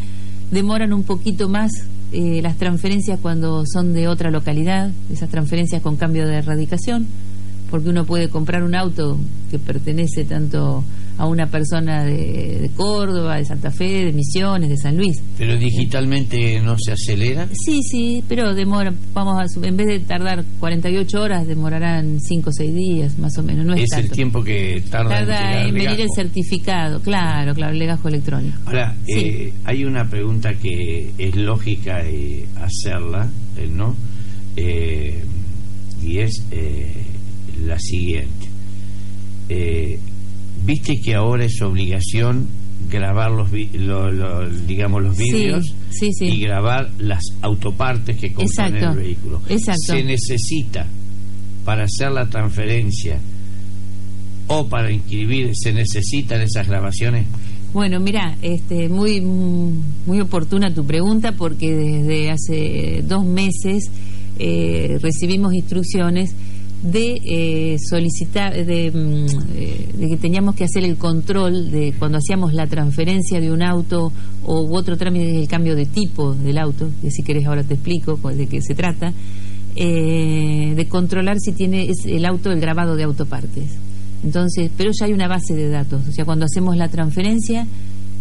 Demoran 0.51 0.93
un 0.93 1.03
poquito 1.03 1.47
más 1.47 1.71
eh, 2.11 2.41
las 2.41 2.57
transferencias 2.57 3.19
cuando 3.19 3.63
son 3.71 3.93
de 3.93 4.07
otra 4.07 4.31
localidad, 4.31 4.91
esas 5.11 5.29
transferencias 5.29 5.81
con 5.81 5.95
cambio 5.95 6.27
de 6.27 6.37
erradicación, 6.37 7.07
porque 7.69 7.89
uno 7.89 8.05
puede 8.05 8.29
comprar 8.29 8.63
un 8.63 8.75
auto 8.75 9.17
que 9.51 9.59
pertenece 9.59 10.25
tanto 10.25 10.83
a 11.19 11.27
una 11.27 11.47
persona 11.47 12.05
de, 12.05 12.71
Córdoba, 12.77 13.35
de 13.35 13.45
Santa 13.45 13.71
Fe, 13.71 14.05
de 14.05 14.13
Misiones, 14.13 14.69
de 14.69 14.77
San 14.77 14.95
Luis. 14.95 15.21
¿Pero 15.37 15.57
digitalmente 15.57 16.61
no 16.61 16.77
se 16.79 16.93
acelera? 16.93 17.45
Sí, 17.51 17.81
sí, 17.83 18.23
pero 18.27 18.55
demora, 18.55 18.93
vamos 19.13 19.37
a, 19.37 19.67
en 19.67 19.75
vez 19.75 19.87
de 19.87 19.99
tardar 19.99 20.45
48 20.61 21.21
horas, 21.21 21.45
demorarán 21.45 22.21
5 22.21 22.49
o 22.49 22.53
6 22.53 22.73
días, 22.73 23.19
más 23.19 23.37
o 23.37 23.43
menos. 23.43 23.65
No 23.65 23.73
es, 23.73 23.91
el 23.91 24.09
tiempo 24.09 24.41
que 24.41 24.81
tarda, 24.89 25.61
en, 25.61 25.73
venir 25.73 25.99
el 25.99 26.07
certificado, 26.15 27.01
claro, 27.01 27.53
claro, 27.53 27.73
el 27.73 27.79
legajo 27.79 28.07
electrónico. 28.07 28.57
Ahora, 28.65 28.95
eh, 29.05 29.51
hay 29.65 29.83
una 29.83 30.09
pregunta 30.09 30.53
que 30.53 31.11
es 31.17 31.35
lógica 31.35 32.01
eh, 32.05 32.45
hacerla, 32.55 33.27
eh, 33.57 33.67
¿no? 33.69 33.93
y 36.01 36.19
es 36.19 36.45
la 37.65 37.77
siguiente. 37.77 38.47
Viste 40.69 41.01
que 41.01 41.15
ahora 41.15 41.45
es 41.45 41.59
obligación 41.63 42.47
grabar 42.91 43.31
los 43.31 43.49
digamos 44.67 45.01
los 45.01 45.17
vídeos 45.17 45.73
y 46.21 46.39
grabar 46.41 46.91
las 46.99 47.23
autopartes 47.41 48.15
que 48.19 48.31
componen 48.31 48.75
el 48.75 48.95
vehículo. 48.95 49.41
Se 49.47 50.03
necesita 50.03 50.85
para 51.65 51.85
hacer 51.85 52.11
la 52.11 52.29
transferencia 52.29 53.19
o 54.45 54.69
para 54.69 54.91
inscribir 54.91 55.49
se 55.55 55.73
necesitan 55.73 56.41
esas 56.41 56.67
grabaciones. 56.67 57.25
Bueno, 57.73 57.99
mira, 57.99 58.37
este, 58.43 58.89
muy 58.89 59.21
muy 59.21 60.21
oportuna 60.21 60.71
tu 60.71 60.85
pregunta 60.85 61.31
porque 61.31 61.73
desde 61.73 62.29
hace 62.29 63.03
dos 63.07 63.25
meses 63.25 63.89
eh, 64.37 64.99
recibimos 65.01 65.51
instrucciones 65.55 66.35
de 66.81 67.19
eh, 67.25 67.77
solicitar, 67.77 68.53
de, 68.53 68.91
mm, 68.91 69.25
eh, 69.55 69.89
de, 69.97 70.07
que 70.07 70.17
teníamos 70.17 70.55
que 70.55 70.63
hacer 70.63 70.83
el 70.85 70.97
control 70.97 71.71
de 71.71 71.93
cuando 71.99 72.19
hacíamos 72.19 72.53
la 72.53 72.67
transferencia 72.67 73.41
de 73.41 73.51
un 73.51 73.61
auto 73.61 74.13
o 74.45 74.77
otro 74.77 74.97
trámite, 74.97 75.41
el 75.41 75.47
cambio 75.47 75.75
de 75.75 75.85
tipo 75.85 76.33
del 76.33 76.57
auto, 76.57 76.89
que 77.01 77.11
si 77.11 77.21
querés 77.21 77.45
ahora 77.45 77.63
te 77.63 77.73
explico 77.73 78.17
de 78.31 78.47
qué 78.47 78.61
se 78.61 78.75
trata, 78.75 79.13
eh, 79.75 80.73
de 80.75 80.87
controlar 80.87 81.37
si 81.39 81.51
tiene 81.51 81.89
el 82.05 82.25
auto 82.25 82.51
el 82.51 82.61
grabado 82.61 82.95
de 82.95 83.03
autopartes. 83.03 83.77
Entonces, 84.23 84.71
pero 84.75 84.91
ya 84.97 85.05
hay 85.05 85.13
una 85.13 85.27
base 85.27 85.53
de 85.55 85.69
datos, 85.69 86.07
o 86.07 86.11
sea, 86.11 86.25
cuando 86.25 86.45
hacemos 86.45 86.77
la 86.77 86.87
transferencia, 86.87 87.67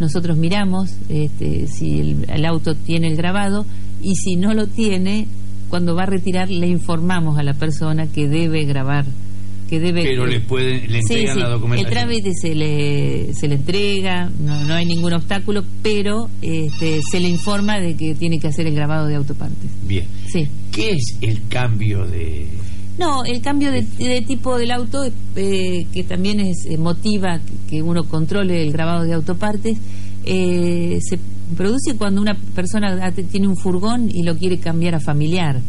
nosotros 0.00 0.36
miramos 0.36 0.90
este, 1.08 1.66
si 1.66 2.16
el 2.28 2.44
auto 2.44 2.74
tiene 2.74 3.08
el 3.08 3.16
grabado 3.16 3.66
y 4.00 4.14
si 4.14 4.36
no 4.36 4.54
lo 4.54 4.68
tiene, 4.68 5.26
cuando 5.68 5.94
va 5.94 6.04
a 6.04 6.06
retirar 6.06 6.50
le 6.50 6.66
informamos 6.66 7.38
a 7.38 7.42
la 7.42 7.54
persona 7.54 8.06
que 8.06 8.28
debe 8.28 8.64
grabar 8.64 9.04
que 9.68 9.78
debe 9.78 10.02
pero 10.02 10.26
le 10.26 10.40
pueden 10.40 10.90
le 10.90 10.98
entregan 10.98 11.38
la 11.38 11.48
documentación. 11.48 11.86
el 11.86 11.92
trámite 11.92 12.32
se 12.34 12.54
le 12.54 13.34
se 13.34 13.48
le 13.48 13.56
entrega 13.56 14.30
no, 14.40 14.64
no 14.64 14.74
hay 14.74 14.86
ningún 14.86 15.12
obstáculo 15.12 15.62
pero 15.82 16.30
este, 16.40 17.00
se 17.02 17.20
le 17.20 17.28
informa 17.28 17.78
de 17.78 17.94
que 17.94 18.14
tiene 18.14 18.38
que 18.38 18.48
hacer 18.48 18.66
el 18.66 18.74
grabado 18.74 19.06
de 19.06 19.16
autopartes. 19.16 19.70
Bien. 19.86 20.06
Sí. 20.26 20.48
Qué 20.72 20.92
es 20.92 21.18
el 21.20 21.46
cambio 21.48 22.06
de 22.06 22.46
no 22.98 23.24
el 23.24 23.40
cambio 23.42 23.70
de, 23.70 23.82
tipo 24.22 24.58
del 24.58 24.70
auto 24.70 25.04
eh, 25.36 25.86
que 25.92 26.04
también 26.04 26.40
es 26.40 26.66
eh, 26.66 26.78
motiva 26.78 27.40
que 27.68 27.82
uno 27.82 28.04
controle 28.04 28.62
el 28.62 28.72
grabado 28.72 29.04
de 29.04 29.14
autopartes 29.14 29.78
eh, 30.24 30.98
se 31.00 31.18
produce 31.56 31.96
cuando 31.96 32.20
una 32.20 32.34
persona 32.54 33.10
tiene 33.30 33.48
un 33.48 33.56
furgón 33.56 34.08
y 34.10 34.22
lo 34.22 34.36
quiere 34.36 34.58
cambiar 34.58 34.94
a 34.94 35.00
familiar. 35.00 35.60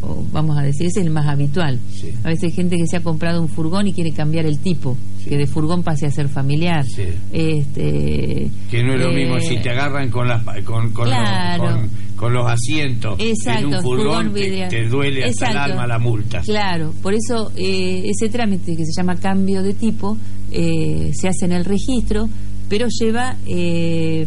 O 0.00 0.24
vamos 0.32 0.56
a 0.56 0.62
decir, 0.62 0.86
ese 0.86 1.00
es 1.00 1.06
el 1.06 1.12
más 1.12 1.26
habitual. 1.26 1.80
A 2.22 2.28
veces 2.28 2.44
hay 2.44 2.52
gente 2.52 2.76
que 2.76 2.86
se 2.86 2.98
ha 2.98 3.02
comprado 3.02 3.40
un 3.40 3.48
furgón 3.48 3.88
y 3.88 3.92
quiere 3.92 4.12
cambiar 4.12 4.46
el 4.46 4.60
tipo, 4.60 4.96
que 5.24 5.36
de 5.36 5.46
furgón 5.46 5.82
pase 5.82 6.06
a 6.06 6.10
ser 6.10 6.28
familiar. 6.28 6.84
Este, 7.32 8.48
que 8.70 8.82
no 8.84 8.94
es 8.94 9.00
lo 9.00 9.10
mismo 9.10 9.40
si 9.40 9.56
te 9.60 9.70
agarran 9.70 10.08
con 10.10 10.28
las 10.28 10.44
con, 10.64 10.92
con, 10.92 12.32
los, 12.32 12.46
asientos 12.46 13.18
en 13.18 13.66
un 13.66 13.82
furgón, 13.82 14.32
te, 14.32 14.88
duele 14.88 15.24
hasta 15.24 15.50
el 15.50 15.56
alma 15.56 15.86
la 15.86 15.98
multa. 15.98 16.42
Claro, 16.42 16.94
por 17.02 17.14
eso 17.14 17.50
eh, 17.56 18.04
ese 18.04 18.28
trámite 18.28 18.76
que 18.76 18.84
se 18.84 18.92
llama 18.96 19.16
cambio 19.16 19.62
de 19.62 19.74
tipo 19.74 20.16
eh, 20.52 21.10
se 21.12 21.28
hace 21.28 21.44
en 21.44 21.52
el 21.52 21.64
registro 21.64 22.28
pero 22.68 22.86
lleva 22.88 23.36
eh, 23.46 24.26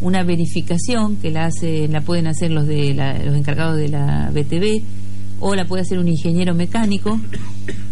una 0.00 0.22
verificación 0.22 1.16
que 1.16 1.30
la 1.30 1.46
hace 1.46 1.88
la 1.88 2.02
pueden 2.02 2.26
hacer 2.26 2.50
los 2.50 2.66
de 2.66 2.94
los 3.24 3.34
encargados 3.34 3.76
de 3.76 3.88
la 3.88 4.30
BTV 4.32 4.82
o 5.40 5.54
la 5.54 5.64
puede 5.64 5.82
hacer 5.82 5.98
un 5.98 6.08
ingeniero 6.08 6.54
mecánico 6.54 7.18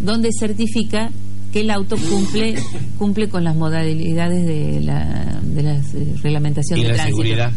donde 0.00 0.30
certifica 0.38 1.10
que 1.58 1.64
el 1.64 1.70
auto 1.70 1.96
cumple 1.96 2.54
cumple 2.98 3.28
con 3.28 3.42
las 3.42 3.56
modalidades 3.56 4.46
de 4.46 4.80
la, 4.80 5.40
de 5.42 5.62
la 5.62 5.80
reglamentación 6.22 6.78
¿Y 6.78 6.84
de 6.84 6.88
la 6.92 7.04
seguridad. 7.04 7.52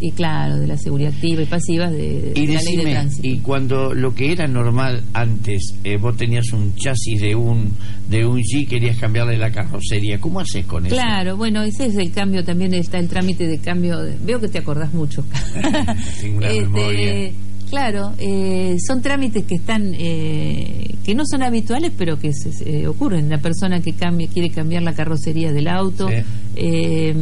Y 0.00 0.12
claro 0.12 0.56
de 0.56 0.66
la 0.66 0.76
seguridad 0.76 1.12
activa 1.12 1.42
y 1.42 1.46
pasiva 1.46 1.90
de, 1.90 2.32
y 2.34 2.46
la 2.46 2.60
ley 2.60 2.76
de 2.76 2.90
tránsito. 2.92 3.28
y 3.28 3.38
cuando 3.38 3.92
lo 3.94 4.14
que 4.14 4.32
era 4.32 4.46
normal 4.46 5.02
antes 5.12 5.74
eh, 5.84 5.96
vos 5.96 6.16
tenías 6.16 6.50
un 6.52 6.74
chasis 6.76 7.20
de 7.20 7.34
un 7.34 7.72
de 8.08 8.24
un 8.24 8.40
G 8.40 8.66
querías 8.66 8.96
cambiarle 8.96 9.36
la 9.36 9.50
carrocería 9.50 10.18
cómo 10.20 10.40
haces 10.40 10.64
con 10.66 10.86
eso 10.86 10.94
claro 10.94 11.36
bueno 11.36 11.62
ese 11.62 11.86
es 11.86 11.96
el 11.96 12.12
cambio 12.12 12.44
también 12.44 12.74
está 12.74 12.98
el 12.98 13.08
trámite 13.08 13.46
de 13.46 13.58
cambio 13.58 13.98
veo 14.24 14.40
que 14.40 14.48
te 14.48 14.58
acordás 14.58 14.92
mucho. 14.94 15.24
Este, 16.42 17.34
Claro, 17.72 18.12
eh, 18.18 18.76
son 18.86 19.00
trámites 19.00 19.46
que 19.46 19.54
están 19.54 19.94
eh, 19.94 20.94
que 21.02 21.14
no 21.14 21.22
son 21.24 21.42
habituales, 21.42 21.90
pero 21.96 22.18
que 22.18 22.34
se, 22.34 22.86
ocurren. 22.86 23.30
La 23.30 23.38
persona 23.38 23.80
que 23.80 23.94
quiere 23.94 24.50
cambiar 24.50 24.82
la 24.82 24.92
carrocería 24.92 25.52
del 25.52 25.68
auto 25.68 26.06
eh, 26.54 27.14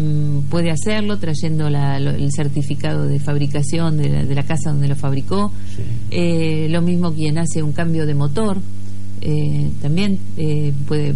puede 0.51 0.73
hacerlo 0.73 1.21
trayendo 1.21 1.69
el 1.69 2.33
certificado 2.33 3.07
de 3.07 3.21
fabricación 3.21 3.97
de 3.99 4.35
la, 4.35 4.43
casa 4.43 4.73
donde 4.73 4.89
lo 4.89 4.97
fabricó. 4.97 5.53
lo 6.11 6.83
mismo 6.83 7.13
quien 7.13 7.39
hace 7.39 7.63
un 7.63 7.71
cambio 7.71 8.05
de 8.05 8.15
motor 8.15 8.59
también 9.81 10.19
puede. 10.89 11.15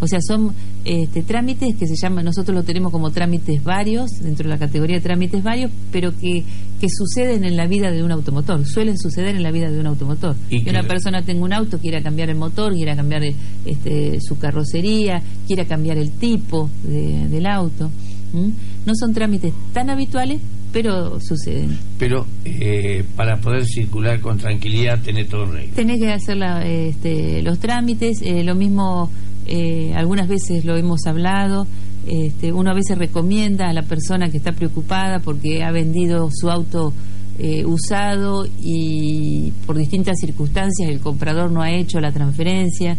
O 0.00 0.06
sea, 0.06 0.20
son 0.20 0.54
este, 0.84 1.22
trámites 1.22 1.74
que 1.74 1.86
se 1.86 1.96
llaman, 2.00 2.24
nosotros 2.24 2.54
lo 2.54 2.62
tenemos 2.62 2.92
como 2.92 3.10
trámites 3.10 3.62
varios, 3.64 4.10
dentro 4.20 4.44
de 4.44 4.50
la 4.50 4.58
categoría 4.58 4.96
de 4.96 5.02
trámites 5.02 5.42
varios, 5.42 5.72
pero 5.90 6.16
que, 6.16 6.44
que 6.80 6.88
suceden 6.88 7.44
en 7.44 7.56
la 7.56 7.66
vida 7.66 7.90
de 7.90 8.02
un 8.02 8.12
automotor, 8.12 8.64
suelen 8.66 8.96
suceder 8.98 9.36
en 9.36 9.42
la 9.42 9.50
vida 9.50 9.70
de 9.70 9.78
un 9.78 9.86
automotor. 9.86 10.36
Y 10.50 10.62
que 10.62 10.70
una 10.70 10.82
persona 10.82 11.22
tenga 11.22 11.44
un 11.44 11.52
auto, 11.52 11.78
quiera 11.78 12.02
cambiar 12.02 12.30
el 12.30 12.36
motor, 12.36 12.72
quiera 12.74 12.94
cambiar 12.94 13.22
este, 13.64 14.20
su 14.20 14.38
carrocería, 14.38 15.22
quiera 15.46 15.64
cambiar 15.64 15.98
el 15.98 16.12
tipo 16.12 16.70
del 16.82 17.46
auto. 17.46 17.90
No 18.32 18.92
son 18.94 19.14
trámites 19.14 19.52
tan 19.72 19.90
habituales, 19.90 20.40
pero 20.72 21.18
suceden. 21.20 21.78
Pero 21.98 22.26
eh, 22.44 23.04
para 23.16 23.38
poder 23.38 23.64
circular 23.64 24.20
con 24.20 24.38
tranquilidad, 24.38 25.00
tenés 25.02 25.28
todo 25.28 25.46
regla. 25.46 25.74
Tenés 25.74 25.98
que 25.98 26.12
hacer 26.12 26.36
este, 26.64 27.42
los 27.42 27.58
trámites, 27.58 28.20
eh, 28.22 28.44
lo 28.44 28.54
mismo 28.54 29.10
eh, 29.46 29.92
algunas 29.94 30.28
veces 30.28 30.64
lo 30.66 30.76
hemos 30.76 31.06
hablado, 31.06 31.66
este, 32.08 32.52
uno 32.52 32.70
a 32.70 32.74
veces 32.74 32.96
recomienda 32.96 33.68
a 33.68 33.72
la 33.72 33.82
persona 33.82 34.30
que 34.30 34.38
está 34.38 34.52
preocupada 34.52 35.20
porque 35.20 35.62
ha 35.62 35.70
vendido 35.70 36.30
su 36.32 36.50
auto 36.50 36.92
eh, 37.38 37.64
usado 37.66 38.46
y 38.60 39.52
por 39.66 39.76
distintas 39.76 40.18
circunstancias 40.18 40.88
el 40.88 41.00
comprador 41.00 41.50
no 41.50 41.62
ha 41.62 41.70
hecho 41.70 42.00
la 42.00 42.10
transferencia, 42.10 42.96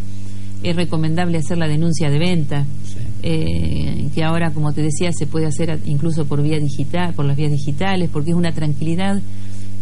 es 0.62 0.76
recomendable 0.76 1.40
hacer 1.40 1.58
la 1.58 1.68
denuncia 1.68 2.10
de 2.10 2.20
venta, 2.20 2.66
eh, 3.24 4.10
que 4.14 4.24
ahora, 4.24 4.52
como 4.52 4.72
te 4.74 4.82
decía, 4.82 5.12
se 5.12 5.26
puede 5.26 5.48
hacer 5.48 5.80
incluso 5.86 6.26
por 6.26 6.42
vía 6.42 6.60
digital, 6.60 7.14
por 7.14 7.26
las 7.26 7.36
vías 7.36 7.52
digitales, 7.52 8.10
porque 8.12 8.32
es 8.32 8.38
una 8.38 8.52
tranquilidad 8.52 9.22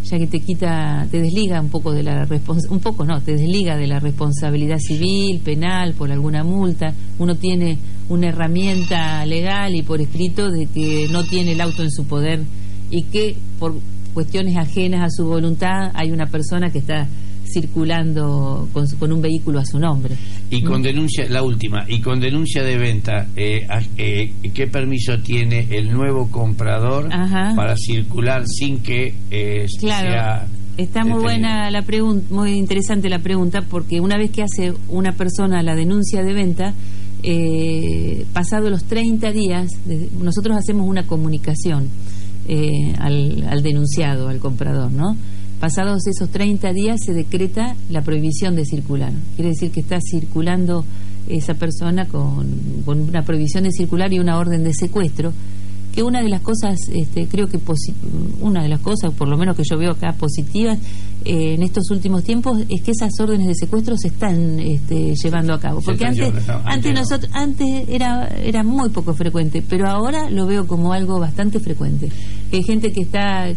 ya 0.04 0.18
que 0.18 0.28
te 0.28 0.40
quita, 0.40 1.06
te 1.12 1.22
desliga 1.22 1.60
un 1.60 1.70
poco 1.70 1.92
de 1.92 2.04
la 2.04 2.28
un 2.70 2.80
poco 2.80 3.06
no, 3.06 3.22
te 3.22 3.34
desliga 3.34 3.76
de 3.76 3.88
la 3.88 4.00
responsabilidad 4.00 4.78
civil, 4.78 5.40
penal, 5.40 5.94
por 5.94 6.12
alguna 6.12 6.44
multa. 6.44 6.94
Uno 7.20 7.36
tiene 7.36 7.78
una 8.10 8.30
herramienta 8.30 9.26
legal 9.26 9.76
y 9.76 9.82
por 9.82 10.02
escrito 10.02 10.50
de 10.50 10.68
que 10.68 11.08
no 11.12 11.24
tiene 11.24 11.54
el 11.54 11.62
auto 11.62 11.84
en 11.84 11.92
su 11.92 12.06
poder 12.06 12.44
y 12.90 13.04
que 13.04 13.36
por 13.60 13.76
cuestiones 14.14 14.58
ajenas 14.58 15.02
a 15.02 15.10
su 15.10 15.26
voluntad 15.26 15.92
hay 15.94 16.12
una 16.12 16.26
persona 16.26 16.70
que 16.70 16.80
está 16.80 17.08
circulando 17.48 18.68
con, 18.74 19.12
un 19.12 19.22
vehículo 19.22 19.60
a 19.60 19.66
su 19.66 19.80
nombre. 19.80 20.16
Y 20.50 20.62
con 20.62 20.82
denuncia, 20.82 21.28
la 21.30 21.44
última, 21.44 21.86
y 21.88 22.02
con 22.02 22.20
denuncia 22.20 22.64
de 22.64 22.78
venta, 22.78 23.28
eh, 23.36 23.66
eh, 23.98 24.34
¿qué 24.54 24.68
permiso 24.68 25.18
tiene 25.20 25.68
el 25.72 25.92
nuevo 25.92 26.30
comprador 26.30 27.10
para 27.10 27.76
circular 27.76 28.44
sin 28.46 28.80
que 28.80 29.14
eh, 29.32 29.66
claro. 29.80 30.48
Está 30.78 31.04
muy 31.04 31.20
buena 31.20 31.72
la 31.72 31.82
pregunta, 31.82 32.28
muy 32.30 32.52
interesante 32.52 33.10
la 33.10 33.18
pregunta, 33.18 33.62
porque 33.68 34.00
una 34.00 34.16
vez 34.16 34.30
que 34.30 34.44
hace 34.44 34.74
una 34.90 35.14
persona 35.14 35.64
la 35.64 35.74
denuncia 35.74 36.22
de 36.22 36.34
venta, 36.34 36.74
eh, 37.24 38.26
pasado 38.34 38.70
los 38.70 38.84
30 38.86 39.32
días, 39.32 39.70
nosotros 40.20 40.58
hacemos 40.58 40.88
una 40.88 41.06
comunicación 41.06 41.90
al, 43.00 43.46
al 43.50 43.62
denunciado, 43.62 44.30
al 44.30 44.40
comprador, 44.40 44.92
¿no? 44.92 45.18
Pasados 45.60 46.06
esos 46.06 46.30
30 46.30 46.72
días 46.72 47.00
se 47.04 47.14
decreta 47.14 47.76
la 47.90 48.04
prohibición 48.04 48.56
de 48.56 48.64
circular. 48.64 49.12
Quiere 49.36 49.50
decir 49.50 49.72
que 49.72 49.80
está 49.80 49.98
circulando 50.00 50.86
esa 51.28 51.56
persona 51.56 52.06
con, 52.06 52.48
una 52.86 53.24
prohibición 53.24 53.64
de 53.64 53.72
circular 53.72 54.14
y 54.14 54.20
una 54.20 54.38
orden 54.38 54.64
de 54.64 54.74
secuestro 54.74 55.34
que 55.94 56.04
una 56.04 56.22
de 56.22 56.30
las 56.30 56.42
cosas, 56.42 56.78
este, 56.94 57.28
creo 57.28 57.48
que 57.48 57.60
una 58.40 58.62
de 58.62 58.70
las 58.70 58.82
cosas, 58.82 59.12
por 59.16 59.28
lo 59.28 59.36
menos 59.36 59.58
que 59.58 59.64
yo 59.68 59.80
veo 59.80 59.92
acá 59.92 60.14
positivas 60.14 60.78
eh, 61.28 61.56
en 61.56 61.64
estos 61.64 61.92
últimos 61.92 62.24
tiempos, 62.24 62.62
es 62.70 62.82
que 62.82 62.92
esas 62.92 63.12
órdenes 63.20 63.48
de 63.48 63.56
secuestro 63.56 63.98
se 63.98 64.08
están 64.08 64.60
este, 64.60 65.14
llevando 65.14 65.54
a 65.54 65.60
cabo. 65.60 65.82
Porque 65.82 66.06
antes, 66.06 66.32
antes, 66.64 66.94
nosotros, 66.94 67.30
antes 67.34 67.84
era, 67.90 68.28
era 68.42 68.64
muy 68.64 68.90
poco 68.90 69.14
frecuente, 69.14 69.62
pero 69.68 69.90
ahora 69.90 70.30
lo 70.30 70.46
veo 70.46 70.66
como 70.68 70.94
algo 70.94 71.20
bastante 71.20 71.60
frecuente. 71.60 72.10
Que 72.50 72.58
hay 72.58 72.64
gente 72.64 72.94
que 72.94 73.02
está, 73.02 73.48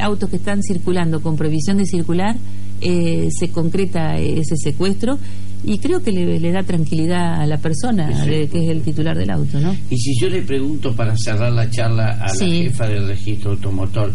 autos 0.00 0.28
que 0.28 0.36
están 0.36 0.60
circulando 0.62 1.22
con 1.22 1.36
prohibición 1.36 1.76
de 1.76 1.86
circular, 1.86 2.36
eh, 2.80 3.28
se 3.30 3.50
concreta 3.50 4.16
ese 4.16 4.56
secuestro 4.56 5.18
y 5.62 5.78
creo 5.78 6.02
que 6.02 6.10
le, 6.10 6.50
da 6.50 6.62
tranquilidad 6.62 7.40
a 7.40 7.46
la 7.46 7.58
persona 7.58 8.24
que 8.24 8.44
es 8.44 8.70
el 8.70 8.80
titular 8.82 9.16
del 9.16 9.30
auto, 9.30 9.60
¿no? 9.60 9.76
Y 9.90 9.98
si 9.98 10.18
yo 10.18 10.28
le 10.28 10.42
pregunto 10.42 10.96
para 10.96 11.14
cerrar 11.16 11.52
la 11.52 11.70
charla 11.70 12.18
a 12.20 12.34
la 12.34 12.46
jefa 12.46 12.88
del 12.88 13.06
registro 13.06 13.52
automotor, 13.52 14.12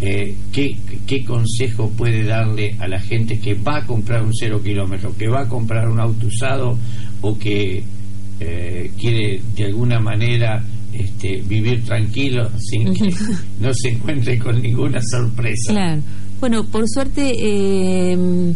eh, 0.00 0.34
¿qué, 0.52 0.76
¿qué 1.06 1.24
consejo 1.24 1.90
puede 1.90 2.24
darle 2.24 2.76
a 2.78 2.88
la 2.88 3.00
gente 3.00 3.38
que 3.38 3.54
va 3.54 3.78
a 3.78 3.86
comprar 3.86 4.22
un 4.22 4.32
cero 4.34 4.60
kilómetro, 4.62 5.16
que 5.16 5.28
va 5.28 5.42
a 5.42 5.48
comprar 5.48 5.88
un 5.88 6.00
auto 6.00 6.26
usado 6.26 6.78
o 7.20 7.38
que 7.38 7.82
eh, 8.40 8.90
quiere 8.98 9.40
de 9.56 9.64
alguna 9.64 9.98
manera 9.98 10.62
este, 10.92 11.42
vivir 11.46 11.84
tranquilo 11.84 12.50
sin 12.58 12.92
que 12.94 13.12
no 13.60 13.72
se 13.72 13.90
encuentre 13.90 14.38
con 14.38 14.60
ninguna 14.60 15.00
sorpresa? 15.02 15.72
Claro. 15.72 16.02
Bueno, 16.40 16.64
por 16.64 16.84
suerte... 16.88 17.32
Eh, 17.38 18.54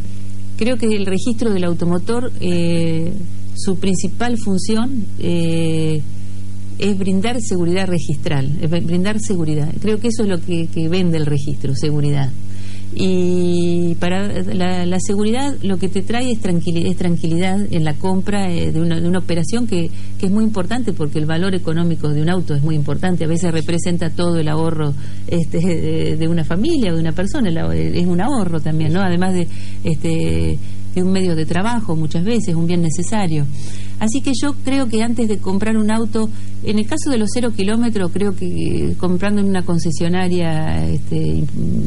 Creo 0.61 0.76
que 0.76 0.95
el 0.95 1.07
registro 1.07 1.55
del 1.55 1.64
automotor, 1.64 2.30
eh, 2.38 3.14
su 3.55 3.78
principal 3.78 4.36
función 4.36 5.07
eh, 5.18 6.03
es 6.80 6.98
brindar 6.98 7.40
seguridad 7.40 7.86
registral, 7.86 8.48
brindar 8.84 9.20
seguridad. 9.20 9.72
Creo 9.80 9.98
que 10.00 10.08
eso 10.08 10.22
es 10.22 10.28
lo 10.28 10.40
que 10.40 10.88
vende 10.88 11.18
el 11.18 11.26
registro, 11.26 11.74
seguridad. 11.74 12.30
Y 12.92 13.94
para 14.00 14.42
la, 14.42 14.98
seguridad 14.98 15.54
lo 15.62 15.76
que 15.78 15.88
te 15.88 16.02
trae 16.02 16.32
es 16.32 16.40
tranquilidad, 16.40 16.90
es 16.90 16.96
tranquilidad 16.96 17.60
en 17.70 17.84
la 17.84 17.94
compra 17.94 18.50
eh, 18.50 18.72
de, 18.72 18.80
una, 18.80 19.00
de, 19.00 19.08
una, 19.08 19.20
operación 19.20 19.68
que, 19.68 19.88
que, 20.18 20.26
es 20.26 20.32
muy 20.32 20.42
importante 20.42 20.92
porque 20.92 21.20
el 21.20 21.26
valor 21.26 21.54
económico 21.54 22.08
de 22.08 22.20
un 22.20 22.28
auto 22.28 22.52
es 22.52 22.62
muy 22.62 22.74
importante. 22.74 23.24
A 23.24 23.28
veces 23.28 23.52
representa 23.52 24.10
todo 24.10 24.38
el 24.38 24.48
ahorro 24.48 24.92
este, 25.28 26.16
de, 26.16 26.28
una 26.28 26.42
familia 26.42 26.90
o 26.90 26.96
de 26.96 27.00
una 27.00 27.12
persona. 27.12 27.48
Es 27.72 28.06
un 28.06 28.20
ahorro 28.20 28.58
también, 28.60 28.92
¿no? 28.92 29.02
Además 29.02 29.34
de, 29.34 29.46
este, 29.84 30.58
de 30.94 31.02
un 31.02 31.12
medio 31.12 31.36
de 31.36 31.46
trabajo 31.46 31.94
muchas 31.94 32.24
veces, 32.24 32.56
un 32.56 32.66
bien 32.66 32.82
necesario. 32.82 33.46
Así 34.00 34.20
que 34.20 34.32
yo 34.34 34.54
creo 34.64 34.88
que 34.88 35.02
antes 35.02 35.28
de 35.28 35.38
comprar 35.38 35.76
un 35.76 35.92
auto, 35.92 36.28
en 36.62 36.78
el 36.78 36.86
caso 36.86 37.11
de 37.11 37.18
los 37.18 37.30
cero 37.32 37.52
kilómetros, 37.56 38.11
creo 38.12 38.34
que 38.34 38.94
comprando 38.98 39.40
en 39.40 39.48
una 39.48 39.62
concesionaria 39.62 40.86
este, 40.86 41.44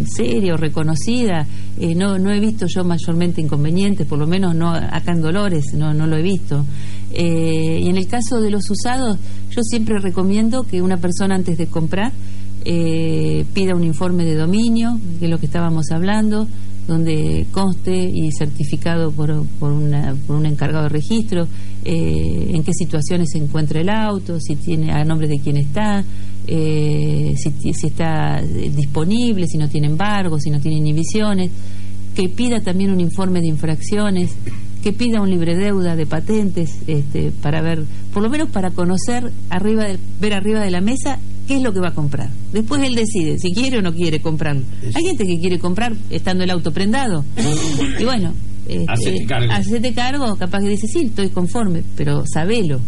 seria 0.08 0.54
o 0.54 0.58
reconocida, 0.58 1.46
eh, 1.80 1.94
no, 1.94 2.18
no 2.18 2.32
he 2.32 2.40
visto 2.40 2.66
yo 2.68 2.84
mayormente 2.84 3.42
inconvenientes, 3.42 4.08
por 4.08 4.18
lo 4.18 4.26
menos 4.26 4.56
no 4.56 4.74
acá 4.74 5.12
en 5.12 5.22
Dolores, 5.22 5.74
no, 5.76 5.94
no 5.94 6.08
lo 6.08 6.18
he 6.18 6.24
visto. 6.24 6.66
Eh, 7.12 7.82
y 7.84 7.90
en 7.90 7.98
el 7.98 8.08
caso 8.08 8.42
de 8.42 8.50
los 8.50 8.70
usados, 8.70 9.20
yo 9.52 9.62
siempre 9.62 10.00
recomiendo 10.00 10.64
que 10.64 10.82
una 10.82 10.98
persona 10.98 11.36
antes 11.36 11.58
de 11.58 11.68
comprar 11.68 12.12
eh, 12.66 13.46
pida 13.54 13.76
un 13.76 13.84
informe 13.84 14.26
de 14.26 14.36
dominio, 14.36 15.00
que 15.20 15.26
es 15.26 15.32
lo 15.32 15.38
que 15.38 15.46
estábamos 15.46 15.92
hablando, 15.92 16.48
donde 16.88 17.46
conste 17.52 17.96
y 17.96 18.32
certificado 18.32 19.12
por, 19.12 19.46
por, 19.60 19.72
una, 19.72 20.16
por 20.28 20.36
un 20.36 20.46
encargado 20.46 20.84
de 20.84 20.90
registro 20.90 21.48
eh, 21.86 22.52
en 22.54 22.64
qué 22.64 22.74
situaciones 22.74 23.30
se 23.32 23.38
encuentra 23.38 23.80
el 23.80 23.90
auto, 23.90 24.40
si 24.40 24.56
tiene 24.56 24.92
a 24.92 25.04
nombre 25.04 25.28
de 25.28 25.40
quién 25.40 25.58
está, 25.58 26.04
eh, 26.48 27.34
si, 27.38 27.74
si, 27.74 27.88
está 27.88 28.42
disponible, 28.42 29.48
si 29.48 29.58
no 29.58 29.70
tiene 29.70 29.88
embargo, 29.88 30.40
si 30.40 30.50
no 30.50 30.60
tiene 30.60 30.78
inhibiciones, 30.78 31.52
que 32.16 32.30
pida 32.30 32.60
también 32.62 32.92
un 32.92 33.00
informe 33.00 33.42
de 33.42 33.48
infracciones, 33.48 34.36
que 34.84 34.92
pida 34.92 35.22
un 35.22 35.30
libre 35.30 35.56
deuda 35.56 35.96
de 35.96 36.06
patentes 36.06 36.78
este, 36.88 37.32
para 37.32 37.62
ver, 37.62 37.84
por 38.14 38.22
lo 38.22 38.30
menos 38.30 38.50
para 38.50 38.72
conocer 38.72 39.32
arriba 39.50 39.86
de, 39.86 39.98
ver 40.20 40.34
arriba 40.34 40.60
de 40.60 40.72
la 40.72 40.82
mesa 40.82 41.20
qué 41.48 41.58
es 41.58 41.62
lo 41.62 41.74
que 41.74 41.80
va 41.80 41.90
a 41.90 41.94
comprar. 41.94 42.30
Después 42.52 42.82
él 42.84 42.96
decide 42.96 43.38
si 43.40 43.54
quiere 43.54 43.80
o 43.80 43.82
no 43.82 43.94
quiere 43.94 44.20
comprarlo. 44.20 44.64
Hay 44.94 45.04
gente 45.04 45.26
que 45.26 45.40
quiere 45.40 45.60
comprar 45.60 45.94
estando 46.10 46.44
el 46.44 46.52
auto 46.52 46.72
prendado. 46.72 47.26
y 48.00 48.04
bueno, 48.04 48.34
este, 48.68 49.26
hacete 49.50 49.94
cargo. 49.94 50.36
capaz 50.36 50.62
que 50.62 50.70
dice, 50.70 50.88
sí, 50.88 51.06
estoy 51.06 51.30
conforme, 51.30 51.84
pero 51.96 52.24
sabelo. 52.26 52.80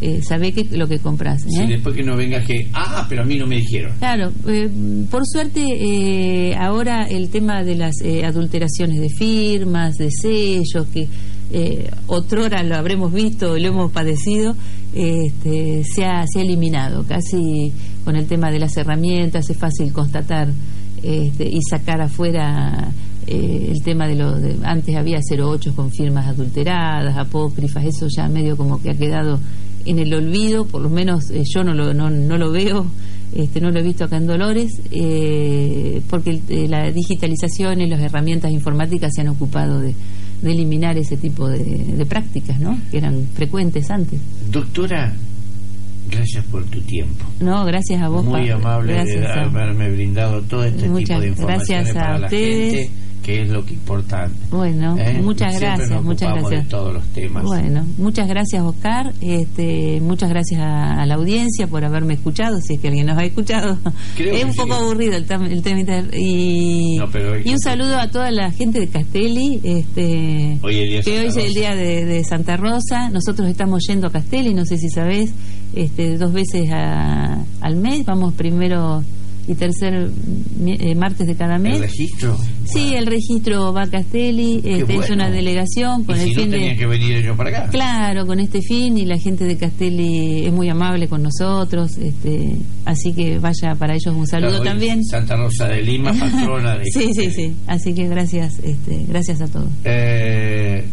Eh, 0.00 0.20
sabe 0.20 0.50
que, 0.50 0.64
lo 0.76 0.88
que 0.88 0.98
compras. 0.98 1.44
¿eh? 1.44 1.64
después 1.68 1.94
que 1.94 2.02
no 2.02 2.16
venga 2.16 2.42
que, 2.42 2.68
ah, 2.72 3.06
pero 3.08 3.22
a 3.22 3.24
mí 3.24 3.36
no 3.36 3.46
me 3.46 3.58
dijeron. 3.58 3.92
Claro, 4.00 4.32
eh, 4.48 4.68
por 5.08 5.24
suerte 5.24 5.60
eh, 5.64 6.56
ahora 6.56 7.04
el 7.04 7.28
tema 7.28 7.62
de 7.62 7.76
las 7.76 7.94
adulteraciones 8.24 9.00
de 9.00 9.10
firmas, 9.10 9.98
de 9.98 10.10
sellos, 10.10 10.88
que 10.92 11.06
otrora 12.08 12.64
lo 12.64 12.74
habremos 12.74 13.12
visto, 13.12 13.56
lo 13.56 13.68
hemos 13.68 13.92
padecido, 13.92 14.56
este, 14.94 15.82
se, 15.84 16.04
ha, 16.04 16.24
se 16.26 16.40
ha 16.40 16.42
eliminado. 16.42 17.04
Casi 17.06 17.72
con 18.04 18.16
el 18.16 18.26
tema 18.26 18.50
de 18.50 18.58
las 18.58 18.76
herramientas 18.76 19.48
es 19.48 19.56
fácil 19.56 19.92
constatar 19.92 20.48
este, 21.02 21.48
y 21.48 21.60
sacar 21.62 22.00
afuera 22.00 22.92
eh, 23.26 23.68
el 23.70 23.82
tema 23.82 24.06
de 24.08 24.16
lo 24.16 24.38
de, 24.38 24.56
antes 24.64 24.96
había 24.96 25.18
08 25.18 25.74
con 25.76 25.90
firmas 25.90 26.26
adulteradas, 26.26 27.16
apócrifas, 27.16 27.84
eso 27.84 28.06
ya 28.08 28.28
medio 28.28 28.56
como 28.56 28.80
que 28.82 28.90
ha 28.90 28.94
quedado 28.94 29.38
en 29.86 29.98
el 29.98 30.12
olvido, 30.12 30.64
por 30.64 30.82
lo 30.82 30.90
menos 30.90 31.30
eh, 31.30 31.42
yo 31.44 31.62
no 31.62 31.72
lo, 31.72 31.94
no, 31.94 32.10
no 32.10 32.36
lo 32.36 32.50
veo, 32.50 32.86
este, 33.34 33.60
no 33.60 33.70
lo 33.70 33.78
he 33.78 33.82
visto 33.82 34.04
acá 34.04 34.16
en 34.16 34.26
Dolores, 34.26 34.80
eh, 34.90 36.02
porque 36.10 36.40
la 36.68 36.90
digitalización 36.90 37.80
y 37.80 37.88
las 37.88 38.00
herramientas 38.00 38.50
informáticas 38.50 39.12
se 39.14 39.20
han 39.20 39.28
ocupado 39.28 39.80
de, 39.80 39.94
eliminar 40.42 40.98
ese 40.98 41.16
tipo 41.16 41.48
de, 41.48 42.04
prácticas, 42.08 42.58
¿no? 42.58 42.78
Que 42.90 42.98
eran 42.98 43.26
frecuentes 43.34 43.90
antes. 43.90 44.20
Doctora, 44.50 45.14
gracias 46.10 46.44
por 46.46 46.64
tu 46.64 46.80
tiempo. 46.82 47.24
No, 47.40 47.64
gracias 47.64 48.02
a 48.02 48.08
vos. 48.08 48.24
Muy 48.24 48.50
amable 48.50 49.04
de 49.04 49.26
haberme 49.26 49.90
brindado 49.90 50.42
todo 50.42 50.64
este 50.64 50.88
tipo 50.88 51.20
de 51.20 51.28
informaciones 51.28 51.86
gracias 51.86 51.96
a 51.96 52.00
para 52.00 52.26
ustedes. 52.26 52.72
la 52.72 52.78
gente 52.78 53.01
que 53.22 53.42
es 53.42 53.48
lo 53.48 53.64
que 53.64 53.74
importa. 53.74 54.28
Bueno, 54.50 54.96
¿Eh? 54.98 55.20
muchas 55.22 55.58
gracias, 55.58 56.02
muchas 56.02 56.34
gracias. 56.34 56.68
todos 56.68 56.92
los 56.92 57.04
temas. 57.08 57.44
Bueno, 57.44 57.86
muchas 57.98 58.28
gracias 58.28 58.62
Oscar, 58.62 59.12
este, 59.20 60.00
muchas 60.00 60.28
gracias 60.28 60.60
a, 60.60 61.06
la 61.06 61.14
audiencia 61.14 61.66
por 61.66 61.84
haberme 61.84 62.14
escuchado, 62.14 62.60
si 62.60 62.74
es 62.74 62.80
que 62.80 62.88
alguien 62.88 63.06
nos 63.06 63.18
ha 63.18 63.24
escuchado. 63.24 63.78
es 64.18 64.44
un 64.44 64.54
poco 64.54 64.74
aburrido 64.74 65.16
el, 65.16 65.26
tema 65.26 65.40
y, 66.12 66.98
y 67.44 67.52
un 67.52 67.58
saludo 67.58 67.98
a 67.98 68.08
toda 68.08 68.30
la 68.30 68.50
gente 68.50 68.80
de 68.80 68.88
Castelli, 68.88 69.60
este, 69.62 70.58
que 70.60 71.18
hoy 71.18 71.26
es 71.26 71.36
el 71.36 71.54
día 71.54 71.74
de, 71.74 72.22
Santa 72.24 72.56
Rosa. 72.56 73.10
Nosotros 73.10 73.48
estamos 73.48 73.82
yendo 73.86 74.06
a 74.06 74.10
Castelli, 74.10 74.54
no 74.54 74.64
sé 74.64 74.78
si 74.78 74.88
sabés, 74.88 75.32
este, 75.74 76.16
dos 76.16 76.32
veces 76.32 76.70
al 76.72 77.76
mes. 77.76 78.04
Vamos 78.04 78.34
primero 78.34 79.02
y 79.46 79.54
tercer 79.54 80.10
eh, 80.66 80.94
martes 80.94 81.26
de 81.26 81.34
cada 81.34 81.58
mes. 81.58 81.76
¿El 81.76 81.82
registro? 81.82 82.38
Sí, 82.64 82.94
el 82.94 83.06
registro 83.06 83.72
va 83.72 83.82
a 83.82 83.90
Castelli, 83.90 84.60
este, 84.64 84.96
es 84.96 85.10
una 85.10 85.30
delegación 85.30 86.04
con 86.04 86.18
el 86.18 86.34
fin 86.34 86.50
de... 86.50 86.76
que 86.76 86.86
venir 86.86 87.16
ellos 87.16 87.36
para 87.36 87.50
acá. 87.50 87.68
Claro, 87.70 88.26
con 88.26 88.38
este 88.38 88.62
fin 88.62 88.96
y 88.96 89.04
la 89.04 89.18
gente 89.18 89.44
de 89.44 89.56
Castelli 89.56 90.46
es 90.46 90.52
muy 90.52 90.68
amable 90.68 91.08
con 91.08 91.22
nosotros, 91.22 91.98
este, 91.98 92.56
así 92.84 93.12
que 93.12 93.38
vaya 93.38 93.74
para 93.78 93.94
ellos 93.94 94.14
un 94.14 94.26
saludo 94.26 94.62
también. 94.62 95.04
Santa 95.04 95.36
Rosa 95.36 95.68
de 95.68 95.82
Lima, 95.82 96.12
patrona 96.18 96.78
de... 96.78 96.84
sí, 96.84 97.12
sí, 97.12 97.30
sí, 97.30 97.54
así 97.66 97.94
que 97.94 98.06
gracias, 98.08 98.60
este, 98.62 99.04
gracias 99.08 99.40
a 99.40 99.48
todos. 99.48 99.68
Eh, 99.84 100.84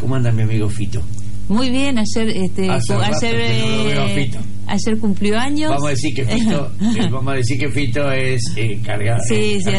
¿Cómo 0.00 0.16
anda 0.16 0.32
mi 0.32 0.42
amigo 0.42 0.68
Fito? 0.68 1.02
Muy 1.48 1.70
bien, 1.70 1.98
ayer 1.98 2.28
este 2.28 2.68
ayer 2.70 3.34
eh, 3.34 4.30
ayer 4.68 4.98
cumplió 4.98 5.38
años. 5.38 5.70
Vamos 5.70 5.86
a 5.86 5.90
decir 5.90 6.14
que 6.14 6.24
Fito, 6.24 6.70
eh, 6.80 7.08
vamos 7.10 7.32
a 7.32 7.36
decir 7.36 7.58
que 7.58 7.68
Fito 7.70 8.10
es 8.12 8.42
eh, 8.56 8.80
cargado. 8.84 9.20
Sí, 9.26 9.60
sí, 9.60 9.70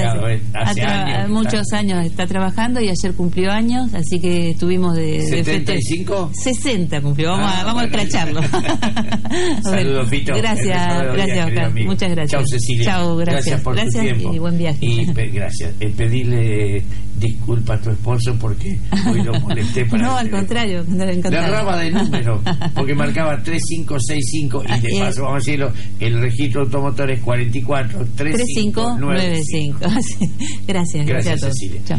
hace, 0.53 0.81
años, 0.81 1.29
muchos 1.29 1.71
años 1.73 2.05
está 2.05 2.25
trabajando 2.27 2.81
y 2.81 2.89
ayer 2.89 3.15
cumplió 3.15 3.51
años, 3.51 3.93
así 3.93 4.19
que 4.19 4.51
estuvimos 4.51 4.95
de, 4.95 5.19
de 5.19 5.43
75 5.43 6.31
60 6.33 7.01
cumplió. 7.01 7.31
Vamos 7.31 7.51
a, 7.51 7.61
ah, 7.61 7.63
vamos 7.63 7.83
a 7.83 7.85
escracharlo. 7.85 8.41
Saludos 9.63 10.09
Fito. 10.09 10.33
Gracias, 10.35 11.03
gracias 11.13 11.47
Oscar. 11.47 11.73
Muchas 11.85 12.09
gracias. 12.11 12.31
Chao 12.31 12.43
Cecilia. 12.45 12.85
Chao, 12.85 13.15
gracias. 13.15 13.45
Gracias 13.45 13.61
por 13.61 13.75
gracias 13.75 14.03
tu 14.03 14.15
tiempo. 14.15 14.33
y 14.33 14.39
buen 14.39 14.57
viaje. 14.57 14.85
Y 14.85 15.05
gracias. 15.31 15.73
pedirle 15.95 16.83
disculpa 17.20 17.74
a 17.76 17.82
tu 17.82 17.91
esposo 17.91 18.36
porque 18.39 18.78
hoy 19.07 19.24
lo 19.24 19.39
molesté 19.41 19.86
para 19.86 20.03
No, 20.07 20.17
al 20.17 20.30
contrario, 20.30 20.84
le 20.88 21.38
agarraba 21.38 21.78
de 21.78 21.91
número 21.91 22.41
porque 22.74 22.95
marcaba 22.95 23.41
3565 23.41 24.63
y 24.63 24.80
de 24.82 24.99
paso 24.99 25.24
vamos 25.24 25.36
a 25.36 25.39
decirlo, 25.39 25.72
el 25.99 26.20
registro 26.22 26.61
automotor 26.61 27.11
es 27.11 27.22
44 27.22 28.05
3595. 28.15 29.80
Gracias, 29.80 30.30
gracias, 30.67 31.05
gracias 31.05 31.38
a 31.38 31.39
todos. 31.39 31.53
Cecilia. 31.53 31.82
Chao. 31.86 31.97